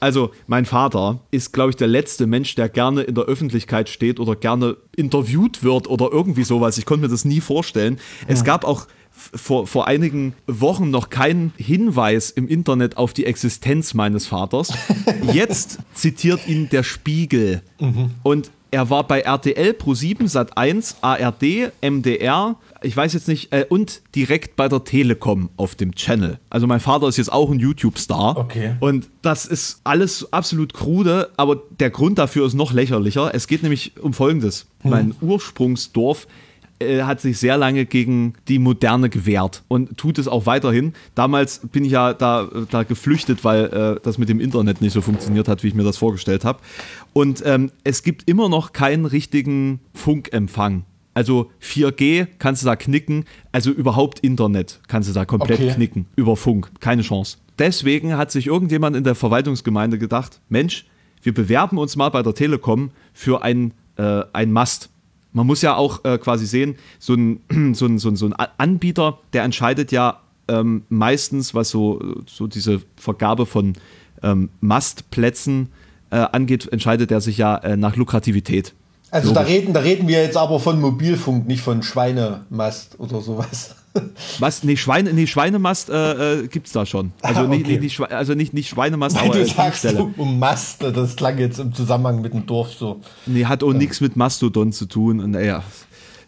Also 0.00 0.32
mein 0.46 0.66
Vater 0.66 1.20
ist, 1.30 1.52
glaube 1.52 1.70
ich, 1.70 1.76
der 1.76 1.88
letzte 1.88 2.26
Mensch, 2.26 2.54
der 2.56 2.68
gerne 2.68 3.02
in 3.02 3.14
der 3.14 3.24
Öffentlichkeit 3.24 3.88
steht 3.88 4.20
oder 4.20 4.36
gerne 4.36 4.76
interviewt 4.96 5.64
wird 5.64 5.88
oder 5.88 6.10
irgendwie 6.12 6.44
sowas. 6.44 6.76
Ich 6.76 6.84
konnte 6.84 7.06
mir 7.06 7.08
das 7.10 7.24
nie 7.24 7.40
vorstellen. 7.40 7.98
Ja. 8.22 8.34
Es 8.34 8.44
gab 8.44 8.64
auch 8.64 8.86
vor, 9.14 9.66
vor 9.66 9.86
einigen 9.86 10.34
Wochen 10.46 10.90
noch 10.90 11.08
keinen 11.08 11.52
Hinweis 11.56 12.30
im 12.30 12.48
Internet 12.48 12.96
auf 12.96 13.12
die 13.12 13.26
Existenz 13.26 13.94
meines 13.94 14.26
Vaters. 14.26 14.72
Jetzt 15.32 15.78
zitiert 15.94 16.46
ihn 16.46 16.68
der 16.68 16.82
Spiegel. 16.82 17.62
Mhm. 17.80 18.10
Und 18.22 18.50
er 18.74 18.90
war 18.90 19.06
bei 19.06 19.20
RTL 19.20 19.70
Pro7 19.70 20.24
Sat1, 20.28 20.96
ARD, 21.00 21.72
MDR, 21.80 22.56
ich 22.82 22.96
weiß 22.96 23.12
jetzt 23.12 23.28
nicht, 23.28 23.52
äh, 23.52 23.64
und 23.68 24.02
direkt 24.16 24.56
bei 24.56 24.68
der 24.68 24.82
Telekom 24.82 25.48
auf 25.56 25.76
dem 25.76 25.94
Channel. 25.94 26.40
Also 26.50 26.66
mein 26.66 26.80
Vater 26.80 27.06
ist 27.06 27.16
jetzt 27.16 27.32
auch 27.32 27.52
ein 27.52 27.60
YouTube-Star. 27.60 28.36
Okay. 28.36 28.74
Und 28.80 29.08
das 29.22 29.46
ist 29.46 29.80
alles 29.84 30.32
absolut 30.32 30.74
krude, 30.74 31.30
aber 31.36 31.62
der 31.78 31.90
Grund 31.90 32.18
dafür 32.18 32.46
ist 32.46 32.54
noch 32.54 32.72
lächerlicher. 32.72 33.32
Es 33.32 33.46
geht 33.46 33.62
nämlich 33.62 33.92
um 34.00 34.12
Folgendes. 34.12 34.66
Hm. 34.80 34.90
Mein 34.90 35.14
Ursprungsdorf 35.20 36.26
äh, 36.84 37.02
hat 37.02 37.20
sich 37.20 37.38
sehr 37.38 37.56
lange 37.56 37.86
gegen 37.86 38.34
die 38.48 38.58
Moderne 38.58 39.08
gewehrt 39.08 39.62
und 39.68 39.96
tut 39.96 40.18
es 40.18 40.28
auch 40.28 40.46
weiterhin. 40.46 40.92
Damals 41.14 41.60
bin 41.72 41.84
ich 41.84 41.92
ja 41.92 42.14
da, 42.14 42.48
da 42.70 42.82
geflüchtet, 42.82 43.44
weil 43.44 43.64
äh, 43.66 44.00
das 44.02 44.18
mit 44.18 44.28
dem 44.28 44.40
Internet 44.40 44.80
nicht 44.80 44.92
so 44.92 45.00
funktioniert 45.00 45.48
hat, 45.48 45.62
wie 45.62 45.68
ich 45.68 45.74
mir 45.74 45.84
das 45.84 45.96
vorgestellt 45.96 46.44
habe. 46.44 46.60
Und 47.12 47.42
ähm, 47.44 47.70
es 47.84 48.02
gibt 48.02 48.28
immer 48.28 48.48
noch 48.48 48.72
keinen 48.72 49.06
richtigen 49.06 49.80
Funkempfang. 49.94 50.84
Also 51.14 51.50
4G 51.62 52.26
kannst 52.38 52.62
du 52.62 52.66
da 52.66 52.74
knicken, 52.74 53.24
also 53.52 53.70
überhaupt 53.70 54.20
Internet 54.20 54.80
kannst 54.88 55.08
du 55.08 55.12
da 55.12 55.24
komplett 55.24 55.60
okay. 55.60 55.72
knicken, 55.72 56.06
über 56.16 56.36
Funk, 56.36 56.70
keine 56.80 57.02
Chance. 57.02 57.38
Deswegen 57.58 58.16
hat 58.16 58.32
sich 58.32 58.48
irgendjemand 58.48 58.96
in 58.96 59.04
der 59.04 59.14
Verwaltungsgemeinde 59.14 59.98
gedacht, 59.98 60.40
Mensch, 60.48 60.86
wir 61.22 61.32
bewerben 61.32 61.78
uns 61.78 61.94
mal 61.96 62.08
bei 62.08 62.22
der 62.22 62.34
Telekom 62.34 62.90
für 63.12 63.42
ein, 63.42 63.72
äh, 63.96 64.22
ein 64.32 64.50
Mast 64.50 64.90
man 65.34 65.46
muss 65.46 65.60
ja 65.60 65.76
auch 65.76 66.04
äh, 66.04 66.16
quasi 66.16 66.46
sehen, 66.46 66.76
so 66.98 67.14
ein, 67.14 67.40
so, 67.74 67.84
ein, 67.84 67.98
so, 67.98 68.08
ein, 68.08 68.16
so 68.16 68.26
ein 68.26 68.32
Anbieter, 68.56 69.18
der 69.34 69.42
entscheidet 69.42 69.92
ja 69.92 70.20
ähm, 70.48 70.84
meistens, 70.88 71.54
was 71.54 71.68
so, 71.68 72.00
so 72.26 72.46
diese 72.46 72.80
Vergabe 72.96 73.44
von 73.44 73.74
ähm, 74.22 74.48
Mastplätzen 74.60 75.70
äh, 76.10 76.16
angeht, 76.16 76.72
entscheidet 76.72 77.10
er 77.10 77.20
sich 77.20 77.36
ja 77.36 77.56
äh, 77.58 77.76
nach 77.76 77.96
Lukrativität. 77.96 78.74
Also 79.10 79.32
da 79.32 79.42
reden, 79.42 79.72
da 79.72 79.80
reden 79.80 80.08
wir 80.08 80.22
jetzt 80.22 80.36
aber 80.36 80.58
von 80.58 80.80
Mobilfunk, 80.80 81.46
nicht 81.46 81.62
von 81.62 81.82
Schweinemast 81.82 82.98
oder 82.98 83.20
sowas. 83.20 83.76
Was? 84.40 84.64
Nee, 84.64 84.76
Schweine, 84.76 85.12
nee 85.12 85.26
Schweinemast 85.26 85.88
äh, 85.88 86.40
äh, 86.42 86.48
gibt 86.48 86.66
es 86.66 86.72
da 86.72 86.84
schon. 86.84 87.12
Also, 87.22 87.40
Ah, 87.42 87.46
nicht, 87.46 87.64
okay. 87.66 87.78
nicht, 87.78 87.96
Schwe- 87.98 88.04
also 88.10 88.34
nicht, 88.34 88.52
nicht 88.52 88.68
Schweinemast, 88.68 89.16
Weil 89.16 89.24
aber 89.26 89.34
du 89.34 89.40
äh, 89.42 89.46
sagst 89.46 89.86
um, 90.16 90.38
Mast, 90.38 90.82
das 90.82 91.14
klang 91.16 91.38
jetzt 91.38 91.58
im 91.60 91.72
Zusammenhang 91.72 92.20
mit 92.20 92.32
dem 92.34 92.44
Dorf 92.46 92.72
so. 92.72 93.00
Nee, 93.26 93.44
hat 93.44 93.62
auch 93.62 93.72
nichts 93.72 94.00
mit 94.00 94.16
Mastodon 94.16 94.72
zu 94.72 94.86
tun. 94.86 95.20
Und, 95.20 95.30
naja, 95.32 95.62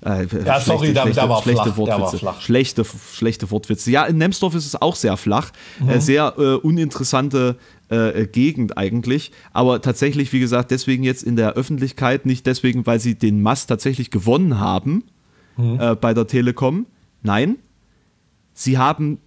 äh, 0.04 0.26
Ja, 0.44 0.60
sorry, 0.60 0.92
der 0.92 1.04
war 1.28 1.42
schlechte 1.42 1.72
flach, 1.72 1.74
der 1.74 1.88
war 1.88 2.00
Wortwitze. 2.00 2.18
flach. 2.18 2.40
Schlechte, 2.40 2.84
schlechte 3.14 3.50
Wortwitze. 3.50 3.90
Ja, 3.90 4.04
in 4.04 4.18
Nemsdorf 4.18 4.54
ist 4.54 4.66
es 4.66 4.80
auch 4.80 4.94
sehr 4.94 5.16
flach. 5.16 5.50
Mhm. 5.80 5.88
Äh, 5.88 6.00
sehr 6.00 6.34
äh, 6.38 6.42
uninteressante 6.54 7.56
äh, 7.88 8.26
Gegend 8.26 8.78
eigentlich. 8.78 9.32
Aber 9.52 9.80
tatsächlich, 9.82 10.32
wie 10.32 10.40
gesagt, 10.40 10.70
deswegen 10.70 11.02
jetzt 11.02 11.22
in 11.24 11.34
der 11.34 11.54
Öffentlichkeit, 11.54 12.26
nicht 12.26 12.46
deswegen, 12.46 12.86
weil 12.86 13.00
sie 13.00 13.16
den 13.16 13.42
Mast 13.42 13.68
tatsächlich 13.68 14.10
gewonnen 14.12 14.60
haben 14.60 15.02
Mhm. 15.58 15.80
äh, 15.80 15.94
bei 15.96 16.12
der 16.14 16.26
Telekom. 16.26 16.84
Nein, 17.26 17.56
sie 18.54 18.78
haben 18.78 19.18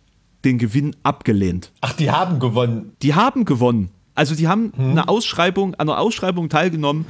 den 0.46 0.58
Gewinn 0.58 0.96
abgelehnt. 1.04 1.72
Ach, 1.82 1.92
die 1.94 2.10
haben 2.10 2.40
gewonnen. 2.40 2.94
Die 3.02 3.14
haben 3.14 3.44
gewonnen. 3.46 3.90
Also 4.16 4.36
die 4.36 4.48
haben 4.48 4.72
Hm. 4.76 4.92
eine 4.92 5.08
Ausschreibung, 5.10 5.76
an 5.76 5.90
einer 5.90 6.00
Ausschreibung 6.00 6.48
teilgenommen. 6.50 7.06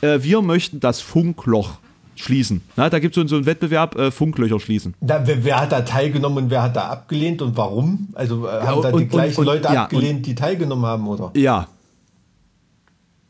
Äh, 0.00 0.22
wir 0.22 0.40
möchten 0.40 0.78
das 0.80 1.00
Funkloch 1.00 1.78
schließen. 2.14 2.60
Na, 2.76 2.88
da 2.90 2.98
gibt 3.00 3.16
es 3.16 3.20
so, 3.22 3.26
so 3.26 3.36
einen 3.36 3.46
Wettbewerb, 3.46 3.96
äh, 3.96 4.10
Funklöcher 4.12 4.60
schließen. 4.60 4.94
Da, 5.00 5.26
wer, 5.26 5.42
wer 5.44 5.60
hat 5.60 5.72
da 5.72 5.80
teilgenommen 5.80 6.44
und 6.44 6.50
wer 6.50 6.62
hat 6.62 6.76
da 6.76 6.88
abgelehnt 6.90 7.42
und 7.42 7.56
warum? 7.56 8.08
Also 8.14 8.46
äh, 8.46 8.50
haben 8.50 8.82
da 8.82 8.90
und- 8.90 9.00
die 9.00 9.08
gleichen 9.08 9.40
und- 9.40 9.48
und- 9.48 9.54
Leute 9.54 9.72
ja, 9.74 9.84
abgelehnt, 9.84 10.26
die 10.26 10.34
teilgenommen 10.36 10.86
haben, 10.86 11.08
oder? 11.08 11.32
Ja, 11.34 11.66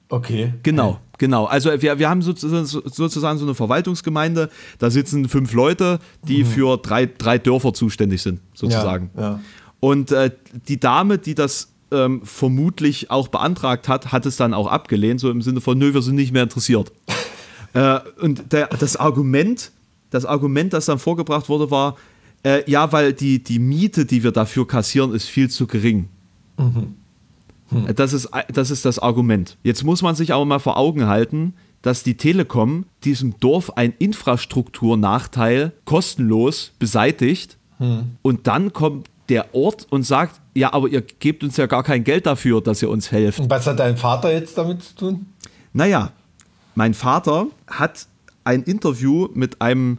Okay. 0.08 0.54
genau, 0.62 0.98
genau. 1.20 1.44
Also 1.44 1.70
wir, 1.80 2.00
wir 2.00 2.10
haben 2.10 2.22
sozusagen, 2.22 2.64
sozusagen 2.64 3.38
so 3.38 3.44
eine 3.44 3.54
Verwaltungsgemeinde, 3.54 4.50
da 4.78 4.90
sitzen 4.90 5.28
fünf 5.28 5.52
Leute, 5.52 6.00
die 6.26 6.44
für 6.44 6.76
drei, 6.78 7.06
drei 7.06 7.38
Dörfer 7.38 7.72
zuständig 7.72 8.22
sind, 8.22 8.40
sozusagen. 8.54 9.10
Mhm. 9.14 9.20
Ja, 9.20 9.30
ja. 9.30 9.40
Und 9.78 10.10
äh, 10.10 10.32
die 10.66 10.80
Dame, 10.80 11.18
die 11.18 11.36
das 11.36 11.68
ähm, 11.92 12.22
vermutlich 12.24 13.10
auch 13.10 13.28
beantragt 13.28 13.88
hat, 13.88 14.10
hat 14.10 14.26
es 14.26 14.36
dann 14.36 14.54
auch 14.54 14.66
abgelehnt, 14.66 15.20
so 15.20 15.30
im 15.30 15.42
Sinne 15.42 15.60
von, 15.60 15.78
nö, 15.78 15.94
wir 15.94 16.02
sind 16.02 16.16
nicht 16.16 16.32
mehr 16.32 16.42
interessiert. 16.42 16.90
äh, 17.74 18.00
und 18.20 18.52
der, 18.52 18.66
das 18.68 18.96
Argument, 18.96 19.70
das 20.10 20.24
Argument, 20.24 20.72
das 20.72 20.86
dann 20.86 20.98
vorgebracht 20.98 21.48
wurde, 21.48 21.70
war, 21.70 21.96
äh, 22.42 22.68
ja, 22.70 22.90
weil 22.92 23.12
die, 23.12 23.42
die 23.42 23.58
Miete, 23.58 24.06
die 24.06 24.24
wir 24.24 24.32
dafür 24.32 24.66
kassieren, 24.66 25.14
ist 25.14 25.26
viel 25.26 25.50
zu 25.50 25.66
gering. 25.66 26.08
Äh, 27.86 27.94
Das, 27.94 28.12
ist, 28.12 28.28
das 28.52 28.70
ist 28.70 28.84
das 28.84 28.98
Argument. 28.98 29.56
Jetzt 29.62 29.84
muss 29.84 30.02
man 30.02 30.14
sich 30.14 30.32
aber 30.32 30.44
mal 30.44 30.58
vor 30.58 30.76
Augen 30.76 31.06
halten, 31.06 31.54
dass 31.82 32.02
die 32.02 32.16
Telekom 32.16 32.84
diesem 33.04 33.38
Dorf 33.40 33.76
einen 33.76 33.94
Infrastrukturnachteil 33.98 35.72
kostenlos 35.84 36.72
beseitigt 36.78 37.56
und 38.22 38.46
dann 38.46 38.74
kommt 38.74 39.06
der 39.30 39.54
Ort 39.54 39.86
und 39.88 40.02
sagt, 40.02 40.38
ja, 40.54 40.74
aber 40.74 40.88
ihr 40.88 41.00
gebt 41.00 41.42
uns 41.42 41.56
ja 41.56 41.64
gar 41.64 41.82
kein 41.82 42.04
Geld 42.04 42.26
dafür, 42.26 42.60
dass 42.60 42.82
ihr 42.82 42.90
uns 42.90 43.10
helft. 43.10 43.40
Und 43.40 43.48
was 43.48 43.66
hat 43.66 43.78
dein 43.78 43.96
Vater 43.96 44.30
jetzt 44.30 44.58
damit 44.58 44.82
zu 44.82 44.94
tun? 44.96 45.26
Naja, 45.72 46.12
mein 46.74 46.92
Vater 46.92 47.46
hat 47.66 48.06
ein 48.44 48.64
Interview 48.64 49.28
mit 49.32 49.62
einem 49.62 49.96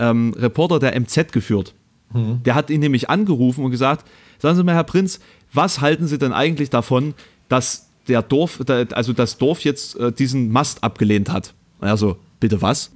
ähm, 0.00 0.34
Reporter 0.36 0.80
der 0.80 0.98
MZ 0.98 1.30
geführt. 1.32 1.74
Der 2.12 2.56
hat 2.56 2.70
ihn 2.70 2.80
nämlich 2.80 3.08
angerufen 3.08 3.64
und 3.64 3.70
gesagt, 3.70 4.04
sagen 4.40 4.56
Sie 4.56 4.64
mal, 4.64 4.74
Herr 4.74 4.82
Prinz, 4.82 5.20
was 5.52 5.80
halten 5.80 6.06
Sie 6.06 6.18
denn 6.18 6.32
eigentlich 6.32 6.70
davon, 6.70 7.14
dass 7.48 7.88
der 8.08 8.22
Dorf, 8.22 8.60
also 8.92 9.12
das 9.12 9.38
Dorf 9.38 9.60
jetzt 9.60 9.96
äh, 9.96 10.12
diesen 10.12 10.50
Mast 10.50 10.82
abgelehnt 10.82 11.30
hat? 11.30 11.54
Also, 11.80 12.18
bitte 12.40 12.60
was? 12.60 12.90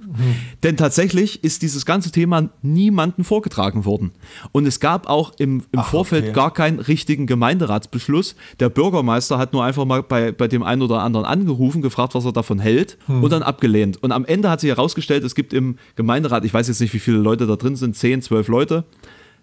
Denn 0.63 0.77
tatsächlich 0.77 1.43
ist 1.43 1.61
dieses 1.61 1.85
ganze 1.85 2.11
Thema 2.11 2.49
niemandem 2.61 3.23
vorgetragen 3.23 3.85
worden. 3.85 4.11
Und 4.51 4.65
es 4.65 4.79
gab 4.79 5.07
auch 5.07 5.33
im, 5.37 5.63
im 5.71 5.79
Ach, 5.79 5.89
Vorfeld 5.89 6.25
okay. 6.25 6.33
gar 6.33 6.53
keinen 6.53 6.79
richtigen 6.79 7.27
Gemeinderatsbeschluss. 7.27 8.35
Der 8.59 8.69
Bürgermeister 8.69 9.37
hat 9.37 9.53
nur 9.53 9.63
einfach 9.63 9.85
mal 9.85 10.03
bei, 10.03 10.31
bei 10.31 10.47
dem 10.47 10.63
einen 10.63 10.81
oder 10.81 11.01
anderen 11.01 11.25
angerufen, 11.25 11.81
gefragt, 11.81 12.15
was 12.15 12.25
er 12.25 12.33
davon 12.33 12.59
hält 12.59 12.97
und 13.07 13.31
dann 13.31 13.43
abgelehnt. 13.43 14.01
Und 14.03 14.11
am 14.11 14.25
Ende 14.25 14.49
hat 14.49 14.59
sich 14.61 14.69
herausgestellt, 14.69 15.23
es 15.23 15.35
gibt 15.35 15.53
im 15.53 15.77
Gemeinderat, 15.95 16.45
ich 16.45 16.53
weiß 16.53 16.67
jetzt 16.67 16.81
nicht, 16.81 16.93
wie 16.93 16.99
viele 16.99 17.17
Leute 17.17 17.47
da 17.47 17.55
drin 17.55 17.75
sind, 17.75 17.95
10, 17.95 18.21
12 18.21 18.47
Leute. 18.47 18.83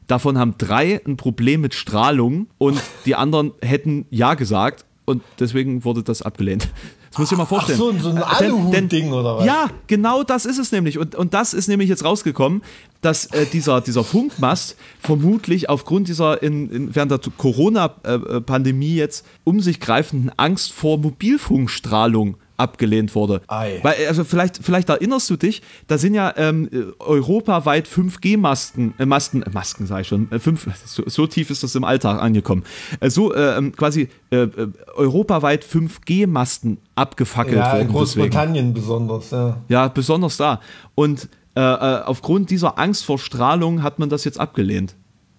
Davon 0.06 0.38
haben 0.38 0.54
drei 0.58 1.00
ein 1.06 1.16
Problem 1.16 1.60
mit 1.60 1.74
Strahlung 1.74 2.48
und 2.58 2.80
die 3.06 3.14
anderen 3.14 3.52
hätten 3.62 4.06
Ja 4.10 4.34
gesagt 4.34 4.84
und 5.04 5.22
deswegen 5.38 5.84
wurde 5.84 6.02
das 6.02 6.22
abgelehnt. 6.22 6.68
Das 7.10 7.18
muss 7.18 7.30
ich 7.32 7.36
mal 7.36 7.44
vorstellen. 7.44 7.76
so, 7.78 7.92
so 7.98 8.08
ein 8.08 8.14
Denn- 8.14 8.22
Aluhut-Ding 8.24 9.12
oder 9.12 9.36
was? 9.36 9.44
Ja, 9.44 9.68
genau 9.86 10.22
das 10.22 10.46
ist 10.46 10.58
es 10.58 10.72
nämlich. 10.72 10.98
Und, 10.98 11.14
und 11.14 11.34
das 11.34 11.52
ist 11.52 11.68
nämlich 11.68 11.90
jetzt 11.90 12.04
rausgekommen, 12.06 12.62
dass 13.02 13.26
äh, 13.26 13.44
dieser, 13.44 13.82
dieser 13.82 14.02
Funkmast 14.02 14.76
vermutlich 14.98 15.68
aufgrund 15.68 16.08
dieser 16.08 16.42
in, 16.42 16.70
in, 16.70 16.94
während 16.94 17.10
der 17.10 17.20
Corona-Pandemie 17.36 18.94
jetzt 18.94 19.26
um 19.44 19.60
sich 19.60 19.78
greifenden 19.78 20.30
Angst 20.38 20.72
vor 20.72 20.96
Mobilfunkstrahlung 20.98 22.36
abgelehnt 22.56 23.14
wurde. 23.14 23.40
Ei. 23.48 23.80
Weil, 23.82 23.94
also 24.08 24.24
vielleicht, 24.24 24.58
vielleicht 24.62 24.88
erinnerst 24.88 25.28
du 25.30 25.36
dich, 25.36 25.62
da 25.86 25.98
sind 25.98 26.14
ja 26.14 26.32
ähm, 26.36 26.68
äh, 26.72 27.02
europaweit 27.02 27.88
5G-Masten, 27.88 28.94
äh, 28.98 29.06
Masten, 29.06 29.42
äh, 29.42 29.50
Masken 29.50 29.86
sage 29.86 30.02
ich 30.02 30.08
schon, 30.08 30.30
äh, 30.30 30.38
fünf, 30.38 30.68
so, 30.84 31.02
so 31.06 31.26
tief 31.26 31.50
ist 31.50 31.62
das 31.62 31.74
im 31.74 31.84
Alltag 31.84 32.20
angekommen. 32.20 32.64
Äh, 33.00 33.10
so 33.10 33.34
äh, 33.34 33.56
ähm, 33.56 33.74
quasi 33.74 34.08
äh, 34.30 34.36
äh, 34.36 34.68
europaweit 34.94 35.64
5G-Masten 35.64 36.78
abgefackelt 36.94 37.56
Ja, 37.56 37.76
in 37.78 37.92
worden. 37.92 38.04
deswegen. 38.04 38.30
Großbritannien 38.30 38.74
besonders, 38.74 39.30
ja. 39.30 39.58
Ja, 39.68 39.88
besonders 39.88 40.36
da. 40.36 40.60
Und 40.94 41.28
aufgrund 41.54 42.48
dieser 42.48 42.78
Angst 42.78 43.04
vor 43.04 43.18
Strahlung 43.18 43.82
hat 43.82 43.98
man 43.98 44.08
das 44.08 44.24
jetzt 44.24 44.40
abgelehnt 44.40 44.94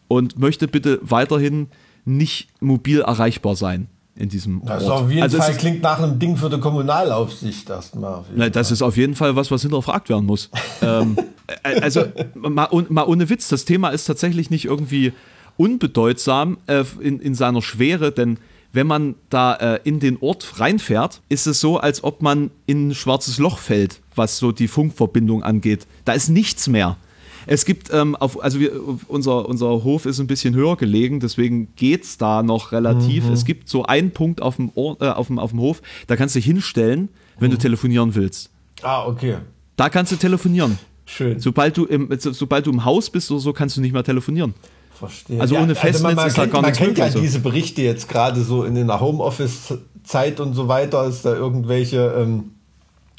und 0.08 0.38
möchte 0.38 0.68
bitte 0.68 1.00
weiterhin 1.02 1.70
nicht 2.06 2.50
mobil 2.62 3.02
erreichbar 3.02 3.56
sein 3.56 3.88
in 4.16 4.30
diesem 4.30 4.62
Das 4.66 4.84
Ort. 4.84 5.04
auf 5.04 5.10
jeden 5.10 5.24
also 5.24 5.38
Fall 5.38 5.56
klingt 5.56 5.82
nach 5.82 6.00
einem 6.00 6.20
Ding 6.20 6.38
für 6.38 6.50
die 6.50 6.60
Kommunalaufsicht 6.60 7.70
erstmal. 7.70 8.24
Nein, 8.36 8.52
das 8.52 8.72
ist 8.72 8.82
auf 8.82 8.96
jeden 8.96 9.16
Fall 9.16 9.36
was, 9.36 9.50
was 9.50 9.64
hinterfragt 9.64 10.10
werden 10.10 10.26
muss. 10.26 10.50
ähm, 10.82 11.18
äh, 11.64 11.82
also 11.82 12.04
mal, 12.36 12.70
mal 12.90 13.06
ohne 13.06 13.30
Witz, 13.30 13.48
das 13.48 13.66
Thema 13.66 13.90
ist 13.90 14.06
tatsächlich 14.06 14.50
nicht 14.50 14.66
irgendwie 14.66 15.14
unbedeutsam 15.58 16.58
äh, 16.68 16.84
in, 17.00 17.20
in 17.20 17.36
seiner 17.36 17.62
Schwere, 17.62 18.12
denn 18.12 18.38
wenn 18.72 18.88
man 18.88 19.16
da 19.30 19.54
äh, 19.54 19.80
in 19.84 20.00
den 20.00 20.18
Ort 20.20 20.60
reinfährt, 20.60 21.22
ist 21.30 21.46
es 21.46 21.60
so, 21.60 21.78
als 21.78 22.04
ob 22.04 22.24
man 22.24 22.50
in 22.66 22.90
ein 22.90 22.96
schwarzes 22.96 23.38
Loch 23.38 23.60
fällt, 23.60 24.02
was 24.16 24.40
so 24.40 24.52
die 24.52 24.68
Funkverbindung 24.68 25.44
angeht. 25.44 25.86
Da 26.06 26.14
ist 26.14 26.30
nichts 26.30 26.68
mehr. 26.68 26.98
Es 27.46 27.66
gibt, 27.66 27.94
ähm, 27.94 28.16
auf, 28.16 28.42
also 28.42 28.60
wir, 28.60 28.72
unser, 29.08 29.48
unser 29.48 29.84
Hof 29.84 30.06
ist 30.06 30.20
ein 30.20 30.28
bisschen 30.28 30.56
höher 30.56 30.76
gelegen, 30.78 31.20
deswegen 31.20 31.70
geht's 31.76 32.18
da 32.18 32.44
noch 32.44 32.72
relativ. 32.72 33.30
Es 33.30 33.46
gibt 33.46 33.70
so 33.70 33.84
einen 33.84 34.12
Punkt 34.12 34.42
auf 34.42 34.58
dem, 34.58 34.72
Ohr, 34.76 34.98
äh, 35.02 35.10
auf, 35.10 35.28
dem, 35.28 35.40
auf 35.40 35.52
dem 35.52 35.60
Hof, 35.60 35.82
da 36.08 36.16
kannst 36.16 36.36
du 36.36 36.40
dich 36.40 36.46
hinstellen, 36.46 37.10
wenn 37.40 37.52
du 37.52 37.58
telefonieren 37.58 38.16
willst. 38.16 38.50
Ah, 38.82 39.06
okay. 39.06 39.38
Da 39.76 39.90
kannst 39.90 40.12
du 40.12 40.16
telefonieren. 40.16 40.78
Schön. 41.06 41.40
Sobald 41.40 41.78
du 41.78 41.86
im, 41.86 42.10
so, 42.18 42.32
sobald 42.32 42.66
du 42.66 42.72
im 42.72 42.86
Haus 42.86 43.10
bist 43.10 43.30
oder 43.32 43.40
so, 43.40 43.54
kannst 43.54 43.76
du 43.78 43.82
nicht 43.82 43.94
mehr 43.94 44.04
telefonieren. 44.04 44.54
Verstehe. 44.94 45.42
Also 45.42 45.58
ohne 45.58 45.76
Festnetz 45.76 46.02
man, 46.02 46.16
man 46.16 46.28
ist 46.28 46.38
da 46.38 46.44
kennt, 46.44 46.54
gar 46.54 46.62
man 46.62 46.72
nichts 46.72 46.84
kennt 46.84 46.98
ja 46.98 47.12
so. 47.12 47.20
diese 47.20 47.40
Berichte 47.40 47.82
jetzt 47.82 48.08
gerade 48.08 48.42
so 48.42 48.64
in 48.64 48.76
der 48.76 49.00
Homeoffice-Zeit 49.00 50.40
und 50.40 50.54
so 50.54 50.68
weiter, 50.68 51.06
ist 51.08 51.26
da 51.26 51.34
irgendwelche 51.34 52.14
ähm, 52.18 52.52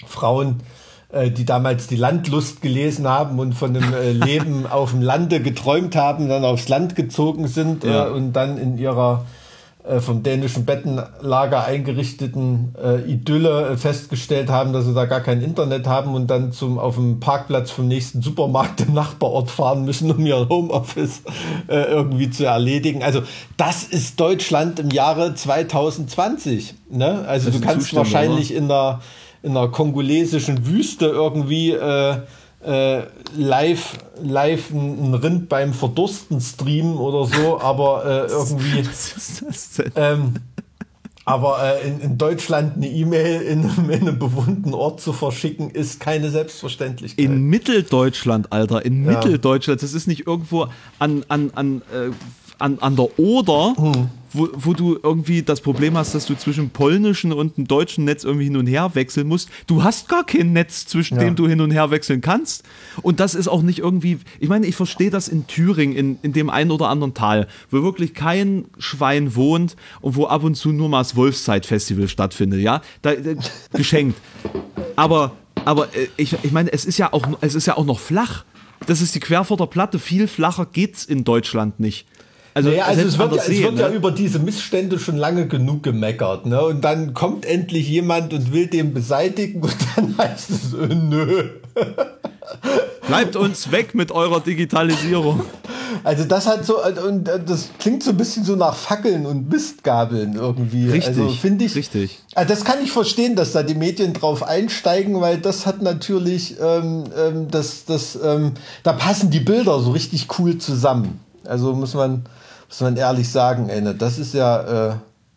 Frauen, 0.07 0.61
äh, 1.15 1.31
die 1.31 1.45
damals 1.45 1.87
die 1.87 1.97
Landlust 1.97 2.61
gelesen 2.63 3.07
haben 3.09 3.39
und 3.39 3.55
von 3.55 3.77
einem 3.77 3.95
äh, 3.95 4.13
Leben 4.27 4.67
auf 4.67 4.91
dem 4.91 5.03
Lande 5.03 5.41
geträumt 5.41 5.97
haben, 5.97 6.29
dann 6.29 6.45
aufs 6.45 6.69
Land 6.69 6.97
gezogen 6.97 7.47
sind 7.47 7.85
Ja. 7.85 8.07
äh, 8.07 8.11
und 8.11 8.33
dann 8.33 8.59
in 8.59 8.77
ihrer 8.79 9.25
äh, 9.87 10.01
vom 10.01 10.23
dänischen 10.23 10.65
Bettenlager 10.65 11.67
eingerichteten 11.67 12.75
äh, 12.83 13.03
Idylle 13.03 13.69
äh, 13.69 13.77
festgestellt 13.77 14.49
haben, 14.49 14.73
dass 14.73 14.87
sie 14.87 14.95
da 14.95 15.05
gar 15.05 15.21
kein 15.21 15.43
Internet 15.43 15.87
haben 15.87 16.15
und 16.15 16.29
dann 16.29 16.53
zum 16.53 16.79
auf 16.79 16.95
dem 16.95 17.21
Parkplatz 17.21 17.71
vom 17.71 17.87
nächsten 17.87 18.23
Supermarkt 18.23 18.81
im 18.81 18.95
Nachbarort 18.95 19.51
fahren 19.51 19.85
müssen, 19.85 20.11
um 20.11 20.25
ihr 20.25 20.49
Homeoffice 20.49 21.21
äh, 21.69 21.83
irgendwie 21.83 22.31
zu 22.31 22.47
erledigen. 22.47 23.03
Also 23.03 23.23
das 23.59 23.83
ist 23.85 24.19
Deutschland 24.19 24.81
im 24.81 24.89
Jahre 24.91 25.35
2020. 25.35 26.75
Ne? 26.91 27.25
Also 27.29 27.51
du 27.51 27.61
kannst 27.61 27.89
Zustände, 27.91 28.05
wahrscheinlich 28.05 28.55
in 28.55 28.69
der 28.69 29.01
in 29.45 29.55
der 29.55 29.69
kongolesischen 29.69 30.67
Wüste 30.67 31.07
irgendwie 31.07 31.71
äh, 31.73 32.17
äh, 32.65 33.03
live, 33.37 33.99
live 34.23 34.71
ein, 34.71 35.15
Rind 35.15 35.49
beim 35.51 35.75
Verdursten 35.75 36.41
streamen 36.41 36.97
oder 36.97 37.27
so, 37.27 37.61
aber 37.61 38.05
äh, 38.07 38.27
irgendwie, 38.33 38.83
ähm, 39.97 40.35
aber 41.27 41.59
äh, 41.63 41.89
in, 41.89 42.01
in 42.01 42.19
Deutschland 42.19 42.77
eine 42.77 42.89
E-Mail 42.89 43.43
in, 43.43 43.65
einem- 43.71 43.91
in 43.91 44.01
einem 44.03 44.19
bewohnten 44.19 44.75
Ort 44.75 45.01
zu 45.01 45.13
verschicken, 45.13 45.71
ist 45.71 46.01
keine 46.01 46.31
Selbstverständlichkeit. 46.31 47.25
In 47.25 47.45
Mitteldeutschland, 47.45 48.53
Alter, 48.53 48.85
in 48.85 49.03
Mitteldeutschland. 49.05 49.83
Das 49.83 49.95
ist 49.95 50.07
nicht 50.07 50.27
irgendwo 50.27 50.67
an, 50.99 51.25
an, 51.29 51.51
an, 51.55 51.83
äh, 51.95 52.11
an, 52.59 52.79
an 52.81 52.97
der 52.97 53.19
Oder 53.19 53.75
wo, 54.35 54.49
wo 54.53 54.73
du 54.75 54.99
irgendwie 55.03 55.43
das 55.43 55.61
Problem 55.61 55.97
hast, 55.97 56.15
dass 56.15 56.27
du 56.27 56.35
zwischen 56.35 56.71
polnischen 56.71 57.33
und 57.33 57.57
dem 57.57 57.67
deutschen 57.67 58.05
Netz 58.05 58.25
irgendwie 58.25 58.45
hin 58.45 58.57
und 58.57 58.67
her 58.67 58.91
wechseln 58.95 59.29
musst. 59.29 59.49
Du 59.67 59.83
hast 59.83 60.09
gar 60.09 60.27
kein 60.27 60.53
Netz, 60.53 60.87
zwischen 60.87 61.17
ja. 61.17 61.25
dem 61.25 61.37
du 61.37 61.49
hin 61.49 61.61
und 61.61 61.71
her 61.71 61.91
wechseln 61.91 62.21
kannst. 62.21 62.65
Und 63.01 63.21
das 63.21 63.35
ist 63.35 63.49
auch 63.49 63.63
nicht 63.63 63.79
irgendwie, 63.79 64.19
ich 64.41 64.49
meine, 64.49 64.67
ich 64.67 64.75
verstehe 64.77 65.11
das 65.11 65.29
in 65.29 65.47
Thüringen, 65.47 65.97
in, 65.97 66.19
in 66.23 66.33
dem 66.33 66.51
einen 66.51 66.73
oder 66.73 66.89
anderen 66.89 67.15
Tal, 67.15 67.47
wo 67.71 67.83
wirklich 67.83 68.13
kein 68.13 68.67
Schwein 68.79 69.37
wohnt 69.37 69.77
und 70.01 70.17
wo 70.17 70.27
ab 70.27 70.43
und 70.43 70.57
zu 70.57 70.73
nur 70.73 70.89
mal 70.89 70.99
das 70.99 71.17
Wolfszeit-Festival 71.17 72.09
stattfindet, 72.09 72.61
ja? 72.61 72.83
Da, 73.03 73.15
da, 73.15 73.35
geschenkt. 73.73 74.21
Aber, 74.97 75.33
aber 75.65 75.95
äh, 75.95 76.09
ich, 76.17 76.37
ich 76.43 76.53
meine, 76.53 76.73
es 76.73 76.85
ist 76.85 76.99
ja 76.99 77.13
auch, 77.13 77.27
es 77.41 77.55
ist 77.55 77.67
ja 77.67 77.77
auch 77.77 77.87
noch 77.87 78.01
flach. 78.01 78.45
Das 78.87 79.01
ist 79.01 79.15
die 79.15 79.21
Querfurter 79.21 79.67
Platte. 79.67 79.99
Viel 79.99 80.27
flacher 80.29 80.67
geht's 80.67 81.05
in 81.05 81.25
Deutschland 81.25 81.81
nicht. 81.81 82.07
Also, 82.55 82.71
naja, 82.71 82.85
also 82.85 83.03
es 83.03 83.19
wird, 83.19 83.35
ja, 83.35 83.43
sehen, 83.43 83.57
es 83.57 83.63
wird 83.63 83.75
ne? 83.75 83.81
ja 83.81 83.89
über 83.91 84.13
diese 84.13 84.39
Missstände 84.39 85.01
schon 85.01 85.17
lange 85.17 85.49
genug 85.49 85.83
gemeckert. 85.83 86.47
Ne? 86.47 86.63
Und 86.63 86.83
dann 86.83 87.13
kommt 87.13 87.45
endlich 87.45 87.89
jemand 87.89 88.33
und 88.33 88.53
will 88.53 88.69
den 88.69 88.95
beseitigen 88.95 89.61
und 89.61 89.75
dann 89.97 90.17
heißt 90.17 90.51
es, 90.51 90.73
äh, 90.73 90.95
nö. 90.95 91.51
Bleibt 93.09 93.35
uns 93.35 93.73
weg 93.73 93.95
mit 93.95 94.13
eurer 94.13 94.41
Digitalisierung. 94.41 95.43
Also 96.05 96.25
das 96.25 96.47
hat 96.47 96.65
so, 96.65 96.77
und 96.85 97.25
das 97.25 97.71
klingt 97.79 98.03
so 98.03 98.11
ein 98.11 98.17
bisschen 98.17 98.45
so 98.45 98.57
nach 98.57 98.75
Fackeln 98.75 99.27
und 99.27 99.51
Mistgabeln 99.51 100.35
irgendwie. 100.35 100.91
Richtig, 100.91 101.19
also 101.19 101.29
finde 101.31 101.65
ich. 101.65 101.75
Richtig. 101.75 102.21
Also 102.35 102.55
das 102.55 102.65
kann 102.65 102.83
ich 102.83 102.93
verstehen, 102.93 103.37
dass 103.37 103.53
da 103.53 103.63
die 103.63 103.75
Medien 103.75 104.13
drauf 104.13 104.43
einsteigen, 104.43 105.21
weil 105.21 105.39
das 105.39 105.67
hat 105.67 105.83
natürlich, 105.83 106.57
ähm, 106.61 107.05
ähm, 107.17 107.49
das, 107.51 107.85
das, 107.85 108.19
ähm, 108.23 108.53
da 108.83 108.93
passen 108.93 109.31
die 109.31 109.41
Bilder 109.41 109.81
so 109.81 109.93
richtig 109.93 110.29
cool 110.39 110.59
zusammen. 110.59 111.21
Also 111.45 111.75
muss 111.75 111.95
man, 111.95 112.25
muss 112.69 112.81
man 112.81 112.97
ehrlich 112.97 113.29
sagen, 113.29 113.69
ey, 113.69 113.81
ne, 113.81 113.95
das 113.95 114.19
ist 114.19 114.35
ja. 114.35 114.91
Äh, 114.91 114.95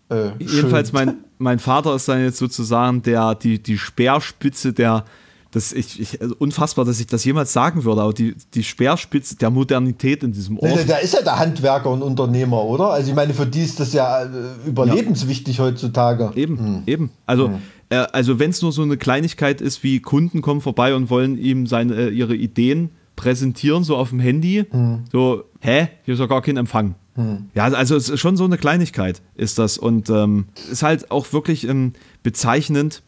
äh, 0.09 0.32
Jedenfalls 0.39 0.93
mein, 0.93 1.15
mein 1.38 1.59
Vater 1.59 1.95
ist 1.95 2.07
dann 2.07 2.23
jetzt 2.23 2.38
sozusagen 2.38 3.01
der, 3.01 3.36
die, 3.36 3.61
die 3.61 3.78
Speerspitze 3.78 4.73
der 4.73 5.03
das 5.51 5.71
ich, 5.71 5.99
ich, 5.99 6.21
also 6.21 6.36
unfassbar, 6.39 6.86
dass 6.86 6.99
ich 6.99 7.07
das 7.07 7.23
jemals 7.23 7.53
sagen 7.53 7.84
würde, 7.84 8.01
aber 8.01 8.13
die, 8.13 8.36
die 8.53 8.63
Speerspitze 8.63 9.38
der 9.38 9.49
Modernität 9.49 10.23
in 10.23 10.32
diesem 10.32 10.59
Ort. 10.59 10.78
Da, 10.80 10.84
da 10.84 10.97
ist 10.97 11.13
ja 11.13 11.21
der 11.21 11.39
Handwerker 11.39 11.89
und 11.89 12.01
Unternehmer, 12.01 12.63
oder? 12.63 12.89
Also 12.89 13.09
ich 13.09 13.15
meine, 13.15 13.34
für 13.34 13.45
die 13.45 13.63
ist 13.63 13.80
das 13.80 13.93
ja 13.93 14.23
äh, 14.23 14.28
überlebenswichtig 14.65 15.57
ja. 15.57 15.63
heutzutage. 15.63 16.32
Eben, 16.36 16.57
hm. 16.57 16.84
eben. 16.86 17.11
Also, 17.25 17.47
hm. 17.47 17.55
äh, 17.89 17.95
also 18.11 18.39
wenn 18.39 18.49
es 18.49 18.61
nur 18.61 18.71
so 18.71 18.82
eine 18.82 18.97
Kleinigkeit 18.97 19.61
ist, 19.61 19.84
wie 19.84 20.01
Kunden 20.01 20.41
kommen 20.41 20.61
vorbei 20.61 20.93
und 20.93 21.09
wollen 21.09 21.38
ihm 21.38 21.65
seine, 21.65 21.95
äh, 21.95 22.09
ihre 22.09 22.36
Ideen 22.36 22.91
präsentieren, 23.15 23.84
so 23.84 23.95
auf 23.95 24.09
dem 24.09 24.19
Handy, 24.19 24.65
hm. 24.69 25.05
so, 25.11 25.43
hä, 25.61 25.88
hier 26.03 26.13
ist 26.13 26.19
ja 26.19 26.28
gar 26.28 26.41
kein 26.41 26.57
Empfang. 26.57 26.95
Hm. 27.18 27.49
Ja, 27.55 27.65
also 27.65 27.95
es 27.95 28.09
ist 28.09 28.20
schon 28.20 28.38
so 28.38 28.45
eine 28.45 28.57
Kleinigkeit 28.57 29.22
ist 29.36 29.59
das 29.59 29.78
und 29.78 30.09
ähm, 30.09 30.45
ist 30.72 30.84
halt 30.84 31.11
auch 31.11 31.34
wirklich 31.34 31.68
ähm, 31.68 31.93
bezeichnend, 32.24 33.01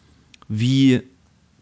wie 0.47 1.01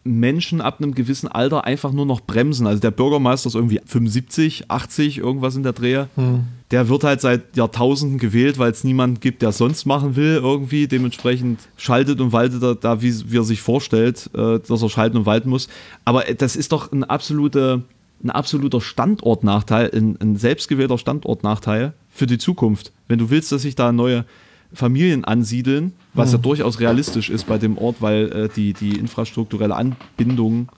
Menschen 0.02 0.62
ab 0.62 0.80
einem 0.80 0.94
gewissen 0.94 1.28
Alter 1.28 1.64
einfach 1.64 1.92
nur 1.92 2.06
noch 2.06 2.22
bremsen. 2.22 2.66
Also 2.66 2.80
der 2.80 2.90
Bürgermeister 2.90 3.48
ist 3.48 3.54
irgendwie 3.54 3.80
75, 3.84 4.70
80, 4.70 5.18
irgendwas 5.18 5.56
in 5.56 5.62
der 5.62 5.74
Drehe. 5.74 6.08
Hm. 6.14 6.44
Der 6.70 6.88
wird 6.88 7.04
halt 7.04 7.20
seit 7.20 7.56
Jahrtausenden 7.56 8.18
gewählt, 8.18 8.58
weil 8.58 8.70
es 8.70 8.84
niemanden 8.84 9.20
gibt, 9.20 9.42
der 9.42 9.52
sonst 9.52 9.84
machen 9.84 10.16
will 10.16 10.40
irgendwie. 10.42 10.88
Dementsprechend 10.88 11.60
schaltet 11.76 12.20
und 12.20 12.32
waltet 12.32 12.62
er 12.62 12.74
da, 12.74 13.02
wie, 13.02 13.30
wie 13.30 13.38
er 13.38 13.44
sich 13.44 13.60
vorstellt, 13.60 14.30
äh, 14.34 14.58
dass 14.60 14.82
er 14.82 14.88
schalten 14.88 15.18
und 15.18 15.26
walten 15.26 15.50
muss. 15.50 15.68
Aber 16.06 16.22
das 16.22 16.56
ist 16.56 16.72
doch 16.72 16.90
ein, 16.90 17.04
absolute, 17.04 17.82
ein 18.24 18.30
absoluter 18.30 18.80
Standortnachteil, 18.80 19.90
ein, 19.94 20.16
ein 20.20 20.36
selbstgewählter 20.36 20.96
Standortnachteil 20.96 21.92
für 22.18 22.26
die 22.26 22.38
Zukunft. 22.38 22.92
Wenn 23.06 23.18
du 23.18 23.30
willst, 23.30 23.52
dass 23.52 23.62
sich 23.62 23.74
da 23.74 23.92
neue 23.92 24.24
Familien 24.72 25.24
ansiedeln, 25.24 25.92
was 26.12 26.32
ja 26.32 26.36
hm. 26.36 26.42
durchaus 26.42 26.80
realistisch 26.80 27.30
ist 27.30 27.46
bei 27.46 27.58
dem 27.58 27.78
Ort, 27.78 27.96
weil 28.00 28.32
äh, 28.32 28.48
die, 28.54 28.74
die 28.74 28.98
infrastrukturelle 28.98 29.74
Anbindung 29.74 30.68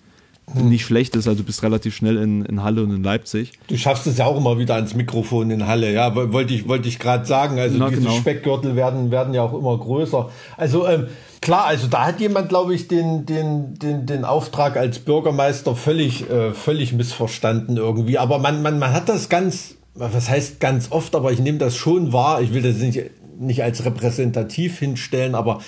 hm. 0.52 0.68
nicht 0.68 0.84
schlecht 0.84 1.16
ist. 1.16 1.26
Also 1.26 1.40
du 1.40 1.46
bist 1.46 1.62
relativ 1.62 1.96
schnell 1.96 2.16
in, 2.16 2.44
in 2.44 2.62
Halle 2.62 2.84
und 2.84 2.94
in 2.94 3.02
Leipzig. 3.02 3.52
Du 3.66 3.76
schaffst 3.76 4.06
es 4.06 4.18
ja 4.18 4.26
auch 4.26 4.36
immer 4.36 4.58
wieder 4.58 4.76
ans 4.76 4.94
Mikrofon 4.94 5.50
in 5.50 5.66
Halle, 5.66 5.92
ja, 5.92 6.14
wollte 6.14 6.54
ich, 6.54 6.68
wollte 6.68 6.88
ich 6.88 6.98
gerade 6.98 7.26
sagen. 7.26 7.58
Also 7.58 7.78
Na, 7.78 7.88
diese 7.88 8.02
genau. 8.02 8.12
Speckgürtel 8.12 8.76
werden, 8.76 9.10
werden 9.10 9.34
ja 9.34 9.42
auch 9.42 9.54
immer 9.54 9.76
größer. 9.76 10.30
Also 10.56 10.86
ähm, 10.86 11.08
klar, 11.40 11.64
also 11.66 11.88
da 11.88 12.06
hat 12.06 12.20
jemand, 12.20 12.48
glaube 12.48 12.74
ich, 12.74 12.86
den, 12.86 13.26
den, 13.26 13.74
den, 13.74 14.06
den 14.06 14.24
Auftrag 14.24 14.76
als 14.76 15.00
Bürgermeister 15.00 15.74
völlig, 15.74 16.30
äh, 16.30 16.52
völlig 16.52 16.92
missverstanden 16.92 17.76
irgendwie. 17.76 18.18
Aber 18.18 18.38
man, 18.38 18.62
man, 18.62 18.78
man 18.78 18.92
hat 18.92 19.08
das 19.08 19.28
ganz, 19.28 19.76
was 19.94 20.28
heißt 20.28 20.60
ganz 20.60 20.92
oft, 20.92 21.14
aber 21.14 21.32
ich 21.32 21.40
nehme 21.40 21.58
das 21.58 21.76
schon 21.76 22.12
wahr. 22.12 22.40
Ich 22.40 22.54
will 22.54 22.62
das 22.62 22.76
nicht 22.76 23.10
nicht 23.40 23.62
als 23.62 23.84
repräsentativ 23.84 24.78
hinstellen, 24.78 25.34
aber 25.34 25.60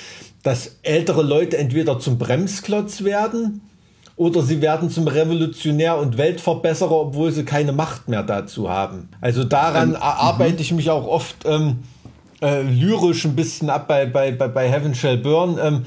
dass 0.43 0.77
ältere 0.83 1.23
Leute 1.23 1.57
entweder 1.57 1.99
zum 1.99 2.19
Bremsklotz 2.19 3.03
werden 3.03 3.63
oder 4.17 4.43
sie 4.43 4.61
werden 4.61 4.91
zum 4.91 5.09
Revolutionär 5.09 5.97
und 5.97 6.19
Weltverbesserer, 6.19 6.93
obwohl 6.93 7.33
sie 7.33 7.45
keine 7.45 7.73
Macht 7.73 8.09
mehr 8.09 8.23
dazu 8.23 8.69
haben. 8.69 9.09
Also 9.21 9.45
daran 9.45 9.91
ähm, 9.91 9.97
arbeite 10.01 10.61
ich 10.61 10.73
mich 10.73 10.91
auch 10.91 11.07
oft 11.07 11.47
ähm, 11.47 11.79
äh, 12.43 12.63
lyrisch 12.63 13.25
ein 13.25 13.35
bisschen 13.35 13.71
ab 13.71 13.89
bei, 13.89 14.05
bei, 14.05 14.33
bei, 14.33 14.49
bei 14.49 14.69
Heaven 14.69 14.95
Shall 14.95 15.17
Burn. 15.17 15.59
Ähm, 15.61 15.87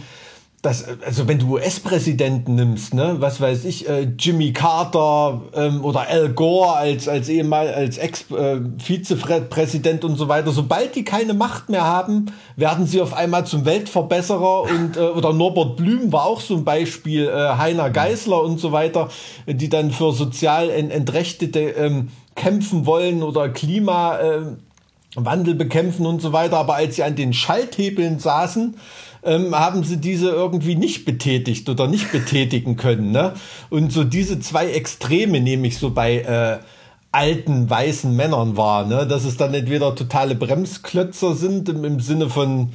das, 0.62 0.86
also 1.06 1.28
wenn 1.28 1.38
du 1.38 1.54
US-Präsidenten 1.54 2.56
nimmst, 2.56 2.96
ne, 2.96 3.18
was 3.20 3.40
weiß 3.40 3.66
ich, 3.66 3.88
äh, 3.88 4.08
Jimmy 4.18 4.52
Carter 4.52 5.44
ähm, 5.54 5.86
oder 5.86 6.08
Al 6.10 6.30
Gore 6.30 6.76
als 6.76 7.08
als 7.08 7.30
ehemal 7.30 7.72
als 7.72 8.00
Ex-Vizepräsident 8.00 10.04
äh, 10.04 10.08
und 10.08 10.16
so 10.16 10.28
weiter, 10.28 10.52
sobald 10.52 10.96
die 10.96 11.06
keine 11.06 11.36
Macht 11.36 11.70
mehr 11.70 11.84
haben, 11.84 12.32
werden 12.56 12.88
sie 12.88 13.02
auf 13.02 13.14
einmal 13.14 13.46
zum 13.46 13.66
Weltverbesserer 13.66 14.64
und 14.64 14.98
äh, 14.98 15.02
oder 15.02 15.34
Norbert 15.34 15.78
Blüm 15.78 16.12
war 16.12 16.26
auch 16.26 16.42
so 16.42 16.56
ein 16.56 16.64
Beispiel, 16.64 17.28
äh, 17.28 17.58
Heiner 17.58 17.92
Geisler 17.92 18.42
und 18.42 18.60
so 18.60 18.72
weiter, 18.72 19.10
die 19.46 19.70
dann 19.70 19.92
für 19.92 20.14
sozial 20.14 20.72
Entrechtete 20.72 21.60
ähm, 21.60 22.10
kämpfen 22.36 22.86
wollen 22.86 23.22
oder 23.22 23.50
Klima 23.50 24.20
äh, 24.20 24.42
Wandel 25.16 25.56
bekämpfen 25.56 26.06
und 26.06 26.22
so 26.22 26.34
weiter, 26.34 26.58
aber 26.58 26.76
als 26.76 26.96
sie 26.96 27.04
an 27.04 27.16
den 27.16 27.34
Schalthebeln 27.34 28.20
saßen, 28.20 28.76
ähm, 29.26 29.56
haben 29.56 29.84
sie 29.84 29.98
diese 29.98 30.30
irgendwie 30.30 30.76
nicht 30.76 31.06
betätigt 31.06 31.68
oder 31.70 31.88
nicht 31.88 32.12
betätigen 32.12 32.78
können. 32.78 33.12
Ne? 33.12 33.34
Und 33.70 33.92
so 33.92 34.04
diese 34.04 34.40
zwei 34.40 34.68
Extreme 34.72 35.42
nehme 35.42 35.68
ich 35.68 35.78
so 35.78 35.90
bei 35.92 36.20
äh, 36.20 36.60
alten 37.12 37.70
weißen 37.70 38.16
Männern 38.16 38.58
wahr, 38.58 38.86
ne? 38.86 39.08
dass 39.08 39.26
es 39.26 39.38
dann 39.38 39.54
entweder 39.54 39.96
totale 39.96 40.36
Bremsklötzer 40.36 41.34
sind 41.34 41.70
im, 41.70 41.84
im 41.84 42.00
Sinne 42.00 42.30
von 42.30 42.74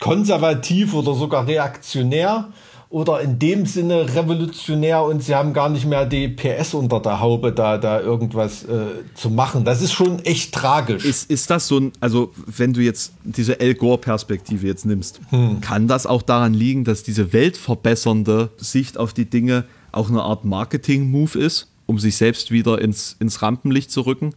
konservativ 0.00 0.94
oder 0.94 1.14
sogar 1.14 1.46
reaktionär 1.46 2.48
oder 2.92 3.22
in 3.22 3.38
dem 3.38 3.64
Sinne 3.64 4.14
revolutionär 4.14 5.02
und 5.02 5.22
sie 5.22 5.34
haben 5.34 5.54
gar 5.54 5.70
nicht 5.70 5.86
mehr 5.86 6.04
die 6.04 6.28
PS 6.28 6.74
unter 6.74 7.00
der 7.00 7.20
Haube, 7.20 7.50
da, 7.50 7.78
da 7.78 7.98
irgendwas 8.00 8.64
äh, 8.64 8.84
zu 9.14 9.30
machen. 9.30 9.64
Das 9.64 9.80
ist 9.80 9.92
schon 9.92 10.18
echt 10.20 10.54
tragisch. 10.54 11.06
Ist, 11.06 11.30
ist 11.30 11.48
das 11.48 11.68
so 11.68 11.78
ein, 11.78 11.92
also 12.00 12.32
wenn 12.46 12.74
du 12.74 12.82
jetzt 12.82 13.14
diese 13.24 13.58
El 13.60 13.74
Gore-Perspektive 13.74 14.66
jetzt 14.66 14.84
nimmst, 14.84 15.20
hm. 15.30 15.62
kann 15.62 15.88
das 15.88 16.06
auch 16.06 16.20
daran 16.20 16.52
liegen, 16.52 16.84
dass 16.84 17.02
diese 17.02 17.32
weltverbessernde 17.32 18.50
Sicht 18.58 18.98
auf 18.98 19.14
die 19.14 19.28
Dinge 19.28 19.64
auch 19.90 20.10
eine 20.10 20.22
Art 20.22 20.44
Marketing-Move 20.44 21.38
ist, 21.38 21.68
um 21.86 21.98
sich 21.98 22.16
selbst 22.18 22.50
wieder 22.50 22.78
ins, 22.78 23.16
ins 23.18 23.40
Rampenlicht 23.40 23.90
zu 23.90 24.02
rücken? 24.02 24.34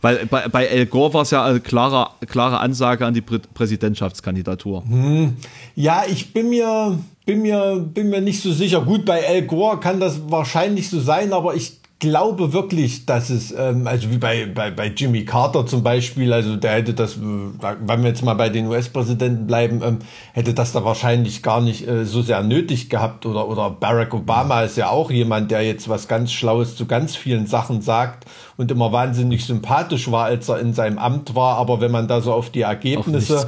Weil 0.00 0.26
bei, 0.26 0.48
bei 0.48 0.70
Al 0.70 0.86
Gore 0.86 1.14
war 1.14 1.22
es 1.22 1.30
ja 1.30 1.44
eine 1.44 1.60
klare, 1.60 2.10
klare 2.26 2.60
Ansage 2.60 3.04
an 3.04 3.14
die 3.14 3.20
Prä 3.20 3.40
Präsidentschaftskandidatur. 3.52 4.84
Hm. 4.86 5.36
Ja, 5.74 6.04
ich 6.08 6.32
bin 6.32 6.50
mir, 6.50 6.98
bin, 7.28 7.42
mir, 7.42 7.76
bin 7.92 8.08
mir 8.08 8.22
nicht 8.22 8.40
so 8.40 8.50
sicher. 8.52 8.80
Gut, 8.80 9.04
bei 9.04 9.28
Al 9.28 9.42
Gore 9.42 9.78
kann 9.80 10.00
das 10.00 10.30
wahrscheinlich 10.30 10.88
so 10.88 10.98
sein, 10.98 11.34
aber 11.34 11.54
ich 11.54 11.76
glaube 11.98 12.54
wirklich, 12.54 13.04
dass 13.04 13.28
es, 13.28 13.52
ähm, 13.52 13.86
also 13.86 14.10
wie 14.10 14.16
bei, 14.16 14.46
bei, 14.46 14.70
bei 14.70 14.86
Jimmy 14.86 15.26
Carter 15.26 15.66
zum 15.66 15.82
Beispiel, 15.82 16.32
also 16.32 16.56
der 16.56 16.72
hätte 16.72 16.94
das, 16.94 17.16
äh, 17.16 17.20
wenn 17.20 18.02
wir 18.02 18.08
jetzt 18.08 18.22
mal 18.22 18.32
bei 18.32 18.48
den 18.48 18.66
US-Präsidenten 18.68 19.46
bleiben, 19.46 19.82
ähm, 19.84 19.98
hätte 20.32 20.54
das 20.54 20.72
da 20.72 20.86
wahrscheinlich 20.86 21.42
gar 21.42 21.60
nicht 21.60 21.86
äh, 21.86 22.06
so 22.06 22.22
sehr 22.22 22.42
nötig 22.42 22.88
gehabt. 22.88 23.26
Oder, 23.26 23.46
oder 23.46 23.68
Barack 23.68 24.14
Obama 24.14 24.62
ist 24.62 24.78
ja 24.78 24.88
auch 24.88 25.10
jemand, 25.10 25.50
der 25.50 25.60
jetzt 25.60 25.86
was 25.86 26.08
ganz 26.08 26.32
Schlaues 26.32 26.76
zu 26.76 26.86
ganz 26.86 27.14
vielen 27.14 27.46
Sachen 27.46 27.82
sagt 27.82 28.24
und 28.56 28.70
immer 28.70 28.90
wahnsinnig 28.90 29.44
sympathisch 29.44 30.10
war, 30.10 30.24
als 30.24 30.48
er 30.48 30.60
in 30.60 30.72
seinem 30.72 30.96
Amt 30.96 31.34
war. 31.34 31.58
Aber 31.58 31.82
wenn 31.82 31.90
man 31.90 32.08
da 32.08 32.22
so 32.22 32.32
auf 32.32 32.48
die 32.48 32.62
Ergebnisse 32.62 33.46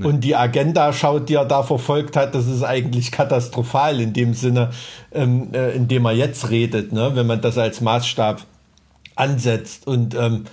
Und 0.00 0.22
die 0.22 0.34
Agenda 0.34 0.92
schaut, 0.92 1.28
die 1.28 1.34
er 1.34 1.44
da 1.44 1.62
verfolgt 1.62 2.16
hat, 2.16 2.34
das 2.34 2.46
ist 2.46 2.62
eigentlich 2.62 3.12
katastrophal 3.12 4.00
in 4.00 4.14
dem 4.14 4.32
Sinne, 4.32 4.70
ähm, 5.12 5.52
äh, 5.52 5.72
in 5.72 5.86
dem 5.86 6.06
er 6.06 6.12
jetzt 6.12 6.48
redet, 6.48 6.92
ne? 6.92 7.12
wenn 7.14 7.26
man 7.26 7.42
das 7.42 7.58
als 7.58 7.82
Maßstab 7.82 8.42
ansetzt 9.16 9.86
und 9.86 10.14
ähm, 10.14 10.44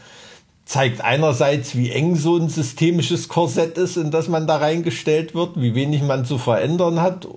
zeigt 0.65 1.01
einerseits, 1.01 1.75
wie 1.75 1.89
eng 1.89 2.15
so 2.15 2.37
ein 2.37 2.49
systemisches 2.49 3.29
Korsett 3.29 3.77
ist, 3.77 3.95
in 3.95 4.11
das 4.11 4.27
man 4.27 4.45
da 4.45 4.57
reingestellt 4.57 5.33
wird, 5.33 5.59
wie 5.59 5.73
wenig 5.73 6.03
man 6.03 6.25
zu 6.25 6.37
verändern 6.37 7.01
hat 7.01 7.27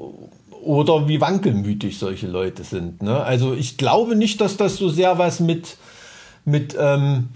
oder 0.63 1.09
wie 1.09 1.21
wankelmütig 1.21 1.99
solche 1.99 2.27
Leute 2.27 2.65
sind. 2.65 3.03
Ne? 3.03 3.23
Also 3.23 3.55
ich 3.55 3.77
glaube 3.79 4.17
nicht, 4.17 4.41
dass 4.41 4.57
das 4.57 4.77
so 4.77 4.89
sehr 4.89 5.19
was 5.19 5.41
mit, 5.41 5.77
mit 6.45 6.77
ähm, 6.79 7.29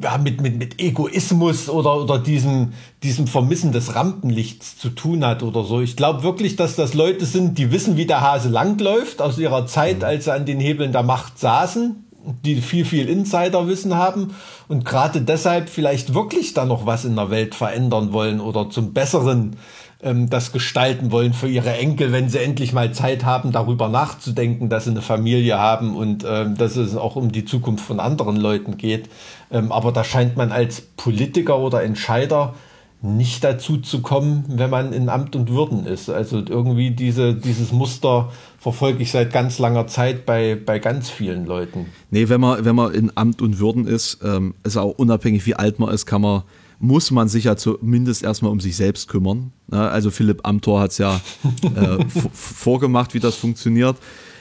ja, 0.00 0.16
mit, 0.18 0.40
mit, 0.40 0.58
mit 0.58 0.80
Egoismus 0.80 1.68
oder, 1.68 1.96
oder 1.96 2.18
diesem, 2.18 2.72
diesem 3.02 3.26
Vermissen 3.26 3.72
des 3.72 3.94
Rampenlichts 3.94 4.78
zu 4.78 4.90
tun 4.90 5.24
hat 5.24 5.42
oder 5.42 5.64
so. 5.64 5.80
Ich 5.80 5.96
glaube 5.96 6.22
wirklich, 6.22 6.56
dass 6.56 6.76
das 6.76 6.94
Leute 6.94 7.26
sind, 7.26 7.58
die 7.58 7.72
wissen, 7.72 7.96
wie 7.96 8.06
der 8.06 8.20
Hase 8.20 8.48
langläuft 8.48 9.20
aus 9.20 9.38
ihrer 9.38 9.66
Zeit, 9.66 9.98
mhm. 9.98 10.04
als 10.04 10.24
sie 10.24 10.32
an 10.32 10.46
den 10.46 10.60
Hebeln 10.60 10.92
der 10.92 11.02
Macht 11.02 11.38
saßen, 11.38 12.04
die 12.44 12.60
viel, 12.60 12.84
viel 12.84 13.08
Insiderwissen 13.08 13.96
haben 13.96 14.34
und 14.68 14.84
gerade 14.84 15.20
deshalb 15.20 15.68
vielleicht 15.68 16.14
wirklich 16.14 16.54
da 16.54 16.64
noch 16.64 16.86
was 16.86 17.04
in 17.04 17.16
der 17.16 17.30
Welt 17.30 17.54
verändern 17.56 18.12
wollen 18.12 18.40
oder 18.40 18.70
zum 18.70 18.92
Besseren 18.92 19.56
ähm, 20.02 20.28
das 20.28 20.52
gestalten 20.52 21.10
wollen 21.12 21.32
für 21.32 21.48
ihre 21.48 21.72
Enkel, 21.72 22.12
wenn 22.12 22.28
sie 22.28 22.40
endlich 22.40 22.72
mal 22.72 22.92
Zeit 22.92 23.24
haben, 23.24 23.52
darüber 23.52 23.88
nachzudenken, 23.88 24.68
dass 24.68 24.84
sie 24.84 24.90
eine 24.90 25.02
Familie 25.02 25.58
haben 25.58 25.96
und 25.96 26.24
ähm, 26.28 26.56
dass 26.56 26.76
es 26.76 26.96
auch 26.96 27.16
um 27.16 27.32
die 27.32 27.44
Zukunft 27.44 27.84
von 27.84 28.00
anderen 28.00 28.36
Leuten 28.36 28.76
geht. 28.76 29.08
Ähm, 29.50 29.72
aber 29.72 29.92
da 29.92 30.04
scheint 30.04 30.36
man 30.36 30.52
als 30.52 30.80
Politiker 30.80 31.58
oder 31.58 31.82
Entscheider 31.82 32.54
nicht 33.02 33.42
dazu 33.42 33.78
zu 33.78 34.00
kommen, 34.00 34.44
wenn 34.46 34.70
man 34.70 34.92
in 34.92 35.08
Amt 35.08 35.34
und 35.34 35.50
Würden 35.50 35.86
ist. 35.86 36.08
Also 36.08 36.40
irgendwie 36.48 36.92
diese, 36.92 37.34
dieses 37.34 37.72
Muster 37.72 38.30
verfolge 38.58 39.02
ich 39.02 39.10
seit 39.10 39.32
ganz 39.32 39.58
langer 39.58 39.88
Zeit 39.88 40.24
bei, 40.24 40.54
bei 40.54 40.78
ganz 40.78 41.10
vielen 41.10 41.44
Leuten. 41.44 41.86
Nee, 42.10 42.28
wenn 42.28 42.40
man, 42.40 42.64
wenn 42.64 42.76
man 42.76 42.94
in 42.94 43.10
Amt 43.16 43.42
und 43.42 43.58
Würden 43.58 43.88
ist, 43.88 44.20
ähm, 44.22 44.54
ist 44.62 44.76
auch 44.76 44.98
unabhängig, 44.98 45.44
wie 45.46 45.56
alt 45.56 45.80
man 45.80 45.92
ist, 45.92 46.06
kann 46.06 46.22
man 46.22 46.42
muss 46.82 47.12
man 47.12 47.28
sich 47.28 47.44
ja 47.44 47.56
zumindest 47.56 48.24
erstmal 48.24 48.50
um 48.50 48.58
sich 48.58 48.74
selbst 48.74 49.08
kümmern. 49.08 49.52
Also 49.70 50.10
Philipp 50.10 50.40
Amthor 50.42 50.80
hat 50.80 50.90
es 50.90 50.98
ja 50.98 51.20
äh, 51.76 52.04
vorgemacht, 52.32 53.14
wie 53.14 53.20
das 53.20 53.36
funktioniert. 53.36 53.96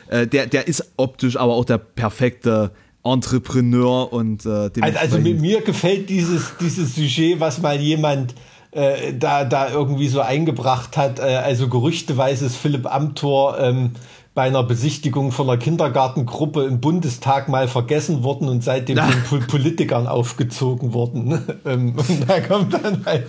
Äh, 0.08 0.26
der, 0.26 0.48
der 0.48 0.68
ist 0.68 0.92
optisch 0.98 1.38
aber 1.38 1.54
auch 1.54 1.66
der 1.66 1.78
perfekte 1.78 2.72
Entrepreneur 3.04 4.12
und 4.12 4.48
äh, 4.48 4.72
also, 4.82 5.00
also 5.00 5.20
mit 5.20 5.40
mir 5.40 5.62
gefällt 5.62 6.10
dieses, 6.10 6.54
dieses 6.60 6.96
Sujet, 6.96 7.40
was 7.40 7.62
mal 7.62 7.80
jemand 7.80 8.34
äh, 8.72 9.14
da, 9.14 9.46
da 9.46 9.70
irgendwie 9.70 10.08
so 10.08 10.22
eingebracht 10.22 10.98
hat. 10.98 11.20
Äh, 11.20 11.36
also 11.44 11.70
gerüchteweise 11.70 12.48
ist 12.48 12.56
Philipp 12.56 12.92
Amthor 12.92 13.60
ähm, 13.60 13.92
bei 14.34 14.44
einer 14.44 14.64
Besichtigung 14.64 15.34
von 15.34 15.50
einer 15.50 15.58
Kindergartengruppe 15.58 16.64
im 16.64 16.80
Bundestag 16.80 17.50
mal 17.50 17.68
vergessen 17.68 18.24
worden 18.24 18.48
und 18.48 18.64
seitdem 18.64 18.98
von 19.26 19.46
Politikern 19.48 20.08
aufgezogen 20.08 20.94
worden. 20.94 21.40
Ähm, 21.64 21.96
und 21.96 22.28
da 22.28 22.40
kommt 22.40 22.74
dann 22.74 23.06
halt 23.06 23.28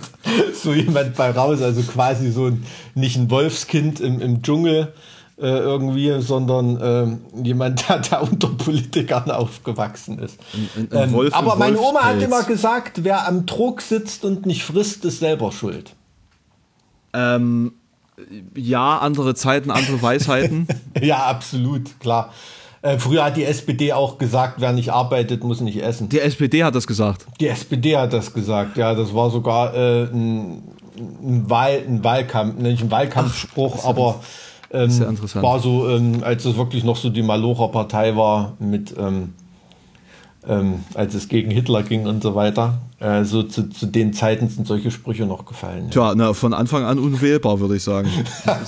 so 0.53 0.73
jemand 0.73 1.15
bei 1.15 1.29
raus, 1.29 1.61
also 1.61 1.81
quasi 1.83 2.31
so 2.31 2.47
ein, 2.47 2.65
nicht 2.95 3.15
ein 3.15 3.29
Wolfskind 3.29 3.99
im, 3.99 4.19
im 4.19 4.41
Dschungel 4.41 4.93
äh, 5.37 5.47
irgendwie, 5.47 6.19
sondern 6.21 6.79
äh, 6.81 7.43
jemand, 7.43 7.87
der 7.87 7.99
da 7.99 8.19
unter 8.19 8.47
Politikern 8.47 9.29
aufgewachsen 9.29 10.19
ist. 10.19 10.39
Ein, 10.75 10.87
ein, 10.91 10.97
ein 10.97 11.13
ähm, 11.13 11.33
aber 11.33 11.55
meine 11.57 11.79
Oma 11.79 12.05
hat 12.05 12.21
immer 12.21 12.43
gesagt, 12.43 13.03
wer 13.03 13.27
am 13.27 13.45
Druck 13.45 13.81
sitzt 13.81 14.25
und 14.25 14.45
nicht 14.45 14.63
frisst, 14.63 15.05
ist 15.05 15.19
selber 15.19 15.51
schuld. 15.51 15.95
Ähm, 17.13 17.73
ja, 18.55 18.97
andere 18.99 19.35
Zeiten, 19.35 19.71
andere 19.71 20.01
Weisheiten. 20.01 20.67
ja, 21.01 21.25
absolut, 21.25 21.99
klar. 21.99 22.31
Äh, 22.81 22.97
früher 22.97 23.23
hat 23.23 23.37
die 23.37 23.45
SPD 23.45 23.93
auch 23.93 24.17
gesagt, 24.17 24.55
wer 24.59 24.73
nicht 24.73 24.91
arbeitet, 24.91 25.43
muss 25.43 25.61
nicht 25.61 25.81
essen. 25.81 26.09
Die 26.09 26.19
SPD 26.19 26.63
hat 26.63 26.75
das 26.75 26.85
gesagt. 26.85 27.25
Die 27.39 27.47
SPD 27.47 27.97
hat 27.97 28.11
das 28.11 28.33
gesagt, 28.33 28.77
ja. 28.77 28.93
Das 28.93 29.13
war 29.15 29.29
sogar 29.29 29.73
äh, 29.73 30.03
ein, 30.03 30.63
ein, 30.97 31.49
Wahl, 31.49 31.81
ein 31.87 32.03
Wahlkampf, 32.03 32.59
nicht 32.59 32.83
ein 32.83 32.91
Wahlkampfspruch, 32.91 33.79
Ach, 33.81 33.89
aber 33.89 34.19
ähm, 34.71 35.17
war 35.35 35.59
so, 35.59 35.89
ähm, 35.89 36.23
als 36.23 36.45
es 36.45 36.57
wirklich 36.57 36.83
noch 36.83 36.97
so 36.97 37.09
die 37.09 37.21
Malocher-Partei 37.21 38.15
war 38.15 38.53
mit 38.59 38.93
ähm, 38.97 39.33
ähm, 40.47 40.83
als 40.93 41.13
es 41.13 41.27
gegen 41.27 41.51
Hitler 41.51 41.83
ging 41.83 42.07
und 42.07 42.23
so 42.23 42.35
weiter. 42.35 42.79
Äh, 42.99 43.23
so 43.23 43.43
zu, 43.43 43.69
zu, 43.69 43.85
den 43.85 44.13
Zeiten 44.13 44.49
sind 44.49 44.67
solche 44.67 44.91
Sprüche 44.91 45.25
noch 45.25 45.45
gefallen. 45.45 45.89
Tja, 45.89 46.09
ja. 46.09 46.15
na, 46.15 46.33
von 46.33 46.53
Anfang 46.53 46.83
an 46.83 46.99
unwählbar, 46.99 47.59
würde 47.59 47.75
ich 47.75 47.83
sagen. 47.83 48.09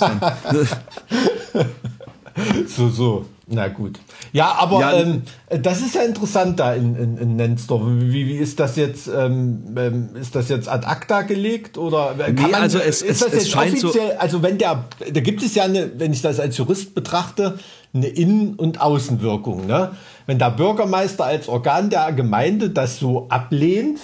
so, 2.68 2.90
so. 2.90 3.26
Na 3.48 3.68
gut. 3.68 4.00
Ja, 4.34 4.56
aber 4.58 4.80
ja, 4.80 4.94
ähm, 4.94 5.22
das 5.50 5.82
ist 5.82 5.94
ja 5.94 6.02
interessant 6.02 6.60
da 6.60 6.74
in, 6.74 6.96
in, 6.96 7.18
in 7.18 7.36
Nensdorf. 7.36 7.84
Wie, 7.86 8.26
wie 8.26 8.38
ist 8.38 8.60
das 8.60 8.76
jetzt? 8.76 9.08
Ähm, 9.08 9.76
ähm 9.78 10.10
ist 10.20 10.34
das 10.34 10.50
jetzt 10.50 10.68
ad 10.68 10.88
acta 10.88 11.22
gelegt 11.22 11.78
oder 11.78 12.16
kann 12.18 12.34
nee, 12.34 12.42
man, 12.42 12.56
also 12.56 12.80
es, 12.80 13.04
ist 13.04 13.22
das 13.22 13.34
es, 13.34 13.46
jetzt 13.46 13.56
offiziell? 13.56 14.14
So 14.14 14.18
also 14.18 14.42
wenn 14.42 14.58
der, 14.58 14.86
da 15.14 15.22
gibt 15.22 15.44
es 15.44 15.54
ja 15.54 15.66
eine, 15.66 15.92
wenn 16.00 16.12
ich 16.12 16.24
das 16.24 16.40
als 16.40 16.58
Jurist 16.58 16.96
betrachte, 16.96 17.60
eine 17.96 18.08
Innen- 18.08 18.56
und 18.56 18.82
Außenwirkung. 18.82 19.66
Ne? 19.66 19.92
Wenn 20.26 20.38
der 20.38 20.52
Bürgermeister 20.52 21.26
als 21.26 21.48
Organ 21.48 21.90
der 21.90 22.12
Gemeinde 22.12 22.70
das 22.70 23.00
so 23.00 23.28
ablehnt, 23.30 24.00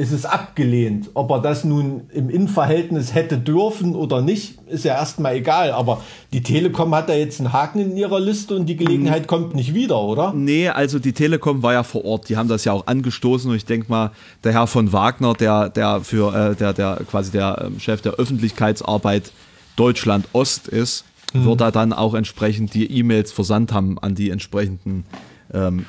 ist 0.00 0.12
es 0.12 0.24
abgelehnt. 0.24 1.10
Ob 1.12 1.30
er 1.30 1.40
das 1.40 1.62
nun 1.62 2.08
im 2.14 2.30
Innenverhältnis 2.30 3.14
hätte 3.14 3.36
dürfen 3.36 3.94
oder 3.94 4.22
nicht, 4.22 4.58
ist 4.66 4.84
ja 4.86 4.94
erstmal 4.94 5.34
egal. 5.34 5.72
Aber 5.72 6.00
die 6.32 6.42
Telekom 6.42 6.94
hat 6.94 7.10
da 7.10 7.12
jetzt 7.12 7.38
einen 7.38 7.52
Haken 7.52 7.80
in 7.80 7.96
ihrer 7.98 8.18
Liste 8.18 8.56
und 8.56 8.64
die 8.64 8.76
Gelegenheit 8.76 9.26
kommt 9.26 9.54
nicht 9.54 9.74
wieder, 9.74 10.00
oder? 10.00 10.32
Nee, 10.34 10.70
also 10.70 10.98
die 10.98 11.12
Telekom 11.12 11.62
war 11.62 11.74
ja 11.74 11.82
vor 11.82 12.06
Ort. 12.06 12.30
Die 12.30 12.38
haben 12.38 12.48
das 12.48 12.64
ja 12.64 12.72
auch 12.72 12.86
angestoßen 12.86 13.50
und 13.50 13.56
ich 13.56 13.66
denke 13.66 13.90
mal, 13.90 14.10
der 14.42 14.52
Herr 14.52 14.66
von 14.66 14.90
Wagner, 14.94 15.34
der, 15.34 15.68
der 15.68 16.00
für, 16.00 16.34
äh, 16.34 16.56
der, 16.56 16.72
der 16.72 17.00
quasi 17.10 17.30
der 17.30 17.66
ähm, 17.66 17.78
Chef 17.78 18.00
der 18.00 18.12
Öffentlichkeitsarbeit 18.12 19.32
Deutschland 19.76 20.26
Ost 20.32 20.66
ist, 20.68 21.04
mhm. 21.32 21.44
wird 21.44 21.60
da 21.60 21.70
dann 21.70 21.92
auch 21.92 22.14
entsprechend 22.14 22.74
die 22.74 22.90
E-Mails 22.90 23.32
versandt 23.32 23.72
haben 23.72 23.98
an 23.98 24.14
die 24.14 24.30
entsprechenden 24.30 25.04
ähm, 25.52 25.86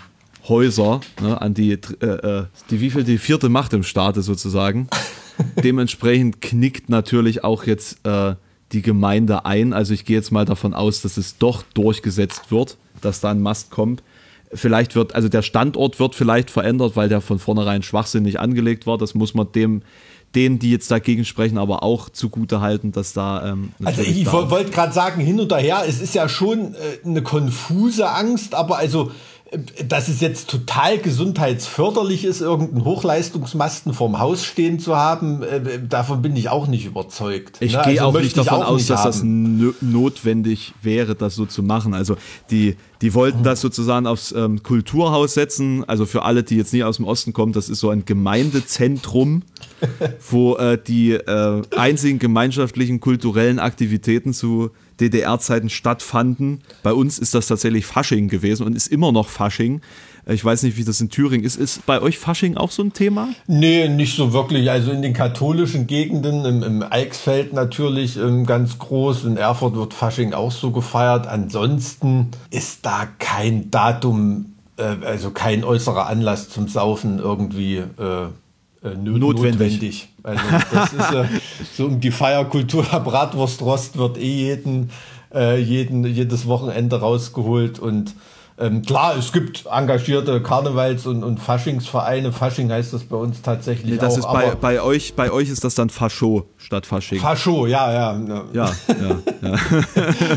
Häuser, 0.48 1.02
ne, 1.22 1.40
an 1.40 1.54
die, 1.54 1.72
äh, 1.72 2.06
äh, 2.06 2.46
die 2.70 2.82
wie 2.82 3.04
die 3.04 3.18
vierte 3.18 3.50
Macht 3.50 3.74
im 3.74 3.84
Staate 3.84 4.22
sozusagen. 4.22 4.88
Dementsprechend 5.64 6.42
knickt 6.42 6.90
natürlich 6.90 7.44
auch 7.44 7.66
jetzt 7.66 8.06
äh, 8.06 8.36
die 8.72 8.82
Gemeinde 8.82 9.46
ein. 9.46 9.74
Also 9.74 9.94
ich 9.94 10.06
gehe 10.06 10.18
jetzt 10.18 10.32
mal 10.32 10.46
davon 10.46 10.74
aus, 10.74 11.02
dass 11.02 11.18
es 11.18 11.38
doch 11.38 11.64
durchgesetzt 11.74 12.52
wird, 12.52 12.78
dass 13.02 13.22
da 13.22 13.32
ein 13.32 13.42
Mast 13.42 13.70
kommt. 13.70 14.02
Vielleicht 14.54 14.96
wird, 14.96 15.16
also 15.16 15.30
der 15.30 15.44
Standort 15.44 16.00
wird 16.00 16.16
vielleicht 16.16 16.50
verändert, 16.52 16.96
weil 16.96 17.08
der 17.08 17.22
von 17.22 17.40
vornherein 17.40 17.84
schwachsinnig 17.84 18.40
angelegt 18.40 18.86
war. 18.86 18.98
Das 18.98 19.14
muss 19.14 19.34
man 19.34 19.52
dem 19.52 19.82
denen, 20.36 20.60
die 20.60 20.72
jetzt 20.72 20.90
dagegen 20.92 21.26
sprechen, 21.26 21.58
aber 21.58 21.84
auch 21.84 22.10
zugute 22.10 22.62
halten, 22.62 22.92
dass 22.92 23.14
da. 23.14 23.52
Ähm, 23.52 23.72
also 23.84 24.02
ich 24.02 24.32
wollte 24.32 24.72
gerade 24.72 24.94
sagen, 24.94 25.22
hin 25.22 25.40
und 25.40 25.54
her, 25.54 25.84
es 25.88 26.02
ist 26.02 26.16
ja 26.16 26.30
schon 26.30 26.74
äh, 26.74 27.06
eine 27.06 27.22
konfuse 27.22 28.10
Angst, 28.10 28.56
aber 28.56 28.78
also 28.78 29.12
dass 29.86 30.08
es 30.08 30.22
jetzt 30.22 30.50
total 30.50 30.98
gesundheitsförderlich 30.98 32.24
ist, 32.24 32.40
irgendeinen 32.40 32.86
Hochleistungsmasten 32.86 33.94
vorm 33.94 34.18
Haus 34.18 34.46
stehen 34.46 34.80
zu 34.80 34.96
haben, 34.96 35.44
äh, 35.44 35.80
davon 35.86 36.22
bin 36.22 36.38
ich 36.38 36.48
auch 36.48 36.68
nicht 36.68 36.86
überzeugt. 36.86 37.58
Ich 37.60 37.74
ne? 37.74 37.82
gehe 37.84 38.02
also 38.02 38.18
auch 38.18 38.22
nicht 38.22 38.38
davon 38.38 38.62
auch 38.62 38.70
aus, 38.70 38.78
nicht 38.78 38.90
dass 38.90 39.04
haben. 39.04 39.60
das 39.60 39.82
notwendig 39.82 40.74
wäre, 40.82 41.16
das 41.16 41.36
so 41.36 41.46
zu 41.46 41.64
machen. 41.64 41.94
Also 41.94 42.16
die, 42.50 42.78
die 43.02 43.14
wollten 43.14 43.44
das 43.44 43.60
sozusagen 43.60 44.08
aufs 44.08 44.32
ähm, 44.32 44.64
Kulturhaus 44.64 45.34
setzen. 45.34 45.84
Also 45.84 46.06
für 46.06 46.24
alle, 46.24 46.44
die 46.44 46.56
jetzt 46.56 46.72
nie 46.72 46.84
aus 46.84 46.96
dem 46.96 47.06
Osten 47.06 47.34
kommen, 47.34 47.52
das 47.52 47.68
ist 47.68 47.82
so 47.82 47.90
ein 47.90 48.06
Gemeindezentrum, 48.06 49.44
wo 50.30 50.56
äh, 50.56 50.78
die 50.82 51.14
äh, 51.14 51.62
einzigen 51.76 52.20
gemeinschaftlichen 52.20 53.00
kulturellen 53.00 53.60
Aktivitäten 53.60 54.34
zu 54.34 54.72
DDR-Zeiten 55.00 55.70
stattfanden. 55.70 56.62
Bei 56.84 56.94
uns 56.94 57.20
ist 57.20 57.34
das 57.34 57.48
tatsächlich 57.48 57.86
Fasching 57.86 58.28
gewesen 58.28 58.66
und 58.66 58.76
ist 58.76 58.88
immer 58.88 59.12
noch 59.12 59.28
Fasching. 59.28 59.82
Ich 60.28 60.46
weiß 60.46 60.64
nicht, 60.64 60.78
wie 60.78 60.84
das 60.84 61.02
in 61.02 61.10
Thüringen 61.10 61.44
ist. 61.44 61.56
Ist 61.56 61.86
bei 61.88 62.02
euch 62.02 62.20
Fasching 62.20 62.56
auch 62.56 62.70
so 62.70 62.84
ein 62.84 62.94
Thema? 62.94 63.30
Nee, 63.48 63.90
nicht 63.90 64.16
so 64.16 64.34
wirklich. 64.34 64.70
Also 64.70 64.92
in 64.92 65.02
den 65.02 65.14
katholischen 65.14 65.88
Gegenden, 65.88 66.46
im, 66.46 66.64
im 66.64 66.84
Eichsfeld 66.84 67.54
natürlich 67.54 68.18
ähm, 68.18 68.46
ganz 68.46 68.78
groß. 68.78 69.26
In 69.26 69.38
Erfurt 69.38 69.76
wird 69.76 69.94
Fasching 69.94 70.34
auch 70.34 70.52
so 70.52 70.72
gefeiert. 70.72 71.26
Ansonsten 71.26 72.28
ist 72.52 72.86
da 72.86 73.08
kein 73.18 73.72
Datum, 73.72 74.54
äh, 74.78 74.96
also 75.04 75.32
kein 75.32 75.64
äußerer 75.64 76.06
Anlass 76.06 76.50
zum 76.50 76.68
Saufen 76.68 77.18
irgendwie. 77.18 77.78
Äh, 77.78 78.28
äh, 78.84 78.90
notwendig. 78.90 79.20
notwendig. 79.20 80.08
Also 80.24 80.44
das 80.72 80.94
ist 80.94 81.12
äh, 81.12 81.26
so 81.74 81.86
um 81.86 82.00
die 82.00 82.12
Feierkultur. 82.12 82.84
Bratwurstrost 83.04 83.98
wird 83.98 84.18
eh 84.18 84.48
jeden, 84.48 84.90
äh, 85.34 85.60
jeden, 85.60 86.06
jedes 86.06 86.48
Wochenende 86.48 87.00
rausgeholt 87.00 87.80
und 87.80 88.16
ähm, 88.58 88.84
klar, 88.84 89.16
es 89.18 89.32
gibt 89.32 89.66
engagierte 89.66 90.40
Karnevals- 90.42 91.08
und, 91.08 91.24
und 91.24 91.40
Faschingsvereine. 91.40 92.32
Fasching 92.32 92.72
heißt 92.72 92.94
das 92.94 93.04
bei 93.04 93.16
uns 93.16 93.42
tatsächlich 93.42 93.94
nee, 93.94 93.98
das 93.98 94.14
auch. 94.14 94.18
Ist 94.18 94.32
bei, 94.32 94.56
bei, 94.56 94.82
euch, 94.82 95.14
bei 95.16 95.32
euch 95.32 95.50
ist 95.50 95.64
das 95.64 95.76
dann 95.76 95.90
Fascho 95.90 96.46
statt 96.58 96.86
Fasching. 96.86 97.20
Fascho, 97.20 97.66
ja, 97.66 97.92
ja. 97.92 98.20
Ja, 98.22 98.44
ja, 98.54 98.72
ja. 99.42 99.52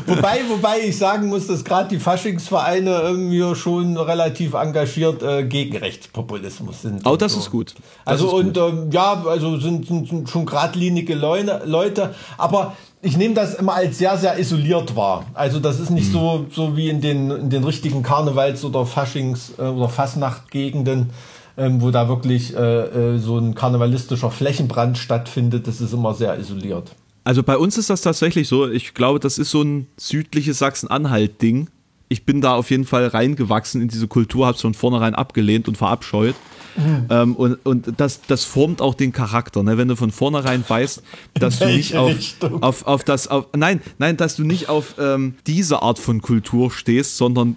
wobei, 0.07 0.41
wobei 0.49 0.81
ich 0.87 0.97
sagen 0.97 1.29
muss, 1.29 1.47
dass 1.47 1.65
gerade 1.65 1.89
die 1.89 1.99
Faschingsvereine 1.99 3.01
irgendwie 3.03 3.55
schon 3.55 3.97
relativ 3.97 4.55
engagiert 4.55 5.23
äh, 5.23 5.45
gegen 5.45 5.77
Rechtspopulismus 5.77 6.83
sind. 6.83 7.07
Oh, 7.07 7.17
das 7.17 7.33
so. 7.33 7.41
ist 7.41 7.51
gut. 7.51 7.75
Das 7.75 7.85
also 8.05 8.27
ist 8.29 8.33
und 8.33 8.55
gut. 8.55 8.57
Ähm, 8.57 8.91
ja, 8.91 9.23
also 9.27 9.59
sind, 9.59 9.87
sind, 9.87 10.09
sind 10.09 10.31
schon 10.31 10.47
geradlinige 10.47 11.15
Leute, 11.15 12.15
aber 12.39 12.75
ich 13.05 13.17
nehme 13.17 13.35
das 13.35 13.55
immer 13.55 13.75
als 13.75 13.99
sehr, 13.99 14.17
sehr 14.17 14.39
isoliert 14.39 14.97
wahr. 14.97 15.27
Also 15.35 15.61
das 15.61 15.79
ist 15.79 15.91
nicht 15.91 16.09
mhm. 16.09 16.13
so, 16.13 16.47
so 16.51 16.77
wie 16.77 16.89
in 16.89 17.01
den, 17.01 17.31
in 17.31 17.51
den 17.51 17.63
richtigen 17.63 18.03
Karnevals- 18.03 18.65
oder 18.65 18.87
Faschings- 18.87 19.59
äh, 19.59 19.69
oder 19.69 19.89
Fasnachtgegenden, 19.89 21.11
ähm, 21.57 21.83
wo 21.83 21.91
da 21.91 22.09
wirklich 22.09 22.57
äh, 22.57 22.59
äh, 22.59 23.19
so 23.19 23.39
ein 23.39 23.55
karnevalistischer 23.55 24.31
Flächenbrand 24.31 24.99
stattfindet, 24.99 25.69
das 25.69 25.81
ist 25.81 25.93
immer 25.93 26.15
sehr 26.15 26.39
isoliert. 26.39 26.93
Also 27.25 27.43
bei 27.43 27.57
uns 27.57 27.79
ist 27.79 27.91
das 27.91 28.01
tatsächlich 28.01 28.49
so. 28.49 28.69
Ich 28.69 28.95
glaube, 28.95 29.21
das 29.21 29.39
ist 29.39 29.51
so 29.51 29.63
ein 29.63 29.87
südliches 29.97 30.59
Sachsen-Anhalt-Ding. 30.59 31.69
Ich 32.09 32.25
bin 32.27 32.41
da 32.41 32.55
auf 32.55 32.71
jeden 32.71 32.85
Fall 32.85 33.07
reingewachsen 33.07 33.81
in 33.81 33.89
diese 33.89 34.09
Kultur, 34.09 34.47
habe 34.47 34.57
es 34.57 34.61
von 34.61 34.75
vornherein 34.75 35.15
abgelehnt 35.15 35.69
und 35.69 35.77
verabscheut. 35.77 36.35
Mhm. 36.77 37.07
Ähm, 37.11 37.37
und 37.37 37.67
und 37.67 38.01
das, 38.01 38.21
das 38.27 38.45
formt 38.45 38.81
auch 38.81 38.95
den 38.95 39.13
Charakter, 39.13 39.63
ne? 39.63 39.79
wenn 39.79 39.89
du 39.89 39.97
von 39.97 40.11
vornherein 40.11 40.65
weißt, 40.67 41.03
dass 41.35 41.59
du 41.59 41.67
nicht 41.67 41.97
auf, 41.97 42.15
auf, 42.61 42.87
auf 42.87 43.05
das, 43.05 43.29
auf, 43.29 43.47
nein, 43.57 43.81
nein, 43.99 44.17
dass 44.17 44.37
du 44.37 44.45
nicht 44.45 44.69
auf 44.69 44.95
ähm, 44.99 45.35
diese 45.47 45.83
Art 45.83 45.99
von 45.99 46.21
Kultur 46.21 46.71
stehst, 46.71 47.17
sondern 47.17 47.57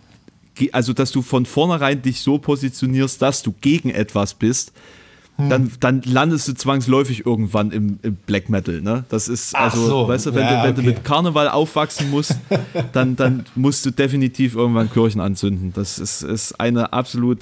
also 0.72 0.94
dass 0.94 1.12
du 1.12 1.22
von 1.22 1.46
vornherein 1.46 2.02
dich 2.02 2.22
so 2.22 2.38
positionierst, 2.40 3.22
dass 3.22 3.44
du 3.44 3.54
gegen 3.62 3.90
etwas 3.90 4.34
bist, 4.34 4.74
hm. 5.38 5.50
dann, 5.50 5.72
dann 5.80 6.02
landest 6.04 6.48
du 6.48 6.54
zwangsläufig 6.54 7.26
irgendwann 7.26 7.72
im, 7.72 8.00
im 8.02 8.16
Black 8.16 8.50
Metal. 8.50 8.82
Ne? 8.82 9.06
Das 9.10 9.28
ist, 9.28 9.56
also, 9.56 9.86
so. 9.86 10.08
weißt 10.08 10.28
du, 10.28 10.34
wenn, 10.34 10.44
ja, 10.44 10.50
du, 10.50 10.64
wenn 10.64 10.74
okay. 10.74 10.82
du 10.82 10.88
mit 10.88 11.04
Karneval 11.04 11.50
aufwachsen 11.50 12.10
musst, 12.10 12.36
dann, 12.94 13.16
dann 13.16 13.46
musst 13.56 13.86
du 13.86 13.92
definitiv 13.92 14.56
irgendwann 14.56 14.92
Kirchen 14.92 15.22
anzünden. 15.22 15.74
Das 15.74 16.00
ist, 16.00 16.24
ist 16.24 16.60
eine 16.60 16.92
absolut 16.92 17.40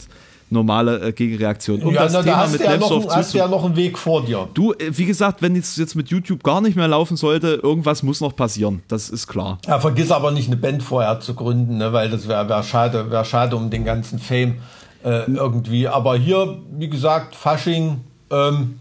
normale 0.55 0.99
äh, 0.99 1.11
Gegenreaktion. 1.11 1.83
Um 1.83 1.93
ja, 1.93 2.03
das 2.03 2.13
na, 2.13 2.23
Thema 2.23 2.45
da 2.45 2.47
mit 2.47 2.61
ja 2.61 2.77
noch, 2.77 3.15
hast 3.15 3.33
du 3.33 3.37
ja 3.37 3.47
noch 3.47 3.63
einen 3.63 3.75
Weg 3.75 3.99
vor 3.99 4.25
dir. 4.25 4.47
Du, 4.55 4.73
äh, 4.73 4.97
wie 4.97 5.05
gesagt, 5.05 5.43
wenn 5.43 5.55
es 5.55 5.75
jetzt 5.77 5.95
mit 5.95 6.09
YouTube 6.09 6.41
gar 6.41 6.61
nicht 6.61 6.75
mehr 6.75 6.87
laufen 6.87 7.17
sollte, 7.17 7.59
irgendwas 7.61 8.01
muss 8.01 8.21
noch 8.21 8.35
passieren. 8.35 8.81
Das 8.87 9.09
ist 9.09 9.27
klar. 9.27 9.59
Ja, 9.67 9.79
vergiss 9.79 10.11
aber 10.11 10.31
nicht 10.31 10.47
eine 10.47 10.57
Band 10.57 10.81
vorher 10.81 11.19
zu 11.19 11.35
gründen, 11.35 11.77
ne, 11.77 11.93
weil 11.93 12.09
das 12.09 12.27
wäre 12.27 12.49
wär 12.49 12.63
schade, 12.63 13.11
wär 13.11 13.23
schade 13.23 13.55
um 13.55 13.69
den 13.69 13.85
ganzen 13.85 14.17
Fame 14.17 14.55
äh, 15.03 15.29
irgendwie. 15.31 15.87
Aber 15.87 16.17
hier, 16.17 16.57
wie 16.71 16.89
gesagt, 16.89 17.35
Fasching, 17.35 18.01
ähm, 18.31 18.79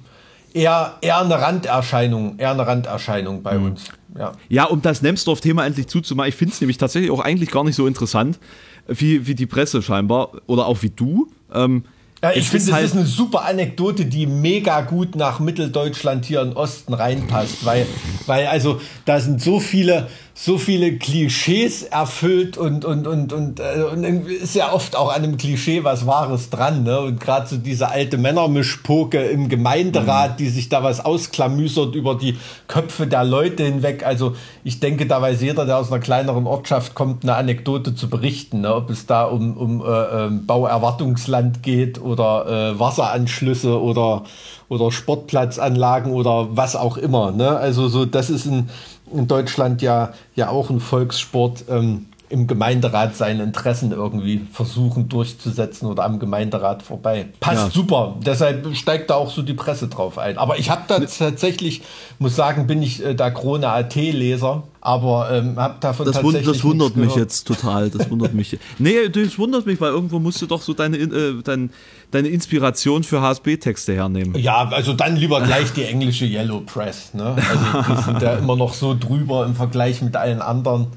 eher, 0.55 0.95
eher 1.03 1.21
eine 1.21 1.41
Randerscheinung, 1.41 2.39
eher 2.39 2.53
eine 2.53 2.67
Randerscheinung 2.67 3.43
bei 3.43 3.59
mhm. 3.59 3.67
uns. 3.67 3.85
Ja. 4.17 4.33
ja, 4.49 4.65
um 4.65 4.81
das 4.81 5.03
Nemsdorf-Thema 5.03 5.67
endlich 5.67 5.89
zuzumachen, 5.89 6.29
ich 6.29 6.37
finde 6.37 6.55
es 6.55 6.61
nämlich 6.61 6.79
tatsächlich 6.79 7.11
auch 7.11 7.21
eigentlich 7.21 7.51
gar 7.51 7.65
nicht 7.65 7.75
so 7.75 7.87
interessant, 7.87 8.39
wie, 8.87 9.27
wie 9.27 9.35
die 9.35 9.47
Presse 9.47 9.83
scheinbar 9.83 10.31
oder 10.47 10.67
auch 10.67 10.83
wie 10.83 10.91
du. 10.91 11.29
Ähm, 11.53 11.85
ja, 12.25 12.33
ich 12.33 12.49
finde, 12.49 12.67
das 12.67 12.75
halt 12.75 12.85
ist 12.87 12.97
eine 12.97 13.05
super 13.05 13.45
Anekdote, 13.45 14.07
die 14.07 14.27
mega 14.27 14.81
gut 14.81 15.15
nach 15.15 15.41
Mitteldeutschland 15.41 16.25
hier 16.25 16.41
im 16.41 16.57
Osten 16.57 16.95
reinpasst, 16.95 17.67
weil, 17.67 17.87
weil 18.25 18.47
also 18.47 18.81
da 19.05 19.21
sind 19.21 19.43
so 19.43 19.61
viele, 19.61 20.09
so 20.37 20.59
viele 20.59 20.99
Klischees 20.99 21.85
erfüllt 21.85 22.59
und, 22.59 22.85
und, 22.85 23.07
und, 23.07 23.33
und, 23.33 23.61
äh, 23.61 23.85
und 23.85 24.03
ist 24.03 24.57
ja 24.57 24.73
oft 24.73 24.97
auch 24.97 25.11
an 25.11 25.23
einem 25.23 25.37
Klischee 25.37 25.85
was 25.85 26.07
Wahres 26.07 26.51
dran. 26.51 26.83
Ne? 26.83 26.99
Und 26.99 27.21
gerade 27.21 27.47
so 27.47 27.57
diese 27.57 27.89
alte 27.89 28.19
Männermischpoke 28.19 29.21
im 29.23 29.49
Gemeinderat, 29.49 30.33
mhm. 30.33 30.37
die 30.39 30.49
sich 30.49 30.69
da 30.69 30.83
was 30.83 31.05
ausklamüsert 31.05 31.95
über 31.95 32.17
die 32.17 32.37
Köpfe 32.67 33.07
der 33.07 33.23
Leute 33.23 33.63
hinweg. 33.63 34.05
Also 34.05 34.35
ich 34.65 34.81
denke, 34.81 35.07
da 35.07 35.23
weiß 35.23 35.41
jeder, 35.41 35.67
der 35.67 35.79
aus 35.79 35.93
einer 35.93 36.01
kleineren 36.01 36.49
Ortschaft 36.49 36.97
kommt, 36.97 37.23
eine 37.23 37.37
Anekdote 37.37 37.95
zu 37.95 38.11
berichten. 38.11 38.63
Ne? 38.63 38.75
Ob 38.75 38.91
es 38.91 39.07
da 39.07 39.27
um, 39.27 39.57
um 39.57 39.83
äh, 39.83 39.85
ähm, 39.87 40.47
Bauerwartungsland 40.47 41.63
geht 41.63 42.03
oder 42.03 42.73
äh, 42.73 42.81
Wasseranschlüsse 42.81 43.81
oder, 43.81 44.25
oder 44.69 44.91
Sportplatzanlagen 44.91 46.11
oder 46.11 46.49
was 46.57 46.75
auch 46.75 46.97
immer. 46.97 47.31
Ne? 47.31 47.57
Also 47.57 47.87
so, 47.87 48.05
das 48.05 48.31
ist 48.31 48.47
ein 48.47 48.69
in 49.13 49.29
Deutschland 49.29 49.83
ja, 49.83 50.15
ja 50.35 50.49
auch 50.49 50.71
ein 50.71 50.81
Volkssport, 50.81 51.65
ähm, 51.69 52.07
im 52.31 52.47
Gemeinderat 52.47 53.17
seine 53.17 53.43
Interessen 53.43 53.93
irgendwie 53.93 54.41
versuchen 54.51 55.09
durchzusetzen 55.09 55.87
oder 55.87 56.05
am 56.05 56.19
Gemeinderat 56.19 56.83
vorbei. 56.83 57.27
Passt 57.39 57.67
ja. 57.67 57.71
super. 57.71 58.17
Deshalb 58.25 58.75
steigt 58.75 59.11
da 59.11 59.17
auch 59.17 59.31
so 59.31 59.43
die 59.43 59.53
Presse 59.53 59.89
drauf 59.89 60.19
ein. 60.19 60.39
Aber 60.39 60.59
ich 60.59 60.71
habe 60.71 60.83
da 60.89 61.01
tatsächlich, 61.01 61.83
muss 62.19 62.35
sagen, 62.35 62.67
bin 62.67 62.83
ich 62.83 63.05
äh, 63.05 63.15
da 63.15 63.31
Krone 63.31 63.69
AT-Leser, 63.69 64.63
aber 64.81 65.31
ähm, 65.33 65.57
habe 65.59 65.77
davon 65.81 66.07
das 66.07 66.17
tatsächlich. 66.17 66.47
das 66.47 66.65
wundert 66.65 66.97
mich 66.97 67.15
jetzt 67.15 67.47
total. 67.47 67.91
Das 67.91 68.11
wundert 68.11 68.33
mich. 68.33 68.59
Nee, 68.79 69.09
das 69.11 69.39
wundert 69.39 69.67
mich, 69.67 69.81
weil 69.81 69.91
irgendwo 69.91 70.19
musst 70.19 70.41
du 70.41 70.47
doch 70.47 70.63
so 70.63 70.73
deine, 70.73 70.97
äh, 70.97 71.43
dein, 71.43 71.71
deine 72.11 72.29
Inspiration 72.29 73.05
für 73.05 73.21
HSB-Texte 73.21 73.95
hernehmen. 73.95 74.35
Ja, 74.39 74.69
also 74.71 74.95
dann 74.95 75.17
lieber 75.17 75.43
gleich 75.43 75.73
die 75.75 75.85
englische 75.85 76.25
Yellow 76.25 76.61
Press. 76.61 77.13
Ne? 77.13 77.37
Also 77.37 77.95
die 77.95 78.03
sind 78.03 78.23
ja 78.23 78.35
immer 78.39 78.57
noch 78.57 78.73
so 78.73 78.97
drüber 78.99 79.45
im 79.45 79.55
Vergleich 79.55 80.01
mit 80.01 80.17
allen 80.17 80.41
anderen. 80.41 80.89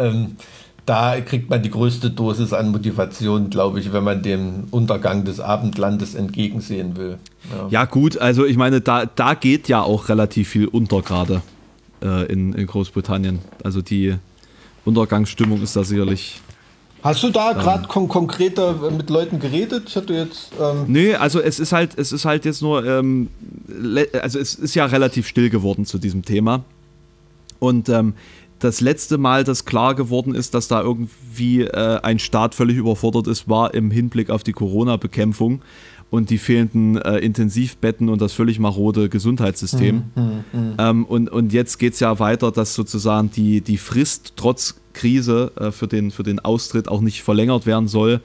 Ähm, 0.00 0.36
da 0.86 1.20
kriegt 1.20 1.50
man 1.50 1.62
die 1.62 1.70
größte 1.70 2.10
Dosis 2.10 2.52
an 2.52 2.72
Motivation, 2.72 3.48
glaube 3.50 3.78
ich, 3.78 3.92
wenn 3.92 4.02
man 4.02 4.22
dem 4.22 4.64
Untergang 4.70 5.24
des 5.24 5.38
Abendlandes 5.38 6.14
entgegensehen 6.14 6.96
will. 6.96 7.18
Ja, 7.50 7.68
ja 7.70 7.84
gut, 7.84 8.18
also 8.18 8.44
ich 8.44 8.56
meine, 8.56 8.80
da, 8.80 9.06
da 9.06 9.34
geht 9.34 9.68
ja 9.68 9.82
auch 9.82 10.08
relativ 10.08 10.48
viel 10.48 10.66
unter 10.66 11.02
gerade 11.02 11.42
äh, 12.02 12.24
in, 12.32 12.54
in 12.54 12.66
Großbritannien. 12.66 13.38
Also 13.62 13.82
die 13.82 14.16
Untergangsstimmung 14.84 15.62
ist 15.62 15.76
da 15.76 15.84
sicherlich. 15.84 16.40
Hast 17.02 17.22
du 17.22 17.30
da 17.30 17.52
gerade 17.52 17.84
ähm, 17.84 17.88
kon 17.88 18.08
konkreter 18.08 18.90
mit 18.90 19.08
Leuten 19.08 19.38
geredet? 19.38 19.84
Ich 19.88 19.96
hatte 19.96 20.12
jetzt. 20.12 20.50
Ähm 20.60 20.84
nee, 20.86 21.14
also 21.14 21.40
es 21.40 21.58
ist 21.58 21.72
halt, 21.72 21.96
es 21.96 22.12
ist 22.12 22.24
halt 22.24 22.44
jetzt 22.44 22.60
nur, 22.62 22.84
ähm, 22.84 23.28
also 24.20 24.38
es 24.38 24.54
ist 24.54 24.74
ja 24.74 24.86
relativ 24.86 25.26
still 25.26 25.50
geworden 25.50 25.86
zu 25.86 25.98
diesem 25.98 26.24
Thema. 26.24 26.64
Und 27.58 27.88
ähm, 27.90 28.14
das 28.60 28.80
letzte 28.80 29.18
Mal, 29.18 29.44
dass 29.44 29.64
klar 29.64 29.94
geworden 29.94 30.34
ist, 30.34 30.54
dass 30.54 30.68
da 30.68 30.82
irgendwie 30.82 31.62
äh, 31.62 32.00
ein 32.02 32.18
Staat 32.18 32.54
völlig 32.54 32.76
überfordert 32.76 33.26
ist, 33.26 33.48
war 33.48 33.74
im 33.74 33.90
Hinblick 33.90 34.30
auf 34.30 34.42
die 34.42 34.52
Corona-Bekämpfung 34.52 35.62
und 36.10 36.30
die 36.30 36.38
fehlenden 36.38 36.96
äh, 36.96 37.18
Intensivbetten 37.18 38.08
und 38.08 38.20
das 38.20 38.32
völlig 38.32 38.58
marode 38.58 39.08
Gesundheitssystem. 39.08 40.02
Mh. 40.14 40.44
Ähm, 40.78 41.04
und, 41.04 41.30
und 41.30 41.52
jetzt 41.52 41.78
geht 41.78 41.94
es 41.94 42.00
ja 42.00 42.18
weiter, 42.18 42.50
dass 42.50 42.74
sozusagen 42.74 43.30
die, 43.30 43.60
die 43.60 43.78
Frist 43.78 44.32
trotz 44.36 44.74
Krise 44.92 45.52
äh, 45.56 45.70
für, 45.70 45.86
den, 45.86 46.10
für 46.10 46.24
den 46.24 46.40
Austritt 46.40 46.88
auch 46.88 47.00
nicht 47.00 47.22
verlängert 47.22 47.64
werden 47.64 47.88
soll. 47.88 48.20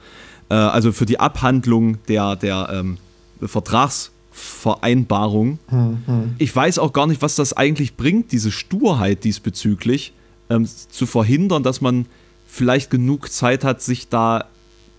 Äh, 0.48 0.54
also 0.54 0.92
für 0.92 1.06
die 1.06 1.20
Abhandlung 1.20 1.98
der, 2.08 2.36
der 2.36 2.68
ähm, 2.72 2.98
Vertragsvereinbarung. 3.40 5.58
Mhm. 5.70 6.34
Ich 6.38 6.54
weiß 6.54 6.78
auch 6.78 6.92
gar 6.92 7.06
nicht, 7.06 7.22
was 7.22 7.36
das 7.36 7.52
eigentlich 7.52 7.96
bringt, 7.96 8.32
diese 8.32 8.50
Sturheit 8.50 9.24
diesbezüglich 9.24 10.12
ähm, 10.50 10.66
zu 10.66 11.06
verhindern, 11.06 11.62
dass 11.62 11.80
man 11.80 12.06
vielleicht 12.46 12.90
genug 12.90 13.30
Zeit 13.30 13.64
hat, 13.64 13.82
sich 13.82 14.08
da 14.08 14.46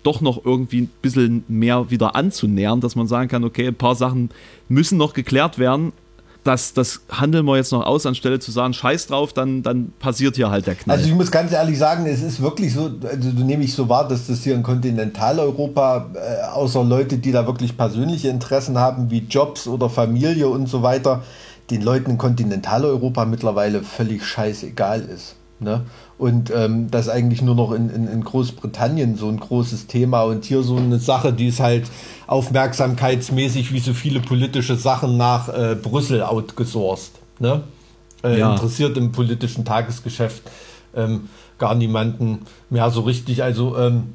doch 0.03 0.21
noch 0.21 0.45
irgendwie 0.45 0.81
ein 0.81 0.89
bisschen 1.01 1.43
mehr 1.47 1.89
wieder 1.89 2.15
anzunähern, 2.15 2.79
dass 2.79 2.95
man 2.95 3.07
sagen 3.07 3.27
kann, 3.27 3.43
okay, 3.43 3.67
ein 3.67 3.75
paar 3.75 3.95
Sachen 3.95 4.29
müssen 4.69 4.97
noch 4.97 5.13
geklärt 5.13 5.59
werden. 5.59 5.91
Das, 6.45 6.73
das 6.73 7.01
handeln 7.11 7.45
wir 7.45 7.57
jetzt 7.57 7.73
noch 7.73 7.85
aus, 7.85 8.05
anstelle 8.05 8.39
zu 8.39 8.51
sagen, 8.51 8.73
scheiß 8.73 9.07
drauf, 9.07 9.33
dann, 9.33 9.63
dann 9.63 9.91
passiert 9.99 10.37
hier 10.37 10.49
halt 10.49 10.65
der 10.65 10.75
Knall. 10.75 10.95
Also 10.95 11.09
ich 11.09 11.15
muss 11.15 11.29
ganz 11.29 11.51
ehrlich 11.51 11.77
sagen, 11.77 12.05
es 12.05 12.21
ist 12.21 12.41
wirklich 12.41 12.73
so, 12.73 12.83
also 12.83 13.31
du 13.31 13.43
nehme 13.43 13.65
ich 13.65 13.73
so 13.73 13.89
wahr, 13.89 14.07
dass 14.07 14.27
das 14.27 14.43
hier 14.43 14.55
in 14.55 14.63
Kontinentaleuropa, 14.63 16.11
äh, 16.13 16.45
außer 16.53 16.85
Leute, 16.85 17.17
die 17.17 17.33
da 17.33 17.45
wirklich 17.45 17.75
persönliche 17.75 18.29
Interessen 18.29 18.77
haben, 18.77 19.11
wie 19.11 19.25
Jobs 19.29 19.67
oder 19.67 19.89
Familie 19.89 20.47
und 20.47 20.69
so 20.69 20.83
weiter, 20.83 21.21
den 21.69 21.81
Leuten 21.81 22.11
in 22.11 22.17
Kontinentaleuropa 22.17 23.25
mittlerweile 23.25 23.83
völlig 23.83 24.25
scheißegal 24.25 25.01
ist. 25.01 25.35
Ne? 25.59 25.81
Und 26.19 26.51
ähm, 26.51 26.91
das 26.91 27.09
eigentlich 27.09 27.41
nur 27.41 27.55
noch 27.55 27.71
in, 27.71 27.89
in, 27.89 28.07
in, 28.07 28.23
Großbritannien 28.23 29.15
so 29.15 29.27
ein 29.27 29.39
großes 29.39 29.87
Thema 29.87 30.21
und 30.21 30.45
hier 30.45 30.61
so 30.61 30.77
eine 30.77 30.99
Sache, 30.99 31.33
die 31.33 31.47
ist 31.47 31.59
halt 31.59 31.87
aufmerksamkeitsmäßig 32.27 33.73
wie 33.73 33.79
so 33.79 33.93
viele 33.93 34.19
politische 34.19 34.75
Sachen 34.75 35.17
nach 35.17 35.49
äh, 35.49 35.75
Brüssel 35.75 36.21
outgesourced. 36.21 37.13
Ne? 37.39 37.63
Äh, 38.23 38.39
ja. 38.39 38.51
Interessiert 38.51 38.97
im 38.97 39.11
politischen 39.11 39.65
Tagesgeschäft 39.65 40.43
ähm, 40.95 41.29
gar 41.57 41.73
niemanden 41.73 42.45
mehr 42.69 42.91
so 42.91 43.01
richtig. 43.01 43.41
Also 43.41 43.77
ähm, 43.77 44.13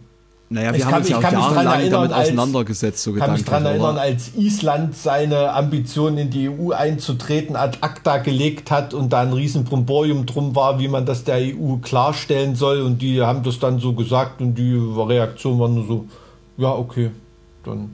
naja, 0.52 0.72
wir 0.72 0.78
ich 0.78 0.84
haben 0.84 0.92
kann, 0.92 1.00
uns 1.00 1.08
ja 1.08 1.18
auch 1.18 1.22
jahrelang 1.22 1.80
erinnern, 1.80 2.10
damit 2.10 2.12
auseinandergesetzt. 2.12 2.98
Ich 2.98 3.14
so 3.14 3.18
kann 3.18 3.32
mich 3.32 3.44
daran 3.44 3.64
erinnern, 3.64 3.98
als 3.98 4.34
Island 4.36 4.96
seine 4.96 5.52
Ambition 5.54 6.18
in 6.18 6.30
die 6.30 6.50
EU 6.50 6.72
einzutreten 6.72 7.56
ad 7.56 7.78
acta 7.80 8.18
gelegt 8.18 8.70
hat 8.70 8.92
und 8.92 9.12
da 9.12 9.20
ein 9.20 9.32
Riesenbromborium 9.32 10.26
drum 10.26 10.54
war, 10.54 10.78
wie 10.78 10.88
man 10.88 11.06
das 11.06 11.24
der 11.24 11.36
EU 11.36 11.76
klarstellen 11.80 12.54
soll. 12.54 12.82
Und 12.82 13.00
die 13.00 13.22
haben 13.22 13.42
das 13.42 13.58
dann 13.58 13.78
so 13.78 13.94
gesagt 13.94 14.40
und 14.40 14.54
die 14.54 14.74
Reaktion 14.74 15.58
war 15.58 15.68
nur 15.68 15.86
so, 15.86 16.06
ja, 16.58 16.70
okay, 16.70 17.10
dann 17.64 17.90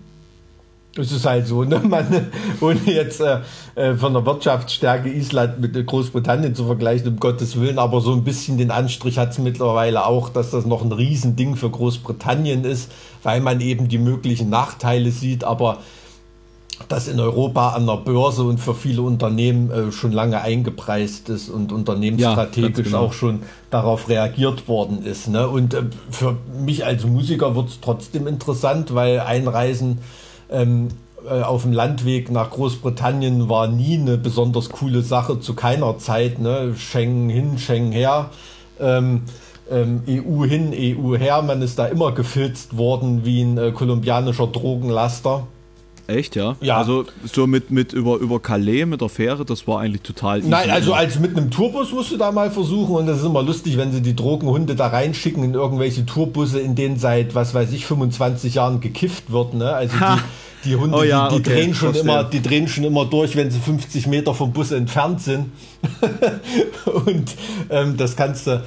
es 0.99 1.13
ist 1.13 1.25
halt 1.27 1.47
so, 1.47 1.65
ne? 1.65 1.79
Man, 1.85 2.29
ohne 2.61 2.81
jetzt 2.85 3.21
äh, 3.21 3.41
äh, 3.75 3.95
von 3.95 4.13
der 4.13 4.27
Wirtschaftsstärke 4.27 5.09
Island 5.09 5.61
mit 5.61 5.87
Großbritannien 5.87 6.55
zu 6.55 6.67
vergleichen, 6.67 7.09
um 7.09 7.21
Gottes 7.21 7.59
Willen, 7.61 7.79
aber 7.79 8.01
so 8.01 8.13
ein 8.13 8.25
bisschen 8.25 8.59
den 8.59 8.71
Anstrich 8.71 9.19
hat 9.19 9.31
es 9.31 9.39
mittlerweile 9.39 10.07
auch, 10.07 10.29
dass 10.29 10.51
das 10.51 10.67
noch 10.67 10.83
ein 10.83 10.93
Riesending 10.93 11.57
für 11.57 11.71
Großbritannien 11.71 12.65
ist, 12.65 12.91
weil 13.23 13.41
man 13.41 13.61
eben 13.61 13.89
die 13.89 13.99
möglichen 13.99 14.51
Nachteile 14.51 15.11
sieht, 15.11 15.45
aber 15.45 15.79
das 16.89 17.09
in 17.09 17.19
Europa 17.19 17.71
an 17.71 17.87
der 17.87 17.97
Börse 17.97 18.45
und 18.45 18.59
für 18.59 18.75
viele 18.75 19.03
Unternehmen 19.03 19.71
äh, 19.71 19.93
schon 19.93 20.13
lange 20.13 20.41
eingepreist 20.41 21.29
ist 21.29 21.49
und 21.49 21.73
unternehmensstrategisch 21.73 22.79
ja, 22.79 22.83
genau. 22.85 22.99
auch 23.07 23.13
schon 23.13 23.41
darauf 23.71 24.09
reagiert 24.09 24.69
worden 24.69 25.05
ist. 25.05 25.29
Ne? 25.29 25.49
Und 25.49 25.75
äh, 25.75 25.83
für 26.11 26.37
mich 26.65 26.85
als 26.85 27.05
Musiker 27.05 27.57
wird 27.57 27.69
es 27.69 27.81
trotzdem 27.81 28.27
interessant, 28.27 28.95
weil 28.95 29.21
Einreisen 29.21 29.99
ähm, 30.51 30.89
äh, 31.29 31.43
auf 31.43 31.63
dem 31.63 31.73
Landweg 31.73 32.31
nach 32.31 32.51
Großbritannien 32.51 33.49
war 33.49 33.67
nie 33.67 33.99
eine 33.99 34.17
besonders 34.17 34.71
coole 34.71 35.03
Sache 35.03 35.41
zu 35.41 35.55
keiner 35.55 35.99
Zeit. 35.99 36.39
Ne? 36.39 36.75
Schengen 36.77 37.29
hin, 37.29 37.59
Schengen 37.59 37.93
her. 37.93 38.31
Ähm, 38.81 39.23
ähm, 39.71 40.03
EU 40.09 40.45
hin, 40.45 40.73
EU 40.73 41.17
her. 41.17 41.43
Man 41.43 41.63
ist 41.63 41.79
da 41.79 41.87
immer 41.87 42.13
gefilzt 42.13 42.77
worden 42.77 43.25
wie 43.25 43.43
ein 43.43 43.59
äh, 43.59 43.73
kolumbianischer 43.73 44.47
Drogenlaster. 44.47 45.47
Echt, 46.09 46.37
ja? 46.37 46.57
Ja. 46.63 46.79
Also 46.79 47.05
so 47.31 47.47
mit, 47.47 47.71
mit 47.71 47.93
über, 47.93 48.17
über 48.17 48.41
Calais 48.41 48.87
mit 48.87 49.03
der 49.03 49.11
Fähre, 49.11 49.45
das 49.45 49.69
war 49.69 49.81
eigentlich 49.81 50.01
total 50.01 50.39
easy. 50.39 50.49
Nein, 50.49 50.71
also 50.71 50.95
als 50.95 51.19
mit 51.19 51.37
einem 51.37 51.51
Tourbus 51.51 51.93
musst 51.93 52.11
du 52.11 52.17
da 52.17 52.33
mal 52.33 52.51
versuchen 52.51 52.97
und 52.97 53.07
das 53.07 53.19
ist 53.19 53.27
immer 53.27 53.43
lustig, 53.43 53.77
wenn 53.77 53.93
sie 53.93 54.01
die 54.01 54.17
Drogenhunde 54.17 54.75
da 54.75 54.87
reinschicken 54.87 55.45
in 55.45 55.53
irgendwelche 55.53 56.07
Tourbusse, 56.07 56.61
in 56.61 56.75
denen 56.75 56.99
seit, 56.99 57.35
was 57.35 57.53
weiß 57.53 57.73
ich, 57.73 57.85
25 57.85 58.55
Jahren 58.55 58.81
gekifft 58.81 59.31
wird, 59.31 59.53
ne? 59.53 59.71
Also 59.71 59.99
die, 59.99 60.71
die 60.71 60.77
Hunde, 60.77 60.97
oh 60.97 61.03
ja, 61.03 61.29
die, 61.29 61.35
die 61.35 61.41
okay, 61.43 61.61
drehen 61.61 61.75
schon 61.75 61.95
immer, 61.95 62.25
die 62.25 62.41
drehen 62.41 62.69
schon 62.69 62.85
immer 62.85 63.05
durch, 63.05 63.37
wenn 63.37 63.51
sie 63.51 63.59
50 63.59 64.07
Meter 64.07 64.33
vom 64.33 64.55
Bus 64.55 64.73
entfernt 64.73 65.21
sind. 65.21 65.53
und 67.05 67.35
ähm, 67.69 67.99
das 67.99 68.17
kannst 68.17 68.47
du, 68.47 68.63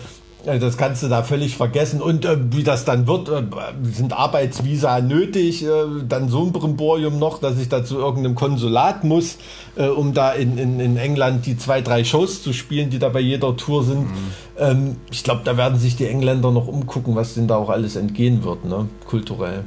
das 0.46 0.78
kannst 0.78 1.04
du 1.04 1.08
da 1.08 1.24
völlig 1.24 1.56
vergessen. 1.56 2.02
Und 2.02 2.26
äh, 2.26 2.38
wie 2.52 2.64
das 2.64 2.84
dann 2.86 3.06
wird, 3.08 3.30
äh, 3.30 3.44
sind 3.84 4.14
Arbeitsvisa 4.14 5.02
nötig, 5.02 5.64
äh, 5.64 5.68
dann 6.08 6.30
so 6.30 6.44
ein 6.44 6.52
Brimborium 6.52 7.20
noch, 7.20 7.40
dass 7.40 7.60
ich 7.60 7.70
da 7.70 7.86
zu 7.86 7.98
irgendeinem 7.98 8.36
Konsulat 8.36 9.04
muss, 9.04 9.38
äh, 9.76 9.88
um 9.88 10.14
da 10.14 10.32
in, 10.32 10.58
in, 10.58 10.80
in 10.80 10.98
England 10.98 11.46
die 11.46 11.58
zwei, 11.58 11.82
drei 11.82 12.04
Shows 12.04 12.42
zu 12.42 12.54
spielen, 12.54 12.90
die 12.90 12.98
da 12.98 13.10
bei 13.10 13.20
jeder 13.20 13.56
Tour 13.56 13.84
sind. 13.84 14.02
Mhm. 14.02 14.18
Ähm, 14.58 14.96
ich 15.12 15.24
glaube, 15.24 15.42
da 15.44 15.58
werden 15.58 15.78
sich 15.78 15.96
die 15.96 16.08
Engländer 16.08 16.52
noch 16.52 16.68
umgucken, 16.68 17.16
was 17.16 17.36
denn 17.36 17.48
da 17.48 17.58
auch 17.58 17.70
alles 17.70 17.96
entgehen 17.96 18.44
wird, 18.44 18.66
ne? 18.66 18.88
kulturell. 19.08 19.64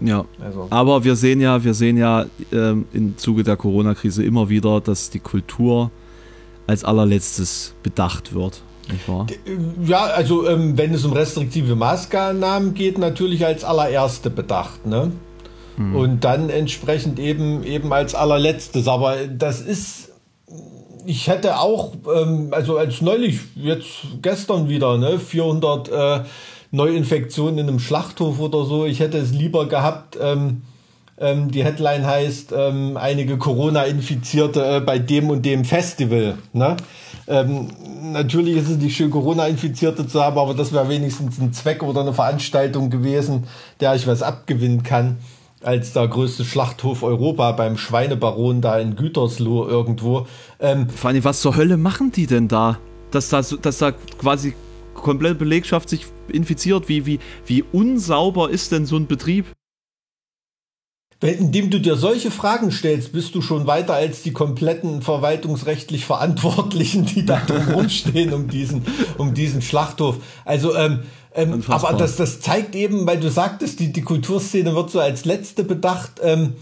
Ja, 0.00 0.24
also. 0.40 0.68
aber 0.70 1.02
wir 1.02 1.16
sehen 1.16 1.40
ja, 1.40 1.64
wir 1.64 1.74
sehen 1.74 1.96
ja 1.96 2.26
ähm, 2.52 2.86
im 2.92 3.18
Zuge 3.18 3.42
der 3.42 3.56
Corona-Krise 3.56 4.22
immer 4.22 4.48
wieder, 4.48 4.80
dass 4.80 5.10
die 5.10 5.18
Kultur 5.18 5.90
als 6.68 6.84
allerletztes 6.84 7.74
bedacht 7.82 8.32
wird 8.32 8.62
nicht 8.90 9.08
wahr? 9.08 9.26
Ja, 9.84 10.04
also 10.04 10.48
ähm, 10.48 10.76
wenn 10.78 10.94
es 10.94 11.04
um 11.04 11.12
restriktive 11.12 11.76
Maßnahmen 11.76 12.74
geht, 12.74 12.98
natürlich 12.98 13.44
als 13.44 13.64
allererste 13.64 14.30
bedacht, 14.30 14.86
ne? 14.86 15.12
Hm. 15.76 15.94
Und 15.94 16.24
dann 16.24 16.50
entsprechend 16.50 17.18
eben 17.18 17.62
eben 17.64 17.92
als 17.92 18.14
allerletztes. 18.14 18.88
Aber 18.88 19.16
das 19.26 19.60
ist, 19.60 20.10
ich 21.06 21.28
hätte 21.28 21.60
auch, 21.60 21.92
ähm, 22.14 22.48
also 22.50 22.76
als 22.76 23.00
neulich, 23.00 23.40
jetzt 23.54 23.86
gestern 24.20 24.68
wieder, 24.68 24.98
ne, 24.98 25.18
400 25.18 25.88
äh, 25.88 26.20
Neuinfektionen 26.70 27.58
in 27.58 27.68
einem 27.68 27.78
Schlachthof 27.78 28.40
oder 28.40 28.64
so. 28.64 28.86
Ich 28.86 29.00
hätte 29.00 29.18
es 29.18 29.32
lieber 29.32 29.68
gehabt. 29.68 30.18
Ähm, 30.20 30.62
ähm, 31.20 31.50
die 31.50 31.64
Headline 31.64 32.06
heißt 32.06 32.52
ähm, 32.56 32.96
einige 32.96 33.38
Corona-Infizierte 33.38 34.76
äh, 34.76 34.80
bei 34.80 34.98
dem 34.98 35.30
und 35.30 35.44
dem 35.44 35.64
Festival. 35.64 36.38
Ne? 36.52 36.76
Ähm, 37.28 37.68
natürlich 38.12 38.56
ist 38.56 38.70
es 38.70 38.78
nicht 38.78 38.96
schön, 38.96 39.10
Corona-Infizierte 39.10 40.06
zu 40.06 40.22
haben, 40.22 40.38
aber 40.38 40.54
das 40.54 40.72
wäre 40.72 40.88
wenigstens 40.88 41.38
ein 41.38 41.52
Zweck 41.52 41.82
oder 41.82 42.00
eine 42.00 42.14
Veranstaltung 42.14 42.88
gewesen, 42.88 43.44
der 43.80 43.94
ich 43.94 44.06
was 44.06 44.22
abgewinnen 44.22 44.82
kann, 44.82 45.18
als 45.62 45.92
der 45.92 46.08
größte 46.08 46.44
Schlachthof 46.44 47.02
Europa 47.02 47.52
beim 47.52 47.76
Schweinebaron 47.76 48.62
da 48.62 48.78
in 48.78 48.96
Gütersloh 48.96 49.68
irgendwo. 49.68 50.26
Ähm, 50.58 50.88
Vor 50.88 51.10
allem, 51.10 51.22
was 51.22 51.42
zur 51.42 51.56
Hölle 51.56 51.76
machen 51.76 52.12
die 52.12 52.26
denn 52.26 52.48
da? 52.48 52.78
Dass 53.10 53.28
da, 53.28 53.42
dass 53.42 53.78
da 53.78 53.92
quasi 54.18 54.54
komplette 54.94 55.34
Belegschaft 55.34 55.90
sich 55.90 56.06
infiziert? 56.28 56.88
Wie, 56.88 57.04
wie, 57.04 57.18
wie 57.46 57.62
unsauber 57.72 58.48
ist 58.48 58.72
denn 58.72 58.86
so 58.86 58.96
ein 58.96 59.06
Betrieb? 59.06 59.46
Indem 61.20 61.70
du 61.70 61.80
dir 61.80 61.96
solche 61.96 62.30
Fragen 62.30 62.70
stellst, 62.70 63.12
bist 63.12 63.34
du 63.34 63.42
schon 63.42 63.66
weiter 63.66 63.94
als 63.94 64.22
die 64.22 64.32
kompletten 64.32 65.02
verwaltungsrechtlich 65.02 66.04
Verantwortlichen, 66.04 67.06
die 67.06 67.26
da 67.26 67.40
drumherum 67.44 67.88
stehen 67.88 68.32
um 68.32 68.46
diesen, 68.46 68.86
um 69.16 69.34
diesen 69.34 69.60
Schlachthof. 69.60 70.18
Also, 70.44 70.76
ähm, 70.76 71.00
ähm, 71.34 71.64
aber 71.66 71.94
das, 71.94 72.16
das 72.16 72.40
zeigt 72.40 72.76
eben, 72.76 73.04
weil 73.06 73.18
du 73.18 73.30
sagtest, 73.30 73.80
die, 73.80 73.92
die 73.92 74.02
Kulturszene 74.02 74.76
wird 74.76 74.90
so 74.90 75.00
als 75.00 75.24
letzte 75.24 75.64
bedacht. 75.64 76.20
Ähm, 76.22 76.54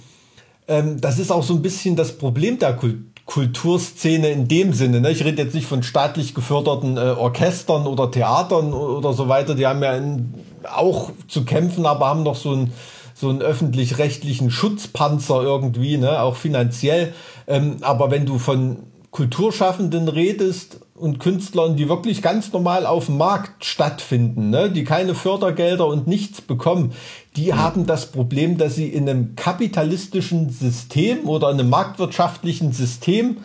ähm, 0.69 1.01
das 1.03 1.19
ist 1.19 1.31
auch 1.31 1.43
so 1.43 1.53
ein 1.53 1.63
bisschen 1.63 1.95
das 1.95 2.17
Problem 2.17 2.59
der 2.59 2.75
Kultur. 2.75 3.01
Kulturszene 3.27 4.29
in 4.29 4.47
dem 4.47 4.73
Sinne. 4.73 5.01
Ne? 5.01 5.11
Ich 5.11 5.25
rede 5.25 5.43
jetzt 5.43 5.55
nicht 5.55 5.67
von 5.67 5.83
staatlich 5.83 6.33
geförderten 6.33 6.97
äh, 6.97 7.01
Orchestern 7.01 7.89
oder 7.89 8.11
Theatern 8.13 8.73
oder 8.73 9.13
so 9.13 9.29
weiter. 9.29 9.57
Die 9.57 9.67
haben 9.67 9.83
ja 9.83 9.97
in, 9.97 10.33
auch 10.73 11.11
zu 11.27 11.45
kämpfen, 11.45 11.87
aber 11.87 12.07
haben 12.07 12.23
noch 12.23 12.37
so 12.37 12.53
ein 12.53 12.73
so 13.19 13.31
einen 13.31 13.41
öffentlich-rechtlichen 13.41 14.51
Schutzpanzer 14.51 15.43
irgendwie, 15.43 15.97
ne, 15.97 16.21
auch 16.21 16.37
finanziell. 16.37 17.15
Ähm, 17.47 17.79
aber 17.81 18.11
wenn 18.11 18.27
du 18.27 18.39
von 18.39 18.79
Kulturschaffenden 19.11 20.09
redest 20.09 20.81
und 20.95 21.19
Künstlern, 21.19 21.77
die 21.77 21.89
wirklich 21.89 22.21
ganz 22.21 22.53
normal 22.53 22.85
auf 22.85 23.07
dem 23.07 23.17
Markt 23.17 23.65
stattfinden, 23.65 24.51
ne, 24.51 24.71
die 24.71 24.85
keine 24.85 25.15
Fördergelder 25.15 25.87
und 25.87 26.07
nichts 26.07 26.43
bekommen, 26.43 26.93
die 27.37 27.53
mhm. 27.53 27.57
haben 27.57 27.87
das 27.87 28.13
Problem, 28.13 28.59
dass 28.59 28.75
sie 28.75 28.89
in 28.89 29.09
einem 29.09 29.35
kapitalistischen 29.35 30.51
System 30.51 31.27
oder 31.27 31.49
einem 31.49 31.71
marktwirtschaftlichen 31.71 32.73
System 32.73 33.39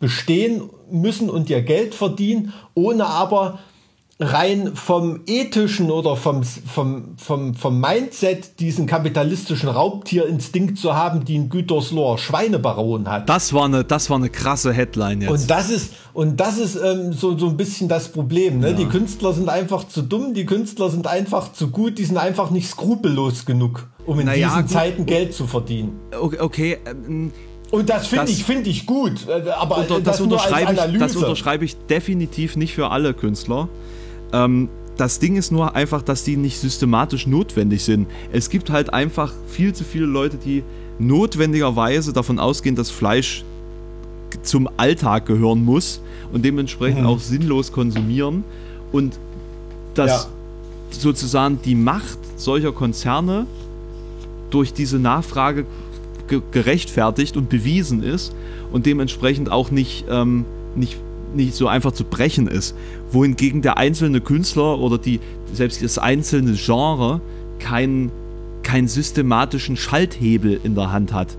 bestehen 0.00 0.70
müssen 0.90 1.28
und 1.28 1.50
ihr 1.50 1.60
Geld 1.60 1.94
verdienen, 1.94 2.54
ohne 2.72 3.04
aber 3.04 3.58
rein 4.20 4.74
vom 4.74 5.20
ethischen 5.26 5.92
oder 5.92 6.16
vom, 6.16 6.42
vom, 6.42 7.14
vom, 7.16 7.54
vom 7.54 7.80
Mindset 7.80 8.58
diesen 8.58 8.86
kapitalistischen 8.86 9.68
Raubtierinstinkt 9.68 10.76
zu 10.76 10.94
haben, 10.94 11.24
die 11.24 11.38
ein 11.38 11.48
Gütersloher 11.48 12.18
Schweinebaron 12.18 13.08
hat. 13.08 13.28
Das 13.28 13.52
war 13.52 13.66
eine, 13.66 13.84
das 13.84 14.10
war 14.10 14.16
eine 14.16 14.28
krasse 14.28 14.72
Headline 14.72 15.20
jetzt. 15.20 15.30
Und 15.30 15.50
das 15.50 15.70
ist, 15.70 15.92
und 16.14 16.40
das 16.40 16.58
ist 16.58 16.74
ähm, 16.76 17.12
so, 17.12 17.38
so 17.38 17.48
ein 17.48 17.56
bisschen 17.56 17.88
das 17.88 18.08
Problem. 18.08 18.58
Ne? 18.58 18.70
Ja. 18.70 18.76
Die 18.76 18.86
Künstler 18.86 19.32
sind 19.32 19.48
einfach 19.48 19.86
zu 19.86 20.02
dumm, 20.02 20.34
die 20.34 20.46
Künstler 20.46 20.90
sind 20.90 21.06
einfach 21.06 21.52
zu 21.52 21.70
gut, 21.70 21.98
die 21.98 22.04
sind 22.04 22.16
einfach 22.16 22.50
nicht 22.50 22.68
skrupellos 22.68 23.46
genug, 23.46 23.86
um 24.04 24.18
in 24.18 24.26
naja, 24.26 24.48
diesen. 24.56 24.68
Zeiten 24.68 25.06
Geld 25.06 25.32
zu 25.32 25.46
verdienen. 25.46 26.00
Okay, 26.20 26.40
okay 26.40 26.78
ähm, 26.86 27.30
und 27.70 27.88
das 27.88 28.08
finde 28.08 28.32
ich, 28.32 28.44
find 28.44 28.66
ich 28.66 28.84
gut, 28.86 29.28
äh, 29.28 29.50
aber 29.50 29.78
unter, 29.78 30.00
das, 30.00 30.16
das 30.16 30.20
unterschreibe 30.22 30.72
ich, 30.72 30.98
das 30.98 31.14
unterschreibe 31.14 31.64
ich 31.64 31.76
definitiv 31.86 32.56
nicht 32.56 32.74
für 32.74 32.90
alle 32.90 33.14
Künstler. 33.14 33.68
Ähm, 34.32 34.68
das 34.96 35.20
Ding 35.20 35.36
ist 35.36 35.52
nur 35.52 35.76
einfach, 35.76 36.02
dass 36.02 36.24
die 36.24 36.36
nicht 36.36 36.58
systematisch 36.58 37.26
notwendig 37.26 37.84
sind. 37.84 38.08
Es 38.32 38.50
gibt 38.50 38.70
halt 38.70 38.92
einfach 38.92 39.32
viel 39.46 39.72
zu 39.72 39.84
viele 39.84 40.06
Leute, 40.06 40.36
die 40.36 40.64
notwendigerweise 40.98 42.12
davon 42.12 42.38
ausgehen, 42.38 42.74
dass 42.74 42.90
Fleisch 42.90 43.44
zum 44.42 44.68
Alltag 44.76 45.26
gehören 45.26 45.64
muss 45.64 46.00
und 46.32 46.44
dementsprechend 46.44 47.02
mhm. 47.02 47.06
auch 47.06 47.20
sinnlos 47.20 47.72
konsumieren. 47.72 48.44
Und 48.90 49.18
dass 49.94 50.24
ja. 50.24 50.30
sozusagen 50.90 51.60
die 51.64 51.74
Macht 51.74 52.18
solcher 52.36 52.72
Konzerne 52.72 53.46
durch 54.50 54.72
diese 54.72 54.98
Nachfrage 54.98 55.64
gerechtfertigt 56.50 57.36
und 57.36 57.48
bewiesen 57.48 58.02
ist 58.02 58.34
und 58.72 58.84
dementsprechend 58.86 59.50
auch 59.50 59.70
nicht, 59.70 60.04
ähm, 60.10 60.44
nicht 60.74 60.98
nicht 61.34 61.54
so 61.54 61.68
einfach 61.68 61.92
zu 61.92 62.04
brechen 62.04 62.46
ist. 62.46 62.74
Wohingegen 63.10 63.62
der 63.62 63.76
einzelne 63.78 64.20
Künstler 64.20 64.78
oder 64.78 64.98
die, 64.98 65.20
selbst 65.52 65.82
das 65.82 65.98
einzelne 65.98 66.54
Genre 66.54 67.20
keinen 67.58 68.12
keinen 68.62 68.88
systematischen 68.88 69.78
Schalthebel 69.78 70.60
in 70.62 70.74
der 70.74 70.92
Hand 70.92 71.14
hat. 71.14 71.38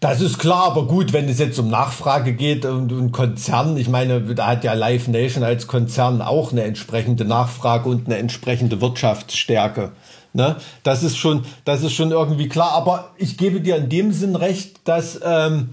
Das 0.00 0.20
ist 0.20 0.38
klar, 0.38 0.64
aber 0.66 0.86
gut, 0.86 1.12
wenn 1.12 1.28
es 1.28 1.38
jetzt 1.38 1.58
um 1.58 1.68
Nachfrage 1.68 2.34
geht 2.34 2.64
und, 2.64 2.92
und 2.92 3.10
Konzern, 3.10 3.76
ich 3.76 3.88
meine, 3.88 4.20
da 4.20 4.46
hat 4.46 4.62
ja 4.62 4.74
Live 4.74 5.08
Nation 5.08 5.42
als 5.42 5.66
Konzern 5.66 6.22
auch 6.22 6.52
eine 6.52 6.62
entsprechende 6.62 7.24
Nachfrage 7.24 7.88
und 7.88 8.06
eine 8.06 8.18
entsprechende 8.18 8.80
Wirtschaftsstärke. 8.80 9.92
Ne? 10.34 10.56
Das 10.82 11.02
ist 11.02 11.16
schon, 11.16 11.44
das 11.64 11.82
ist 11.82 11.92
schon 11.92 12.10
irgendwie 12.10 12.48
klar. 12.48 12.72
Aber 12.72 13.10
ich 13.16 13.36
gebe 13.36 13.60
dir 13.60 13.76
in 13.76 13.88
dem 13.88 14.12
Sinn 14.12 14.36
recht, 14.36 14.80
dass 14.84 15.20
ähm, 15.24 15.70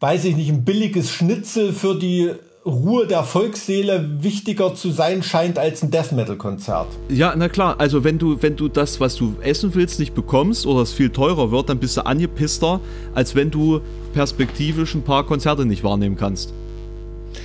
weiß 0.00 0.24
ich 0.26 0.36
nicht, 0.36 0.50
ein 0.50 0.64
billiges 0.64 1.10
Schnitzel 1.10 1.72
für 1.72 1.94
die 1.94 2.32
Ruhe 2.66 3.06
der 3.06 3.22
Volksseele 3.22 4.22
wichtiger 4.22 4.74
zu 4.74 4.90
sein 4.90 5.22
scheint 5.22 5.56
als 5.56 5.84
ein 5.84 5.92
Death 5.92 6.10
Metal 6.10 6.36
Konzert. 6.36 6.88
Ja, 7.08 7.32
na 7.36 7.48
klar, 7.48 7.76
also 7.78 8.02
wenn 8.02 8.18
du 8.18 8.42
wenn 8.42 8.56
du 8.56 8.68
das, 8.68 8.98
was 8.98 9.14
du 9.14 9.36
essen 9.40 9.72
willst, 9.74 10.00
nicht 10.00 10.14
bekommst 10.14 10.66
oder 10.66 10.80
es 10.80 10.92
viel 10.92 11.10
teurer 11.10 11.52
wird, 11.52 11.68
dann 11.68 11.78
bist 11.78 11.96
du 11.96 12.04
angepisster, 12.04 12.80
als 13.14 13.36
wenn 13.36 13.52
du 13.52 13.80
perspektivisch 14.14 14.94
ein 14.96 15.02
paar 15.02 15.24
Konzerte 15.24 15.64
nicht 15.64 15.84
wahrnehmen 15.84 16.16
kannst. 16.16 16.52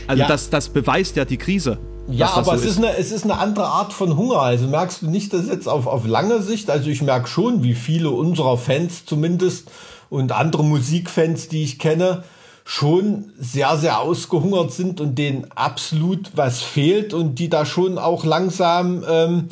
Also 0.07 0.23
ja. 0.23 0.27
das 0.27 0.49
das 0.49 0.69
beweist 0.69 1.15
ja 1.15 1.25
die 1.25 1.37
Krise. 1.37 1.77
Ja, 2.09 2.31
aber 2.33 2.57
so 2.57 2.63
es, 2.63 2.65
ist. 2.65 2.77
eine, 2.79 2.97
es 2.97 3.11
ist 3.11 3.23
eine 3.23 3.37
andere 3.37 3.67
Art 3.67 3.93
von 3.93 4.17
Hunger. 4.17 4.39
Also 4.39 4.67
merkst 4.67 5.03
du 5.03 5.07
nicht, 5.07 5.31
dass 5.33 5.47
jetzt 5.47 5.67
auf, 5.67 5.85
auf 5.85 6.07
lange 6.07 6.41
Sicht, 6.41 6.71
also 6.71 6.89
ich 6.89 7.03
merke 7.03 7.27
schon, 7.27 7.61
wie 7.61 7.75
viele 7.75 8.09
unserer 8.09 8.57
Fans 8.57 9.05
zumindest 9.05 9.69
und 10.09 10.31
andere 10.31 10.63
Musikfans, 10.63 11.47
die 11.47 11.63
ich 11.63 11.77
kenne, 11.77 12.23
schon 12.63 13.31
sehr, 13.37 13.77
sehr 13.77 13.99
ausgehungert 13.99 14.71
sind 14.71 15.01
und 15.01 15.17
denen 15.17 15.47
absolut 15.55 16.31
was 16.35 16.61
fehlt 16.61 17.13
und 17.13 17.35
die 17.35 17.49
da 17.49 17.65
schon 17.65 17.97
auch 17.97 18.23
langsam 18.23 19.03
ähm, 19.09 19.49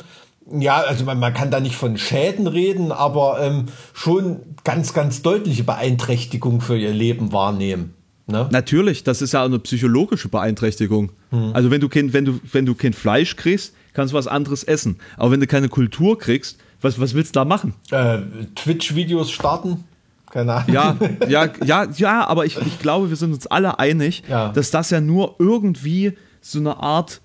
ja, 0.52 0.80
also 0.80 1.04
man, 1.04 1.18
man 1.20 1.32
kann 1.32 1.50
da 1.50 1.60
nicht 1.60 1.76
von 1.76 1.96
Schäden 1.96 2.46
reden, 2.46 2.92
aber 2.92 3.40
ähm, 3.40 3.66
schon 3.92 4.40
ganz, 4.64 4.92
ganz 4.92 5.22
deutliche 5.22 5.64
Beeinträchtigung 5.64 6.60
für 6.60 6.76
ihr 6.76 6.92
Leben 6.92 7.32
wahrnehmen. 7.32 7.94
Ne? 8.26 8.48
Natürlich, 8.50 9.04
das 9.04 9.22
ist 9.22 9.32
ja 9.32 9.44
eine 9.44 9.58
psychologische 9.58 10.28
Beeinträchtigung. 10.28 11.12
Hm. 11.30 11.50
Also 11.52 11.70
wenn 11.70 11.80
du, 11.80 11.88
kein, 11.88 12.12
wenn, 12.12 12.24
du, 12.24 12.40
wenn 12.52 12.66
du 12.66 12.74
kein 12.74 12.92
Fleisch 12.92 13.36
kriegst, 13.36 13.74
kannst 13.92 14.12
du 14.12 14.16
was 14.16 14.26
anderes 14.26 14.64
essen. 14.64 14.98
Aber 15.16 15.32
wenn 15.32 15.40
du 15.40 15.46
keine 15.46 15.68
Kultur 15.68 16.18
kriegst, 16.18 16.58
was, 16.80 17.00
was 17.00 17.14
willst 17.14 17.36
du 17.36 17.40
da 17.40 17.44
machen? 17.44 17.74
Äh, 17.90 18.18
Twitch-Videos 18.54 19.30
starten? 19.30 19.84
Keine 20.30 20.54
Ahnung. 20.54 20.72
Ja, 20.72 20.96
ja, 21.28 21.50
ja, 21.64 21.88
ja, 21.96 22.26
aber 22.26 22.46
ich, 22.46 22.56
ich 22.56 22.78
glaube, 22.78 23.10
wir 23.10 23.16
sind 23.16 23.32
uns 23.32 23.46
alle 23.46 23.78
einig, 23.78 24.22
ja. 24.28 24.50
dass 24.52 24.70
das 24.70 24.90
ja 24.90 25.00
nur 25.00 25.36
irgendwie 25.38 26.16
so 26.40 26.58
eine 26.58 26.78
Art 26.78 27.20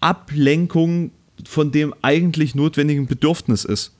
Ablenkung 0.00 1.12
von 1.48 1.72
dem 1.72 1.94
eigentlich 2.02 2.54
notwendigen 2.54 3.06
Bedürfnis 3.06 3.64
ist. 3.64 3.92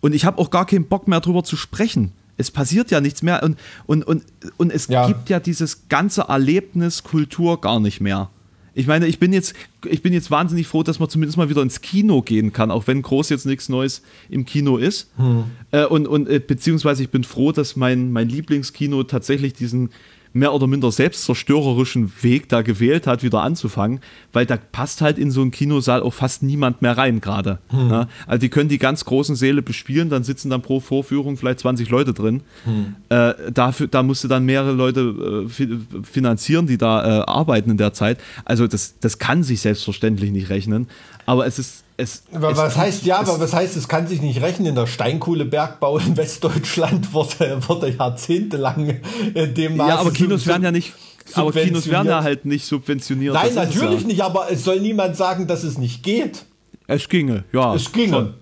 Und 0.00 0.14
ich 0.14 0.24
habe 0.24 0.38
auch 0.38 0.50
gar 0.50 0.66
keinen 0.66 0.86
Bock 0.86 1.08
mehr 1.08 1.20
darüber 1.20 1.44
zu 1.44 1.56
sprechen. 1.56 2.12
Es 2.36 2.50
passiert 2.50 2.90
ja 2.90 3.00
nichts 3.00 3.22
mehr 3.22 3.42
und, 3.42 3.58
und, 3.86 4.04
und, 4.04 4.24
und 4.56 4.72
es 4.72 4.88
ja. 4.88 5.06
gibt 5.06 5.28
ja 5.28 5.38
dieses 5.38 5.88
ganze 5.88 6.22
Erlebnis 6.22 7.02
Kultur 7.02 7.60
gar 7.60 7.78
nicht 7.78 8.00
mehr. 8.00 8.30
Ich 8.74 8.86
meine, 8.86 9.06
ich 9.06 9.18
bin 9.18 9.32
jetzt, 9.32 9.54
ich 9.86 10.02
bin 10.02 10.12
jetzt 10.12 10.30
wahnsinnig 10.30 10.66
froh, 10.66 10.82
dass 10.82 10.98
man 10.98 11.08
zumindest 11.08 11.36
mal 11.36 11.50
wieder 11.50 11.62
ins 11.62 11.80
Kino 11.80 12.22
gehen 12.22 12.52
kann, 12.52 12.70
auch 12.70 12.86
wenn 12.86 13.02
groß 13.02 13.28
jetzt 13.28 13.46
nichts 13.46 13.68
Neues 13.68 14.02
im 14.30 14.44
Kino 14.44 14.78
ist. 14.78 15.10
Hm. 15.16 15.44
Äh, 15.70 15.84
und, 15.84 16.06
und 16.08 16.28
äh, 16.28 16.40
beziehungsweise 16.40 17.02
ich 17.02 17.10
bin 17.10 17.24
froh, 17.24 17.52
dass 17.52 17.76
mein, 17.76 18.12
mein 18.12 18.28
Lieblingskino 18.28 19.02
tatsächlich 19.04 19.52
diesen 19.52 19.90
mehr 20.32 20.54
oder 20.54 20.66
minder 20.66 20.90
selbstzerstörerischen 20.90 22.12
Weg 22.22 22.48
da 22.48 22.62
gewählt 22.62 23.06
hat, 23.06 23.22
wieder 23.22 23.42
anzufangen, 23.42 24.00
weil 24.32 24.46
da 24.46 24.56
passt 24.56 25.00
halt 25.00 25.18
in 25.18 25.30
so 25.30 25.42
einen 25.42 25.50
Kinosaal 25.50 26.02
auch 26.02 26.14
fast 26.14 26.42
niemand 26.42 26.82
mehr 26.82 26.96
rein 26.96 27.20
gerade. 27.20 27.58
Hm. 27.68 27.90
Ja? 27.90 28.08
Also 28.26 28.40
die 28.40 28.48
können 28.48 28.68
die 28.68 28.78
ganz 28.78 29.04
großen 29.04 29.36
Säle 29.36 29.62
bespielen, 29.62 30.08
dann 30.08 30.24
sitzen 30.24 30.50
dann 30.50 30.62
pro 30.62 30.80
Vorführung 30.80 31.36
vielleicht 31.36 31.60
20 31.60 31.90
Leute 31.90 32.14
drin. 32.14 32.42
Hm. 32.64 32.94
Äh, 33.08 33.52
dafür, 33.52 33.88
da 33.88 34.02
musste 34.02 34.28
dann 34.28 34.44
mehrere 34.44 34.72
Leute 34.72 35.46
äh, 35.48 36.02
finanzieren, 36.02 36.66
die 36.66 36.78
da 36.78 37.20
äh, 37.20 37.24
arbeiten 37.24 37.70
in 37.70 37.76
der 37.76 37.92
Zeit. 37.92 38.18
Also 38.44 38.66
das, 38.66 38.94
das 39.00 39.18
kann 39.18 39.42
sich 39.42 39.60
selbstverständlich 39.60 40.30
nicht 40.30 40.50
rechnen. 40.50 40.88
Aber 41.26 41.46
es 41.46 41.58
ist 41.58 41.84
es, 42.02 42.24
aber 42.32 42.56
was 42.56 42.76
heißt 42.76 43.04
ja, 43.04 43.20
aber 43.20 43.40
was 43.40 43.52
heißt, 43.52 43.76
es 43.76 43.88
kann 43.88 44.06
sich 44.06 44.20
nicht 44.20 44.42
rechnen? 44.42 44.74
Der 44.74 44.86
Steinkohlebergbau 44.86 45.98
in 45.98 46.16
Westdeutschland 46.16 47.12
wurde, 47.12 47.58
wurde 47.66 47.90
jahrzehntelang 47.90 49.00
in 49.34 49.54
dem 49.54 49.76
Maße 49.76 49.90
Ja, 49.90 49.98
aber 49.98 50.12
Kinos 50.12 50.46
werden 50.46 50.62
ja 50.62 50.72
nicht 50.72 50.92
aber 51.34 51.52
Kinos 51.52 51.88
werden 51.88 52.08
ja 52.08 52.22
halt 52.22 52.44
nicht 52.44 52.66
subventioniert. 52.66 53.34
Nein, 53.34 53.54
natürlich 53.54 54.02
ja. 54.02 54.06
nicht, 54.06 54.22
aber 54.22 54.50
es 54.50 54.64
soll 54.64 54.80
niemand 54.80 55.16
sagen, 55.16 55.46
dass 55.46 55.62
es 55.62 55.78
nicht 55.78 56.02
geht. 56.02 56.44
Es 56.86 57.08
ginge, 57.08 57.44
ja. 57.52 57.74
Es 57.74 57.92
ginge. 57.92 58.12
Schon. 58.12 58.34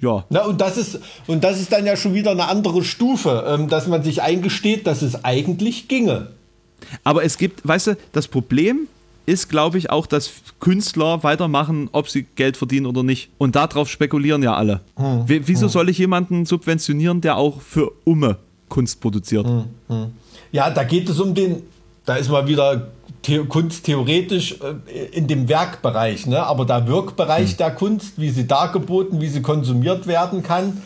Ja. 0.00 0.24
Na, 0.30 0.44
und, 0.44 0.60
das 0.60 0.76
ist, 0.76 1.00
und 1.26 1.42
das 1.42 1.60
ist 1.60 1.72
dann 1.72 1.84
ja 1.84 1.96
schon 1.96 2.14
wieder 2.14 2.30
eine 2.30 2.46
andere 2.46 2.84
Stufe, 2.84 3.44
ähm, 3.48 3.68
dass 3.68 3.88
man 3.88 4.02
sich 4.02 4.22
eingesteht, 4.22 4.86
dass 4.86 5.02
es 5.02 5.24
eigentlich 5.24 5.88
ginge. 5.88 6.28
Aber 7.02 7.24
es 7.24 7.36
gibt, 7.36 7.66
weißt 7.66 7.88
du, 7.88 7.96
das 8.12 8.28
Problem 8.28 8.86
ist, 9.28 9.48
glaube 9.48 9.76
ich, 9.76 9.90
auch, 9.90 10.06
dass 10.06 10.30
Künstler 10.58 11.22
weitermachen, 11.22 11.90
ob 11.92 12.08
sie 12.08 12.22
Geld 12.34 12.56
verdienen 12.56 12.86
oder 12.86 13.02
nicht. 13.02 13.30
Und 13.36 13.56
darauf 13.56 13.88
spekulieren 13.90 14.42
ja 14.42 14.54
alle. 14.54 14.80
Hm. 14.96 15.24
Wieso 15.26 15.66
hm. 15.66 15.68
soll 15.68 15.88
ich 15.90 15.98
jemanden 15.98 16.46
subventionieren, 16.46 17.20
der 17.20 17.36
auch 17.36 17.60
für 17.60 17.92
Umme 18.04 18.38
Kunst 18.68 19.00
produziert? 19.00 19.46
Hm. 19.46 19.64
hm. 19.88 20.06
Ja, 20.50 20.70
da 20.70 20.82
geht 20.82 21.10
es 21.10 21.20
um 21.20 21.34
den, 21.34 21.62
da 22.06 22.16
ist 22.16 22.30
mal 22.30 22.46
wieder 22.46 22.88
The 23.26 23.40
Kunst 23.46 23.84
theoretisch 23.84 24.56
äh, 24.62 25.04
in 25.12 25.26
dem 25.26 25.46
Werkbereich, 25.50 26.26
ne? 26.26 26.42
aber 26.42 26.64
der 26.64 26.86
Wirkbereich 26.86 27.50
hm. 27.50 27.56
der 27.58 27.70
Kunst, 27.72 28.14
wie 28.16 28.30
sie 28.30 28.46
dargeboten, 28.46 29.20
wie 29.20 29.28
sie 29.28 29.42
konsumiert 29.42 30.06
werden 30.06 30.42
kann, 30.42 30.80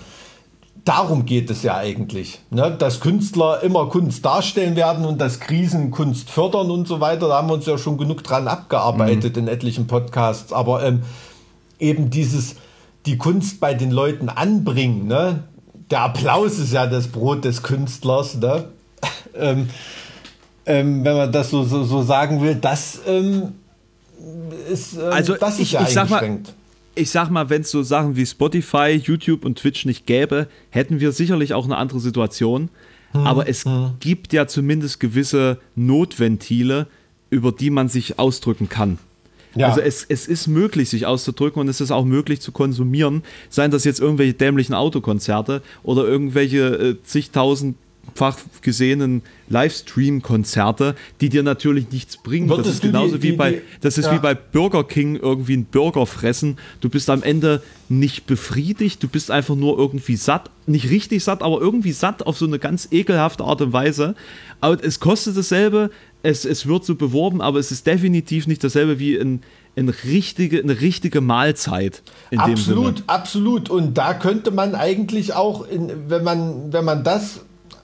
darum 0.85 1.25
geht 1.27 1.51
es 1.51 1.63
ja 1.63 1.77
eigentlich, 1.77 2.41
ne? 2.51 2.75
dass 2.77 3.01
Künstler 3.01 3.63
immer 3.63 3.89
Kunst 3.89 4.25
darstellen 4.25 4.77
werden 4.77 5.05
und 5.05 5.21
dass 5.21 5.41
Krisen 5.41 5.91
Kunst 5.91 6.31
fördern 6.31 6.71
und 6.71 6.89
so 6.89 7.01
weiter. 7.01 7.29
Da 7.29 7.37
haben 7.37 7.49
wir 7.49 7.55
uns 7.55 7.67
ja 7.67 7.79
schon 7.79 7.99
genug 7.99 8.25
dran 8.25 8.49
abgearbeitet 8.49 9.37
mhm. 9.37 9.43
in 9.43 9.49
etlichen 9.49 9.87
Podcasts. 9.87 10.53
Aber 10.53 10.83
ähm, 10.83 11.03
eben 11.79 12.11
dieses, 12.11 12.57
die 13.07 13.17
Kunst 13.17 13.61
bei 13.61 13.75
den 13.75 13.91
Leuten 13.91 14.29
anbringen, 14.29 15.07
ne? 15.07 15.45
der 15.91 16.01
Applaus 16.01 16.59
ist 16.59 16.73
ja 16.73 16.87
das 16.87 17.09
Brot 17.09 17.45
des 17.45 17.63
Künstlers. 17.63 18.37
Ne? 18.37 18.65
ähm, 19.37 19.69
ähm, 20.65 21.05
wenn 21.05 21.17
man 21.17 21.33
das 21.33 21.51
so, 21.51 21.65
so, 21.65 21.85
so 21.85 22.03
sagen 22.03 22.41
will, 22.41 22.55
das 22.55 23.01
ähm, 23.07 23.55
ist, 24.71 24.95
ähm, 24.95 25.13
also 25.13 25.35
das 25.35 25.55
ist 25.55 25.61
ich, 25.61 25.73
ja 25.73 25.83
ich 25.83 25.99
eingeschränkt. 25.99 26.49
Sag 26.49 26.57
mal, 26.57 26.62
ich 26.95 27.11
sag 27.11 27.31
mal, 27.31 27.51
wenn 27.51 27.63
es 27.63 27.71
so 27.71 27.83
Sachen 27.83 28.17
wie 28.17 28.27
Spotify, 28.27 29.01
YouTube 29.03 29.45
und 29.45 29.59
Twitch 29.59 29.85
nicht 29.85 30.07
gäbe, 30.07 30.49
hätten 30.71 31.01
wir 31.01 31.13
sicherlich 31.13 31.55
auch 31.55 31.65
eine 31.65 31.77
andere 31.77 32.01
Situation. 32.01 32.69
Hm, 33.13 33.27
Aber 33.27 33.49
es 33.49 33.65
hm. 33.65 33.95
gibt 34.01 34.33
ja 34.33 34.47
zumindest 34.47 35.01
gewisse 35.01 35.59
Notventile, 35.75 36.87
über 37.31 37.53
die 37.53 37.71
man 37.71 37.89
sich 37.89 38.19
ausdrücken 38.19 38.69
kann. 38.69 38.99
Ja. 39.55 39.69
Also 39.69 39.81
es, 39.81 40.05
es 40.09 40.27
ist 40.27 40.47
möglich, 40.47 40.89
sich 40.89 41.07
auszudrücken 41.07 41.61
und 41.61 41.69
es 41.69 41.81
ist 41.81 41.91
auch 41.91 42.05
möglich 42.05 42.41
zu 42.41 42.53
konsumieren. 42.53 43.23
Seien 43.51 43.71
das 43.71 43.85
jetzt 43.85 44.01
irgendwelche 44.01 44.35
dämlichen 44.35 44.75
Autokonzerte 44.75 45.63
oder 45.83 46.05
irgendwelche 46.05 46.69
äh, 46.75 47.03
zigtausend 47.03 47.77
fach 48.15 48.39
gesehenen 48.61 49.23
Livestream-Konzerte, 49.49 50.95
die 51.21 51.29
dir 51.29 51.43
natürlich 51.43 51.91
nichts 51.91 52.17
bringen. 52.17 52.49
Würdest 52.49 52.69
das 52.69 52.75
ist 52.77 52.83
genauso 52.83 53.17
die, 53.19 53.23
wie 53.23 53.33
bei, 53.33 53.53
die, 53.53 53.61
das 53.81 53.99
ist 53.99 54.07
ja. 54.07 54.15
wie 54.15 54.19
bei 54.19 54.35
Burger 54.35 54.85
King 54.85 55.17
irgendwie 55.17 55.57
ein 55.57 55.65
Burger 55.65 56.07
fressen. 56.07 56.59
Du 56.81 56.89
bist 56.89 57.09
am 57.11 57.23
Ende 57.23 57.63
nicht 57.89 58.27
befriedigt, 58.27 59.03
du 59.03 59.09
bist 59.09 59.31
einfach 59.31 59.55
nur 59.55 59.79
irgendwie 59.79 60.17
satt, 60.17 60.51
nicht 60.67 60.91
richtig 60.91 61.25
satt, 61.25 61.43
aber 61.43 61.61
irgendwie 61.61 61.93
satt 61.93 62.27
auf 62.27 62.39
so 62.39 62.47
eine 62.47 62.59
ganz 62.59 62.89
ekelhafte 62.91 63.45
Art 63.45 63.61
und 63.63 63.73
Weise. 63.73 64.15
Aber 64.61 64.83
es 64.83 65.01
kostet 65.01 65.37
dasselbe, 65.37 65.91
es, 66.23 66.45
es 66.45 66.67
wird 66.67 66.85
so 66.85 66.95
beworben, 66.95 67.41
aber 67.41 67.59
es 67.59 67.73
ist 67.73 67.87
definitiv 67.87 68.47
nicht 68.47 68.63
dasselbe 68.63 68.99
wie 68.99 69.17
ein, 69.17 69.43
eine 69.77 69.93
richtige, 70.05 70.61
eine 70.61 70.81
richtige 70.81 71.21
Mahlzeit. 71.21 72.03
absolut, 72.37 73.03
absolut. 73.07 73.71
Und 73.71 73.95
da 73.97 74.15
könnte 74.15 74.51
man 74.51 74.75
eigentlich 74.75 75.35
auch, 75.35 75.67
in, 75.67 75.91
wenn 76.09 76.23
man, 76.23 76.73
wenn 76.73 76.85
man 76.85 77.05
das 77.05 77.41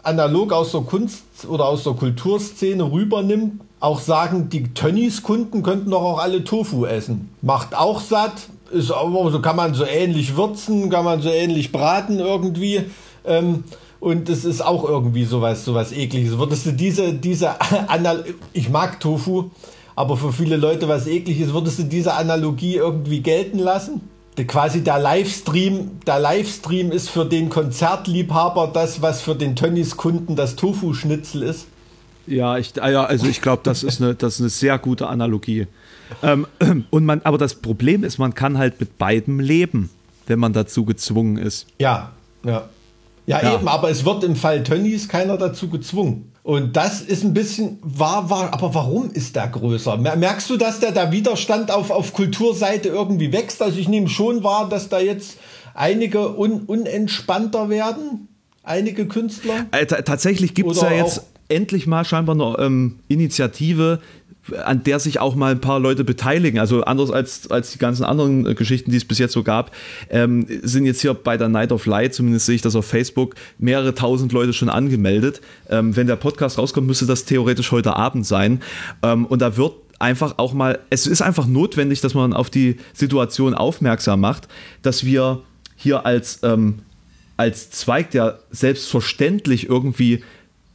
analog 0.08 0.52
aus 0.52 0.72
der 0.72 0.80
Kunst 0.80 1.22
oder 1.48 1.66
aus 1.66 1.84
der 1.84 1.92
Kulturszene 1.92 2.90
rübernimmt, 2.90 3.60
auch 3.80 4.00
sagen, 4.00 4.48
die 4.48 4.74
Tönnies-Kunden 4.74 5.62
könnten 5.62 5.90
doch 5.90 6.02
auch 6.02 6.18
alle 6.18 6.42
Tofu 6.42 6.86
essen. 6.86 7.30
Macht 7.42 7.76
auch 7.76 8.00
satt, 8.00 8.48
ist 8.72 8.90
aber 8.90 9.30
so 9.30 9.40
kann 9.40 9.56
man 9.56 9.74
so 9.74 9.84
ähnlich 9.84 10.36
würzen, 10.36 10.90
kann 10.90 11.04
man 11.04 11.22
so 11.22 11.28
ähnlich 11.28 11.70
braten 11.70 12.18
irgendwie. 12.18 12.82
Ähm, 13.24 13.64
und 14.00 14.28
es 14.28 14.44
ist 14.44 14.60
auch 14.60 14.84
irgendwie 14.84 15.24
sowas, 15.24 15.64
sowas 15.64 15.92
ekliges. 15.92 16.38
Würdest 16.38 16.66
du 16.66 16.72
diese, 16.72 17.12
diese 17.12 17.60
Anal 17.88 18.24
ich 18.52 18.70
mag 18.70 19.00
Tofu, 19.00 19.50
aber 19.94 20.16
für 20.16 20.32
viele 20.32 20.56
Leute 20.56 20.88
was 20.88 21.06
ekliges, 21.06 21.52
würdest 21.52 21.78
du 21.78 21.84
diese 21.84 22.14
Analogie 22.14 22.76
irgendwie 22.76 23.20
gelten 23.20 23.58
lassen? 23.58 24.00
Quasi 24.44 24.82
der 24.82 24.98
Livestream, 24.98 26.00
der 26.06 26.20
Livestream 26.20 26.92
ist 26.92 27.10
für 27.10 27.24
den 27.24 27.48
Konzertliebhaber 27.48 28.70
das, 28.72 29.02
was 29.02 29.20
für 29.20 29.34
den 29.34 29.56
Tönnies-Kunden 29.56 30.36
das 30.36 30.56
Tofu-Schnitzel 30.56 31.42
ist. 31.42 31.66
Ja, 32.26 32.58
ich, 32.58 32.80
ah 32.82 32.90
ja, 32.90 33.04
also 33.04 33.26
ich 33.26 33.40
glaube, 33.40 33.62
das, 33.64 33.82
ist 33.82 34.02
eine, 34.02 34.14
das 34.14 34.34
ist 34.34 34.40
eine 34.40 34.50
sehr 34.50 34.78
gute 34.78 35.06
Analogie. 35.06 35.66
Ähm, 36.22 36.46
und 36.90 37.04
man, 37.04 37.22
aber 37.24 37.38
das 37.38 37.54
Problem 37.54 38.04
ist, 38.04 38.18
man 38.18 38.34
kann 38.34 38.58
halt 38.58 38.80
mit 38.80 38.98
beidem 38.98 39.40
leben, 39.40 39.90
wenn 40.26 40.38
man 40.38 40.52
dazu 40.52 40.84
gezwungen 40.84 41.38
ist. 41.38 41.66
Ja, 41.78 42.12
ja. 42.44 42.68
Ja, 43.26 43.42
ja. 43.42 43.54
eben, 43.56 43.68
aber 43.68 43.90
es 43.90 44.06
wird 44.06 44.24
im 44.24 44.36
Fall 44.36 44.62
Tönnies 44.62 45.06
keiner 45.06 45.36
dazu 45.36 45.68
gezwungen. 45.68 46.32
Und 46.48 46.78
das 46.78 47.02
ist 47.02 47.24
ein 47.24 47.34
bisschen, 47.34 47.78
war, 47.82 48.30
war, 48.30 48.54
aber 48.54 48.72
warum 48.74 49.10
ist 49.10 49.36
der 49.36 49.48
größer? 49.48 49.98
Merkst 49.98 50.48
du, 50.48 50.56
dass 50.56 50.80
der, 50.80 50.92
der 50.92 51.12
Widerstand 51.12 51.70
auf, 51.70 51.90
auf 51.90 52.14
Kulturseite 52.14 52.88
irgendwie 52.88 53.32
wächst? 53.34 53.60
Also 53.60 53.78
ich 53.78 53.86
nehme 53.86 54.08
schon 54.08 54.42
wahr, 54.42 54.66
dass 54.66 54.88
da 54.88 54.98
jetzt 54.98 55.36
einige 55.74 56.38
un, 56.38 56.62
unentspannter 56.62 57.68
werden, 57.68 58.28
einige 58.62 59.06
Künstler. 59.06 59.66
Äh, 59.72 59.84
tatsächlich 59.84 60.54
gibt 60.54 60.70
es 60.70 60.80
ja 60.80 60.90
jetzt 60.90 61.26
endlich 61.50 61.86
mal 61.86 62.06
scheinbar 62.06 62.34
eine 62.34 62.64
ähm, 62.64 63.00
Initiative, 63.08 64.00
an 64.64 64.82
der 64.84 64.98
sich 64.98 65.20
auch 65.20 65.34
mal 65.34 65.52
ein 65.52 65.60
paar 65.60 65.80
Leute 65.80 66.04
beteiligen. 66.04 66.58
Also 66.58 66.82
anders 66.82 67.10
als, 67.10 67.50
als 67.50 67.72
die 67.72 67.78
ganzen 67.78 68.04
anderen 68.04 68.46
äh, 68.46 68.54
Geschichten, 68.54 68.90
die 68.90 68.96
es 68.96 69.04
bis 69.04 69.18
jetzt 69.18 69.32
so 69.32 69.42
gab, 69.42 69.72
ähm, 70.10 70.46
sind 70.62 70.86
jetzt 70.86 71.00
hier 71.00 71.14
bei 71.14 71.36
der 71.36 71.48
Night 71.48 71.72
of 71.72 71.86
Light, 71.86 72.14
zumindest 72.14 72.46
sehe 72.46 72.54
ich 72.54 72.62
das 72.62 72.76
auf 72.76 72.86
Facebook, 72.86 73.34
mehrere 73.58 73.94
tausend 73.94 74.32
Leute 74.32 74.52
schon 74.52 74.68
angemeldet. 74.68 75.40
Ähm, 75.68 75.96
wenn 75.96 76.06
der 76.06 76.16
Podcast 76.16 76.58
rauskommt, 76.58 76.86
müsste 76.86 77.06
das 77.06 77.24
theoretisch 77.24 77.72
heute 77.72 77.96
Abend 77.96 78.26
sein. 78.26 78.62
Ähm, 79.02 79.26
und 79.26 79.42
da 79.42 79.56
wird 79.56 79.74
einfach 79.98 80.34
auch 80.38 80.52
mal, 80.52 80.78
es 80.90 81.06
ist 81.06 81.22
einfach 81.22 81.46
notwendig, 81.46 82.00
dass 82.00 82.14
man 82.14 82.32
auf 82.32 82.50
die 82.50 82.76
Situation 82.92 83.54
aufmerksam 83.54 84.20
macht, 84.20 84.48
dass 84.82 85.04
wir 85.04 85.42
hier 85.76 86.06
als, 86.06 86.40
ähm, 86.42 86.80
als 87.36 87.70
Zweig, 87.70 88.10
der 88.10 88.40
selbstverständlich 88.50 89.68
irgendwie 89.68 90.22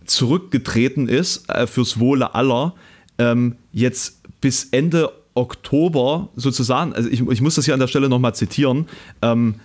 zurückgetreten 0.06 1.08
ist 1.08 1.50
äh, 1.50 1.68
fürs 1.68 2.00
Wohle 2.00 2.36
aller, 2.36 2.74
ähm, 3.18 3.56
jetzt 3.72 4.22
bis 4.42 4.66
Ende 4.72 5.12
Oktober 5.36 6.30
sozusagen, 6.36 6.94
also 6.94 7.10
ich, 7.10 7.22
ich 7.22 7.42
muss 7.42 7.56
das 7.56 7.66
hier 7.66 7.74
an 7.74 7.80
der 7.80 7.88
Stelle 7.88 8.08
nochmal 8.08 8.36
zitieren, 8.36 8.88
ähm, 9.22 9.56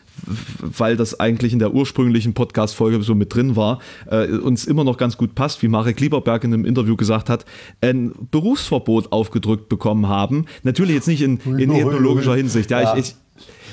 weil 0.61 0.97
das 0.97 1.21
eigentlich 1.21 1.53
in 1.53 1.59
der 1.59 1.75
ursprünglichen 1.75 2.35
Podcast-Folge 2.35 3.03
so 3.03 3.15
mit 3.15 3.35
drin 3.35 3.55
war, 3.55 3.79
äh, 4.11 4.27
uns 4.29 4.65
immer 4.65 4.85
noch 4.85 4.97
ganz 4.97 5.17
gut 5.17 5.35
passt, 5.35 5.63
wie 5.63 5.69
Marek 5.69 6.01
Lieberberg 6.01 6.43
in 6.45 6.55
einem 6.55 6.65
Interview 6.65 6.97
gesagt 6.97 7.29
hat, 7.29 7.45
ein 7.81 8.13
Berufsverbot 8.31 9.13
aufgedrückt 9.13 9.69
bekommen 9.69 10.09
haben. 10.09 10.47
Natürlich 10.63 10.95
jetzt 10.95 11.09
nicht 11.09 11.23
in, 11.23 11.39
in 11.59 11.71
ethnologischer 11.71 12.35
Hinsicht. 12.35 12.71
Ja, 12.71 12.81
ja. 12.81 12.97
Ich, 12.97 13.15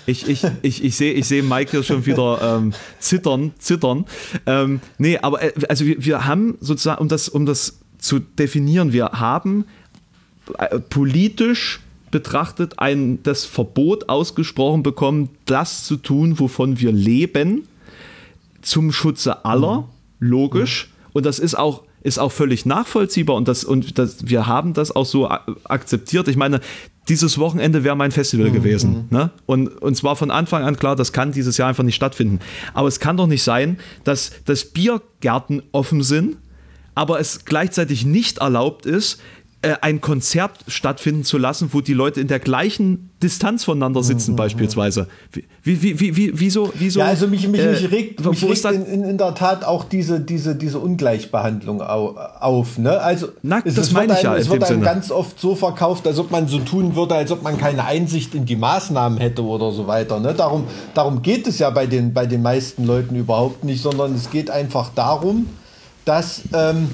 ich, 0.06 0.28
ich, 0.28 0.44
ich, 0.62 0.84
ich 0.84 0.96
sehe 0.96 1.14
ich 1.14 1.26
seh 1.26 1.42
Mike 1.42 1.72
hier 1.72 1.84
schon 1.84 2.06
wieder 2.06 2.58
ähm, 2.58 2.74
zittern, 3.00 3.54
zittern. 3.58 4.06
Ähm, 4.46 4.82
nee, 4.98 5.18
aber 5.18 5.42
äh, 5.42 5.52
also 5.68 5.86
wir, 5.86 6.04
wir 6.04 6.26
haben 6.26 6.58
sozusagen, 6.60 7.02
um 7.02 7.08
das, 7.08 7.30
um 7.30 7.46
das 7.46 7.80
zu 8.06 8.20
definieren, 8.20 8.94
wir 8.94 9.06
haben 9.14 9.66
äh, 10.58 10.80
politisch 10.80 11.80
betrachtet 12.12 12.80
ein, 12.80 13.22
das 13.24 13.46
Verbot 13.46 14.10
ausgesprochen 14.10 14.84
bekommen, 14.84 15.30
das 15.46 15.84
zu 15.84 15.98
tun, 15.98 16.40
wovon 16.40 16.80
wir 16.80 16.92
leben, 16.92 17.68
zum 18.62 18.92
Schutze 18.92 19.44
aller, 19.44 19.82
mhm. 19.82 19.86
logisch. 20.20 20.88
Mhm. 20.88 21.10
Und 21.14 21.26
das 21.26 21.40
ist 21.40 21.56
auch, 21.56 21.84
ist 22.04 22.20
auch 22.20 22.32
völlig 22.32 22.66
nachvollziehbar 22.66 23.36
und, 23.36 23.48
das, 23.48 23.64
und 23.64 23.98
das, 23.98 24.28
wir 24.28 24.48
haben 24.48 24.74
das 24.74 24.96
auch 24.96 25.06
so 25.06 25.28
akzeptiert. 25.28 26.28
Ich 26.28 26.38
meine, 26.38 26.62
dieses 27.10 27.38
Wochenende 27.38 27.84
wäre 27.84 27.96
mein 27.96 28.12
Festival 28.12 28.50
mhm. 28.50 28.54
gewesen. 28.54 29.08
Ne? 29.10 29.32
Und, 29.46 29.68
und 29.68 29.96
zwar 29.96 30.16
von 30.16 30.32
Anfang 30.32 30.64
an 30.64 30.78
klar, 30.78 30.96
das 30.96 31.12
kann 31.12 31.32
dieses 31.32 31.58
Jahr 31.58 31.70
einfach 31.70 31.84
nicht 31.84 31.96
stattfinden. 31.96 32.40
Aber 32.74 32.88
es 32.88 33.00
kann 33.00 33.18
doch 33.18 33.28
nicht 33.28 33.44
sein, 33.44 33.78
dass, 34.04 34.32
dass 34.46 34.66
Biergärten 34.66 35.64
offen 35.72 36.04
sind, 36.04 36.38
aber 36.96 37.20
es 37.20 37.46
gleichzeitig 37.46 38.06
nicht 38.06 38.40
erlaubt 38.40 38.86
ist, 38.86 39.20
äh, 39.66 39.78
ein 39.82 40.00
Konzert 40.00 40.60
stattfinden 40.68 41.24
zu 41.24 41.40
lassen, 41.40 41.70
wo 41.72 41.82
die 41.82 41.94
Leute 41.94 42.22
in 42.22 42.28
der 42.28 42.40
gleichen 42.40 43.10
Distanz 43.24 43.64
voneinander 43.64 44.04
sitzen, 44.04 44.34
mhm, 44.34 44.36
beispielsweise. 44.36 45.08
Wie, 45.64 45.82
wie, 45.82 46.00
wie, 46.00 46.16
wie, 46.16 46.40
wieso, 46.40 46.72
wieso? 46.76 47.00
Ja, 47.00 47.08
also 47.08 47.28
mich, 47.28 47.48
mich, 47.48 47.62
äh, 47.62 47.72
mich 47.72 47.92
regt, 47.92 48.24
mich 48.24 48.44
regt 48.44 48.66
in, 48.66 48.86
in, 48.86 49.04
in, 49.04 49.18
der 49.18 49.34
Tat 49.34 49.64
auch 49.64 49.86
diese, 49.86 50.20
diese, 50.20 50.56
diese 50.56 50.78
Ungleichbehandlung 50.78 51.82
auf. 51.82 52.78
Ne? 52.78 53.00
Also, 53.02 53.30
Na, 53.42 53.60
es, 53.66 53.74
das 53.74 53.92
meine 53.92 54.14
ich 54.14 54.22
ja. 54.22 54.36
Es 54.36 54.52
wird 54.52 54.64
einem 54.66 54.82
ganz 54.82 55.10
oft 55.10 55.40
so 55.40 55.56
verkauft, 55.56 56.06
als 56.06 56.20
ob 56.20 56.30
man 56.30 56.48
so 56.48 56.60
tun 56.60 56.96
würde, 56.96 57.16
als 57.16 57.32
ob 57.32 57.42
man 57.42 57.58
keine 57.58 57.86
Einsicht 57.86 58.36
in 58.36 58.46
die 58.46 58.58
Maßnahmen 58.58 59.18
hätte 59.18 59.44
oder 59.44 59.72
so 59.72 59.88
weiter. 59.88 60.20
Ne? 60.20 60.36
Darum, 60.36 60.66
darum 60.94 61.24
geht 61.24 61.48
es 61.48 61.58
ja 61.58 61.72
bei 61.72 61.88
den, 61.88 62.14
bei 62.14 62.28
den 62.28 62.44
meisten 62.44 62.86
Leuten 62.86 63.16
überhaupt 63.16 63.64
nicht, 63.64 63.82
sondern 63.82 64.14
es 64.14 64.30
geht 64.30 64.52
einfach 64.52 64.92
darum, 64.94 65.48
dass. 66.06 66.44
Ähm, 66.54 66.92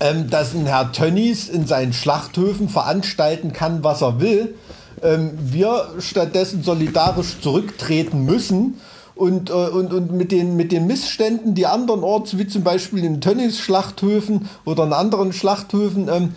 ähm, 0.00 0.28
dass 0.28 0.54
ein 0.54 0.66
Herr 0.66 0.92
Tönnies 0.92 1.48
in 1.48 1.66
seinen 1.66 1.92
Schlachthöfen 1.92 2.68
veranstalten 2.68 3.52
kann, 3.52 3.84
was 3.84 4.02
er 4.02 4.20
will. 4.20 4.54
Ähm, 5.02 5.30
wir 5.40 5.94
stattdessen 6.00 6.62
solidarisch 6.62 7.40
zurücktreten 7.40 8.24
müssen 8.24 8.80
und, 9.14 9.50
äh, 9.50 9.52
und, 9.52 9.92
und 9.92 10.12
mit, 10.12 10.32
den, 10.32 10.56
mit 10.56 10.72
den 10.72 10.86
Missständen, 10.86 11.54
die 11.54 11.66
andernorts, 11.66 12.36
wie 12.38 12.46
zum 12.46 12.64
Beispiel 12.64 13.04
in 13.04 13.20
Tönnies-Schlachthöfen 13.20 14.48
oder 14.64 14.84
in 14.84 14.92
anderen 14.92 15.32
Schlachthöfen, 15.32 16.08
ähm, 16.08 16.24
äh, 16.24 16.34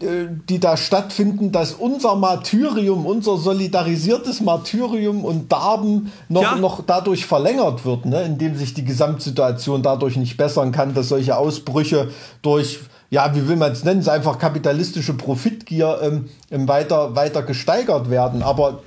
die 0.00 0.58
da 0.58 0.78
stattfinden, 0.78 1.52
dass 1.52 1.74
unser 1.74 2.14
Martyrium, 2.16 3.04
unser 3.04 3.36
solidarisiertes 3.36 4.40
Martyrium 4.40 5.24
und 5.24 5.52
Darben 5.52 6.10
noch, 6.28 6.42
ja. 6.42 6.56
noch 6.56 6.82
dadurch 6.86 7.26
verlängert 7.26 7.84
wird, 7.84 8.06
ne? 8.06 8.22
indem 8.22 8.56
sich 8.56 8.72
die 8.72 8.84
Gesamtsituation 8.84 9.82
dadurch 9.82 10.16
nicht 10.16 10.38
bessern 10.38 10.72
kann, 10.72 10.94
dass 10.94 11.08
solche 11.08 11.36
Ausbrüche 11.36 12.08
durch 12.40 12.80
ja, 13.10 13.34
wie 13.34 13.48
will 13.48 13.56
man 13.56 13.72
es 13.72 13.84
nennen, 13.84 14.08
einfach 14.08 14.38
kapitalistische 14.38 15.14
Profitgier 15.14 15.98
ähm, 16.00 16.28
ähm, 16.50 16.68
weiter, 16.68 17.16
weiter 17.16 17.42
gesteigert 17.42 18.08
werden. 18.08 18.42
Aber 18.42 18.82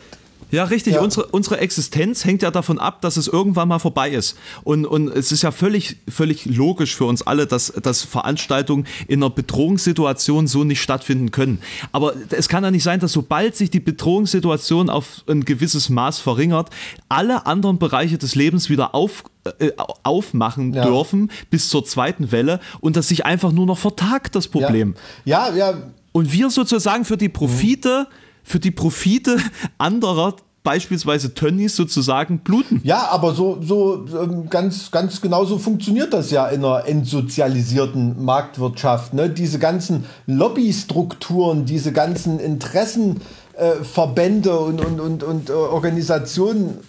ja, 0.54 0.66
richtig. 0.66 0.94
Ja. 0.94 1.02
Unsere, 1.02 1.26
unsere 1.28 1.58
Existenz 1.58 2.26
hängt 2.26 2.44
ja 2.44 2.52
davon 2.52 2.78
ab, 2.78 3.02
dass 3.02 3.18
es 3.18 3.28
irgendwann 3.28 3.68
mal 3.68 3.80
vorbei 3.80 4.12
ist. 4.12 4.38
Und, 4.64 4.86
und 4.86 5.08
es 5.08 5.32
ist 5.32 5.42
ja 5.42 5.52
völlig, 5.52 5.98
völlig 6.08 6.46
logisch 6.46 6.96
für 6.96 7.06
uns 7.06 7.24
alle, 7.24 7.48
dass, 7.48 7.74
dass 7.82 8.04
Veranstaltungen 8.04 8.86
in 9.08 9.24
einer 9.24 9.32
Bedrohungssituation 9.32 10.46
so 10.46 10.64
nicht 10.64 10.80
stattfinden 10.80 11.32
können. 11.32 11.60
Aber 11.92 12.14
es 12.30 12.50
kann 12.50 12.64
ja 12.64 12.70
nicht 12.70 12.84
sein, 12.84 13.00
dass 13.00 13.14
sobald 13.14 13.56
sich 13.56 13.72
die 13.72 13.80
Bedrohungssituation 13.80 14.92
auf 14.92 15.24
ein 15.28 15.44
gewisses 15.44 15.90
Maß 15.90 16.20
verringert, 16.20 16.70
alle 17.10 17.48
anderen 17.48 17.80
Bereiche 17.80 18.20
des 18.20 18.36
Lebens 18.36 18.70
wieder 18.70 18.94
auf, 18.94 19.24
äh, 19.58 19.72
aufmachen 20.04 20.72
ja. 20.72 20.86
dürfen 20.86 21.32
bis 21.50 21.68
zur 21.70 21.84
zweiten 21.84 22.32
Welle 22.32 22.60
und 22.80 22.96
das 22.96 23.08
sich 23.08 23.26
einfach 23.26 23.52
nur 23.52 23.66
noch 23.66 23.80
vertagt, 23.80 24.36
das 24.36 24.48
Problem. 24.48 24.94
Ja, 25.26 25.50
ja. 25.50 25.72
ja. 25.72 25.84
Und 26.12 26.32
wir 26.32 26.52
sozusagen 26.52 27.06
für 27.06 27.18
die 27.18 27.30
Profite. 27.30 28.08
Mhm 28.08 28.24
für 28.44 28.60
die 28.60 28.72
Profite 28.72 29.38
anderer 29.78 30.36
beispielsweise 30.64 31.34
Tönnies 31.34 31.76
sozusagen 31.76 32.40
bluten. 32.40 32.80
Ja, 32.84 33.10
aber 33.10 33.36
so, 33.36 33.60
so 33.62 34.06
ähm, 34.20 34.50
ganz, 34.50 34.90
ganz 34.92 35.22
genauso 35.22 35.60
funktioniert 35.60 36.14
das 36.14 36.32
ja 36.32 36.48
in 36.48 36.64
einer 36.64 36.88
entsozialisierten 36.88 38.24
Marktwirtschaft. 38.24 39.14
Ne? 39.14 39.30
Diese 39.30 39.60
ganzen 39.60 40.06
Lobbystrukturen, 40.26 41.66
diese 41.66 41.92
ganzen 41.92 42.40
Interessenverbände 42.40 44.50
äh, 44.50 44.54
und, 44.54 44.80
und, 44.84 45.02
und, 45.02 45.24
und 45.24 45.50
äh, 45.50 45.54
Organisationen, 45.54 46.80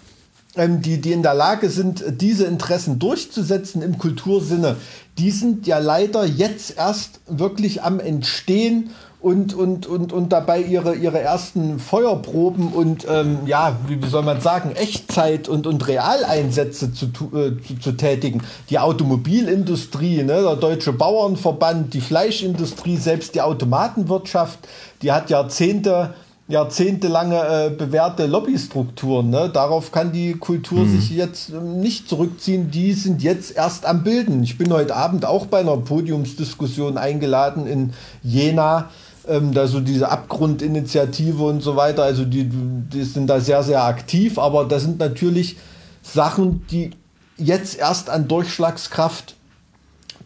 ähm, 0.56 0.80
die, 0.80 1.00
die 1.00 1.12
in 1.12 1.24
der 1.24 1.34
Lage 1.34 1.68
sind, 1.68 2.04
diese 2.20 2.44
Interessen 2.44 3.00
durchzusetzen 3.00 3.82
im 3.82 3.98
Kultursinne, 3.98 4.76
die 5.18 5.32
sind 5.32 5.66
ja 5.66 5.78
leider 5.78 6.24
jetzt 6.24 6.76
erst 6.76 7.18
wirklich 7.26 7.82
am 7.82 7.98
Entstehen 7.98 8.90
und, 9.24 9.54
und, 9.54 9.86
und, 9.86 10.12
und 10.12 10.32
dabei 10.34 10.60
ihre, 10.60 10.94
ihre 10.94 11.18
ersten 11.18 11.78
Feuerproben 11.78 12.68
und 12.74 13.06
ähm, 13.08 13.38
ja, 13.46 13.74
wie, 13.88 14.02
wie 14.02 14.08
soll 14.08 14.22
man 14.22 14.42
sagen, 14.42 14.72
Echtzeit- 14.72 15.48
und, 15.48 15.66
und 15.66 15.88
Realeinsätze 15.88 16.92
zu, 16.92 17.06
äh, 17.06 17.56
zu, 17.66 17.78
zu, 17.80 17.92
tätigen. 17.92 18.42
Die 18.68 18.78
Automobilindustrie, 18.78 20.24
ne, 20.24 20.42
der 20.42 20.56
Deutsche 20.56 20.92
Bauernverband, 20.92 21.94
die 21.94 22.02
Fleischindustrie, 22.02 22.98
selbst 22.98 23.34
die 23.34 23.40
Automatenwirtschaft, 23.40 24.58
die 25.00 25.10
hat 25.10 25.30
Jahrzehnte 25.30 26.12
jahrzehntelange 26.46 27.36
äh, 27.36 27.70
bewährte 27.70 28.26
Lobbystrukturen. 28.26 29.30
Ne? 29.30 29.48
Darauf 29.48 29.92
kann 29.92 30.12
die 30.12 30.34
Kultur 30.34 30.80
mhm. 30.80 31.00
sich 31.00 31.08
jetzt 31.10 31.48
äh, 31.48 31.58
nicht 31.58 32.06
zurückziehen. 32.06 32.70
Die 32.70 32.92
sind 32.92 33.22
jetzt 33.22 33.56
erst 33.56 33.86
am 33.86 34.04
Bilden. 34.04 34.42
Ich 34.42 34.58
bin 34.58 34.70
heute 34.70 34.94
Abend 34.94 35.24
auch 35.24 35.46
bei 35.46 35.60
einer 35.60 35.78
Podiumsdiskussion 35.78 36.98
eingeladen 36.98 37.66
in 37.66 37.94
Jena 38.22 38.90
ähm, 39.28 39.52
da 39.52 39.66
so 39.66 39.80
diese 39.80 40.10
Abgrundinitiative 40.10 41.42
und 41.42 41.60
so 41.62 41.76
weiter, 41.76 42.04
also 42.04 42.24
die, 42.24 42.48
die 42.48 43.02
sind 43.02 43.26
da 43.28 43.40
sehr, 43.40 43.62
sehr 43.62 43.84
aktiv, 43.84 44.38
aber 44.38 44.64
das 44.64 44.82
sind 44.82 44.98
natürlich 44.98 45.56
Sachen, 46.02 46.66
die 46.70 46.90
jetzt 47.36 47.78
erst 47.78 48.10
an 48.10 48.28
Durchschlagskraft 48.28 49.34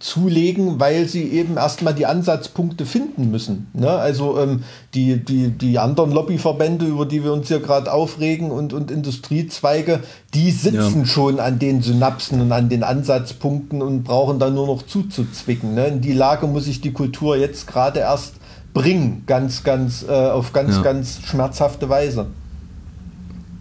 zulegen, 0.00 0.78
weil 0.78 1.08
sie 1.08 1.24
eben 1.24 1.56
erstmal 1.56 1.94
die 1.94 2.06
Ansatzpunkte 2.06 2.86
finden 2.86 3.30
müssen. 3.30 3.68
Ne? 3.72 3.90
Also 3.90 4.38
ähm, 4.38 4.62
die, 4.94 5.16
die, 5.24 5.48
die 5.50 5.78
anderen 5.78 6.12
Lobbyverbände, 6.12 6.86
über 6.86 7.04
die 7.04 7.24
wir 7.24 7.32
uns 7.32 7.48
hier 7.48 7.60
gerade 7.60 7.92
aufregen 7.92 8.50
und, 8.50 8.72
und 8.72 8.90
Industriezweige, 8.90 10.00
die 10.34 10.52
sitzen 10.52 11.00
ja. 11.00 11.06
schon 11.06 11.40
an 11.40 11.58
den 11.58 11.82
Synapsen 11.82 12.40
und 12.40 12.52
an 12.52 12.68
den 12.68 12.84
Ansatzpunkten 12.84 13.82
und 13.82 14.04
brauchen 14.04 14.38
dann 14.38 14.54
nur 14.54 14.66
noch 14.66 14.82
zuzuzwicken. 14.82 15.74
Ne? 15.74 15.88
In 15.88 16.00
die 16.00 16.12
Lage 16.12 16.46
muss 16.46 16.64
sich 16.64 16.80
die 16.80 16.92
Kultur 16.92 17.36
jetzt 17.36 17.66
gerade 17.66 18.00
erst 18.00 18.34
bringen, 18.82 19.24
ganz, 19.26 19.64
ganz, 19.64 20.04
äh, 20.08 20.12
auf 20.12 20.52
ganz, 20.52 20.76
ja. 20.76 20.82
ganz 20.82 21.20
schmerzhafte 21.24 21.88
Weise. 21.88 22.26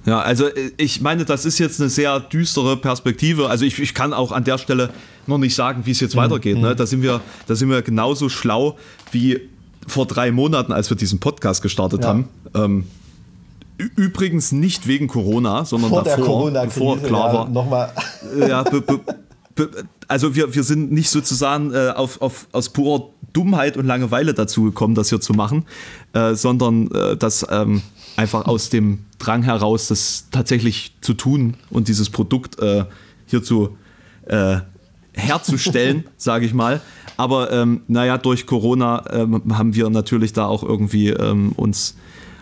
Ja, 0.05 0.20
also 0.20 0.47
äh, 0.47 0.72
ich 0.78 1.01
meine, 1.01 1.26
das 1.26 1.45
ist 1.45 1.59
jetzt 1.59 1.82
eine 1.82 1.89
sehr 1.89 2.20
düstere 2.20 2.78
Perspektive. 2.78 3.49
Also 3.49 3.65
ich, 3.65 3.80
ich 3.80 3.93
kann 3.93 4.13
auch 4.13 4.32
an 4.32 4.43
der 4.43 4.57
Stelle 4.57 4.89
noch 5.26 5.38
nicht 5.38 5.55
sagen, 5.55 5.86
wie 5.86 5.91
es 5.91 5.99
jetzt 5.99 6.15
mhm. 6.15 6.20
weitergeht. 6.20 6.57
Ne? 6.57 6.72
Mhm. 6.72 6.78
Da, 6.78 6.86
sind 6.86 7.01
wir, 7.01 7.22
da 7.47 7.55
sind 7.55 7.70
wir 7.70 7.82
genauso 7.82 8.30
schlau 8.30 8.78
wie 9.11 9.41
vor 9.88 10.05
drei 10.05 10.32
Monaten, 10.32 10.72
als 10.72 10.89
wir 10.89 10.97
diesen 10.97 11.20
Podcast 11.20 11.61
gestartet 11.61 12.03
ja. 12.03 12.09
haben. 12.09 12.30
Ähm, 12.53 12.86
übrigens 13.78 14.51
nicht 14.51 14.88
wegen 14.88 15.07
Corona, 15.07 15.65
sondern 15.65 15.89
vor 15.89 16.03
davor, 16.03 16.26
Corona 16.26 16.65
bevor 16.65 16.97
klar 16.99 17.34
war. 17.34 17.49
Nochmal. 17.49 17.91
Ja, 18.39 18.63
be, 18.63 18.82
be, 18.82 18.99
also 20.07 20.36
wir, 20.36 20.53
wir 20.53 20.63
sind 20.63 20.91
nicht 20.91 21.09
sozusagen 21.09 21.74
äh, 21.74 21.89
auf, 21.95 22.22
auf, 22.22 22.47
aus 22.51 22.70
purer 22.70 23.09
Dummheit 23.34 23.78
und 23.78 23.86
Langeweile 23.86 24.34
dazu 24.34 24.63
gekommen, 24.63 24.95
das 24.95 25.09
hier 25.09 25.21
zu 25.21 25.34
machen, 25.34 25.65
äh, 26.13 26.34
sondern 26.34 26.89
äh, 26.91 27.17
das 27.17 27.45
ähm, 27.49 27.82
einfach 28.15 28.45
aus 28.45 28.69
dem 28.69 28.99
Drang 29.19 29.43
heraus, 29.43 29.88
das 29.88 30.28
tatsächlich 30.32 30.95
zu 31.01 31.13
tun 31.13 31.55
und 31.69 31.88
dieses 31.88 32.09
Produkt 32.09 32.59
äh, 32.59 32.86
hier 33.25 33.43
zu 33.43 33.78
äh, 34.25 34.57
herzustellen, 35.13 36.05
sage 36.17 36.45
ich 36.45 36.53
mal. 36.53 36.82
Aber 37.17 37.51
ähm, 37.51 37.82
naja, 37.88 38.17
durch 38.17 38.45
Corona 38.45 39.03
ähm, 39.11 39.57
haben 39.57 39.73
wir 39.75 39.89
natürlich 39.89 40.34
da 40.34 40.45
auch 40.45 40.63
irgendwie 40.63 41.09
ähm, 41.09 41.51
uns 41.53 41.95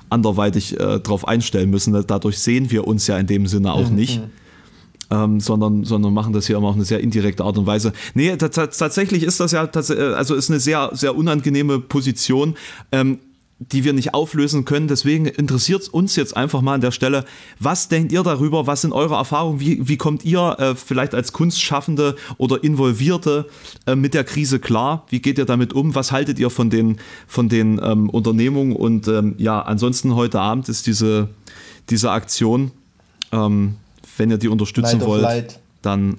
anderweitig 0.10 0.80
äh, 0.80 1.00
drauf 1.00 1.28
einstellen 1.28 1.70
müssen. 1.70 2.06
Dadurch 2.06 2.40
sehen 2.40 2.72
wir 2.72 2.86
uns 2.86 3.08
ja 3.08 3.18
in 3.18 3.28
dem 3.28 3.48
Sinne 3.48 3.74
auch 3.74 3.90
mhm. 3.90 3.96
nicht 3.96 4.22
ähm, 5.12 5.40
sondern, 5.40 5.84
sondern 5.84 6.14
machen 6.14 6.34
das 6.34 6.48
hier 6.48 6.58
immer 6.58 6.68
auf 6.68 6.76
eine 6.76 6.86
sehr 6.86 7.00
indirekte 7.00 7.44
Art 7.44 7.58
und 7.58 7.66
Weise. 7.66 7.94
Nee, 8.14 8.36
tatsächlich 8.38 9.24
ist 9.24 9.40
das 9.40 9.52
ja, 9.52 9.68
also 9.68 10.36
ist 10.36 10.50
eine 10.50 10.60
sehr, 10.60 10.92
sehr 10.94 11.16
unangenehme 11.16 11.80
Position. 11.80 12.56
Ähm, 12.92 13.20
die 13.60 13.86
wir 13.86 13.94
nicht 13.94 14.14
auflösen 14.14 14.66
können. 14.66 14.90
Deswegen 14.90 15.26
interessiert 15.26 15.88
uns 15.88 16.18
jetzt 16.18 16.36
einfach 16.36 16.62
mal 16.62 16.74
an 16.74 16.82
der 16.82 16.92
Stelle, 16.92 17.24
was 17.58 17.88
denkt 17.88 18.12
ihr 18.12 18.22
darüber? 18.22 18.68
Was 18.68 18.82
sind 18.82 18.92
eure 18.92 19.16
Erfahrungen? 19.16 19.62
Wie, 19.62 19.88
wie 19.88 19.96
kommt 19.96 20.26
ihr 20.26 20.58
äh, 20.60 20.76
vielleicht 20.76 21.16
als 21.16 21.32
Kunstschaffende 21.32 22.18
oder 22.38 22.64
Involvierte 22.64 23.48
äh, 23.88 23.96
mit 23.96 24.14
der 24.14 24.26
Krise 24.26 24.60
klar? 24.60 25.06
Wie 25.10 25.22
geht 25.22 25.38
ihr 25.38 25.46
damit 25.46 25.72
um? 25.72 25.96
Was 25.96 26.12
haltet 26.12 26.38
ihr 26.38 26.50
von 26.50 26.70
den, 26.70 26.98
von 27.28 27.48
den 27.48 27.80
ähm, 27.82 28.10
Unternehmungen? 28.10 28.76
Und 28.76 29.08
ähm, 29.08 29.36
ja, 29.38 29.62
ansonsten 29.62 30.16
heute 30.16 30.42
Abend 30.42 30.68
ist 30.68 30.86
diese, 30.86 31.30
diese 31.90 32.12
Aktion. 32.12 32.72
Ähm, 33.32 33.76
wenn 34.18 34.32
ihr 34.32 34.38
die 34.38 34.48
unterstützen 34.50 35.00
Night 35.00 35.08
wollt, 35.08 35.22
Light. 35.22 35.60
dann 35.82 36.18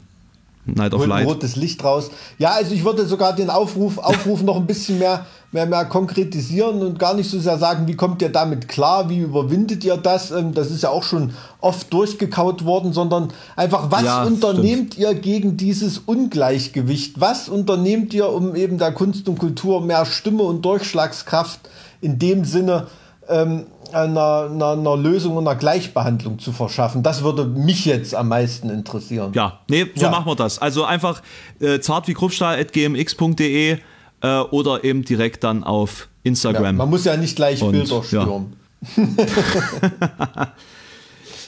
Night 0.67 0.95
of 0.95 1.07
Light. 1.07 1.27
rotes 1.27 1.55
Licht 1.57 1.85
raus. 1.85 2.11
Ja, 2.39 2.51
also 2.51 2.75
ich 2.75 2.85
würde 2.85 3.07
sogar 3.07 3.35
den 3.35 3.51
Aufruf, 3.51 3.99
Aufruf 4.03 4.43
noch 4.43 4.57
ein 4.57 4.67
bisschen 4.67 4.99
mehr, 4.99 5.25
mehr, 5.53 5.65
mehr 5.67 5.85
konkretisieren 5.85 6.83
und 6.83 6.99
gar 6.99 7.15
nicht 7.15 7.31
so 7.31 7.39
sehr 7.39 7.57
sagen, 7.59 7.87
wie 7.87 7.95
kommt 7.95 8.21
ihr 8.21 8.31
damit 8.31 8.67
klar, 8.67 9.09
wie 9.09 9.19
überwindet 9.21 9.85
ihr 9.85 9.97
das? 9.97 10.33
Ähm, 10.33 10.55
Das 10.55 10.71
ist 10.73 10.83
ja 10.83 10.91
auch 10.91 11.05
schon 11.05 11.35
oft 11.61 11.93
durchgekaut 11.93 12.65
worden, 12.65 12.93
sondern 12.93 13.33
einfach, 13.55 13.91
was 13.91 14.03
Ja, 14.03 14.25
unternehmt 14.25 14.99
ihr 14.99 15.15
gegen 15.15 15.57
dieses 15.57 15.99
Ungleichgewicht? 15.99 17.21
Was 17.21 17.49
unternehmt 17.49 18.13
ihr, 18.13 18.29
um 18.29 18.57
eben 18.57 18.79
der 18.79 18.93
Kunst 18.93 19.29
und 19.29 19.39
Kultur 19.39 19.81
mehr 19.81 20.05
Stimme 20.05 20.43
und 20.43 20.65
Durchschlagskraft 20.65 21.61
in 22.01 22.19
dem 22.19 22.45
Sinne 22.45 22.89
ähm, 23.29 23.67
einer, 23.95 24.49
einer, 24.51 24.71
einer 24.73 24.97
Lösung 24.97 25.37
und 25.37 25.47
einer 25.47 25.57
Gleichbehandlung 25.57 26.39
zu 26.39 26.53
verschaffen? 26.53 27.03
Das 27.03 27.23
würde 27.23 27.45
mich 27.45 27.85
jetzt 27.85 28.15
am 28.15 28.29
meisten 28.29 28.71
interessieren. 28.71 29.33
Ja, 29.35 29.61
nee, 29.69 29.87
so 29.95 30.03
Ja. 30.05 30.11
machen 30.11 30.27
wir 30.27 30.37
das. 30.37 30.59
Also 30.59 30.85
einfach 30.85 31.23
äh, 31.61 31.81
zart 31.81 32.09
wie 32.09 32.15
gmx.de 32.15 33.79
äh, 34.23 34.39
oder 34.51 34.85
eben 34.85 35.05
direkt 35.05 35.45
dann 35.45 35.65
auf 35.65 36.09
Ja, 36.23 36.31
Instagram. 36.31 36.77
man 36.77 36.91
muss 36.91 37.05
ja 37.05 37.17
nicht 37.17 37.37
gleich 37.37 37.63
Und, 37.63 37.73
Bilder 37.73 37.97
ja. 37.97 38.03
stürmen. 38.03 38.57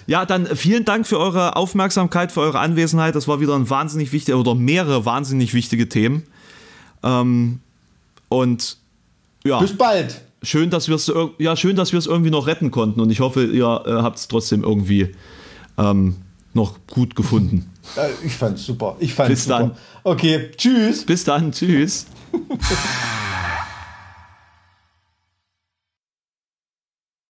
Ja, 0.07 0.25
dann 0.25 0.47
vielen 0.57 0.87
Dank 0.87 1.07
für 1.07 1.19
eure 1.19 1.55
Aufmerksamkeit, 1.55 2.33
für 2.33 2.41
eure 2.41 2.61
Anwesenheit. 2.61 3.15
Das 3.15 3.29
war 3.29 3.41
wieder 3.41 3.55
ein 3.55 3.69
wahnsinnig 3.69 4.11
wichtiger 4.11 4.39
oder 4.39 4.55
mehrere 4.55 5.05
wahnsinnig 5.05 5.53
wichtige 5.53 5.87
Themen. 5.87 6.23
Ähm, 7.03 7.61
und 8.31 8.79
ja, 9.45 9.59
Bis 9.61 9.77
bald. 9.77 10.23
Schön, 10.43 10.71
dass 10.71 10.89
wir 10.89 10.97
es 10.97 11.13
ja 11.39 11.57
schön, 11.57 11.77
dass 11.77 11.93
wir 11.93 11.99
es 11.99 12.07
irgendwie 12.07 12.31
noch 12.31 12.47
retten 12.47 12.71
konnten. 12.71 13.01
Und 13.01 13.11
ich 13.11 13.21
hoffe, 13.21 13.45
ihr 13.45 13.83
äh, 13.87 13.91
habt 14.03 14.19
es 14.19 14.29
trotzdem 14.29 14.63
irgendwie 14.63 15.15
ähm, 15.77 16.17
noch 16.55 16.75
gut 16.87 17.15
gefunden. 17.15 17.71
Ich 18.25 18.35
fand's 18.35 18.65
super. 18.65 18.97
Ich 19.01 19.15
fand's 19.15 19.31
Bis 19.31 19.45
super. 19.45 19.59
dann. 19.59 19.71
Okay, 20.05 20.51
tschüss. 20.57 21.05
Bis 21.05 21.25
dann, 21.25 21.53
tschüss. 21.53 22.07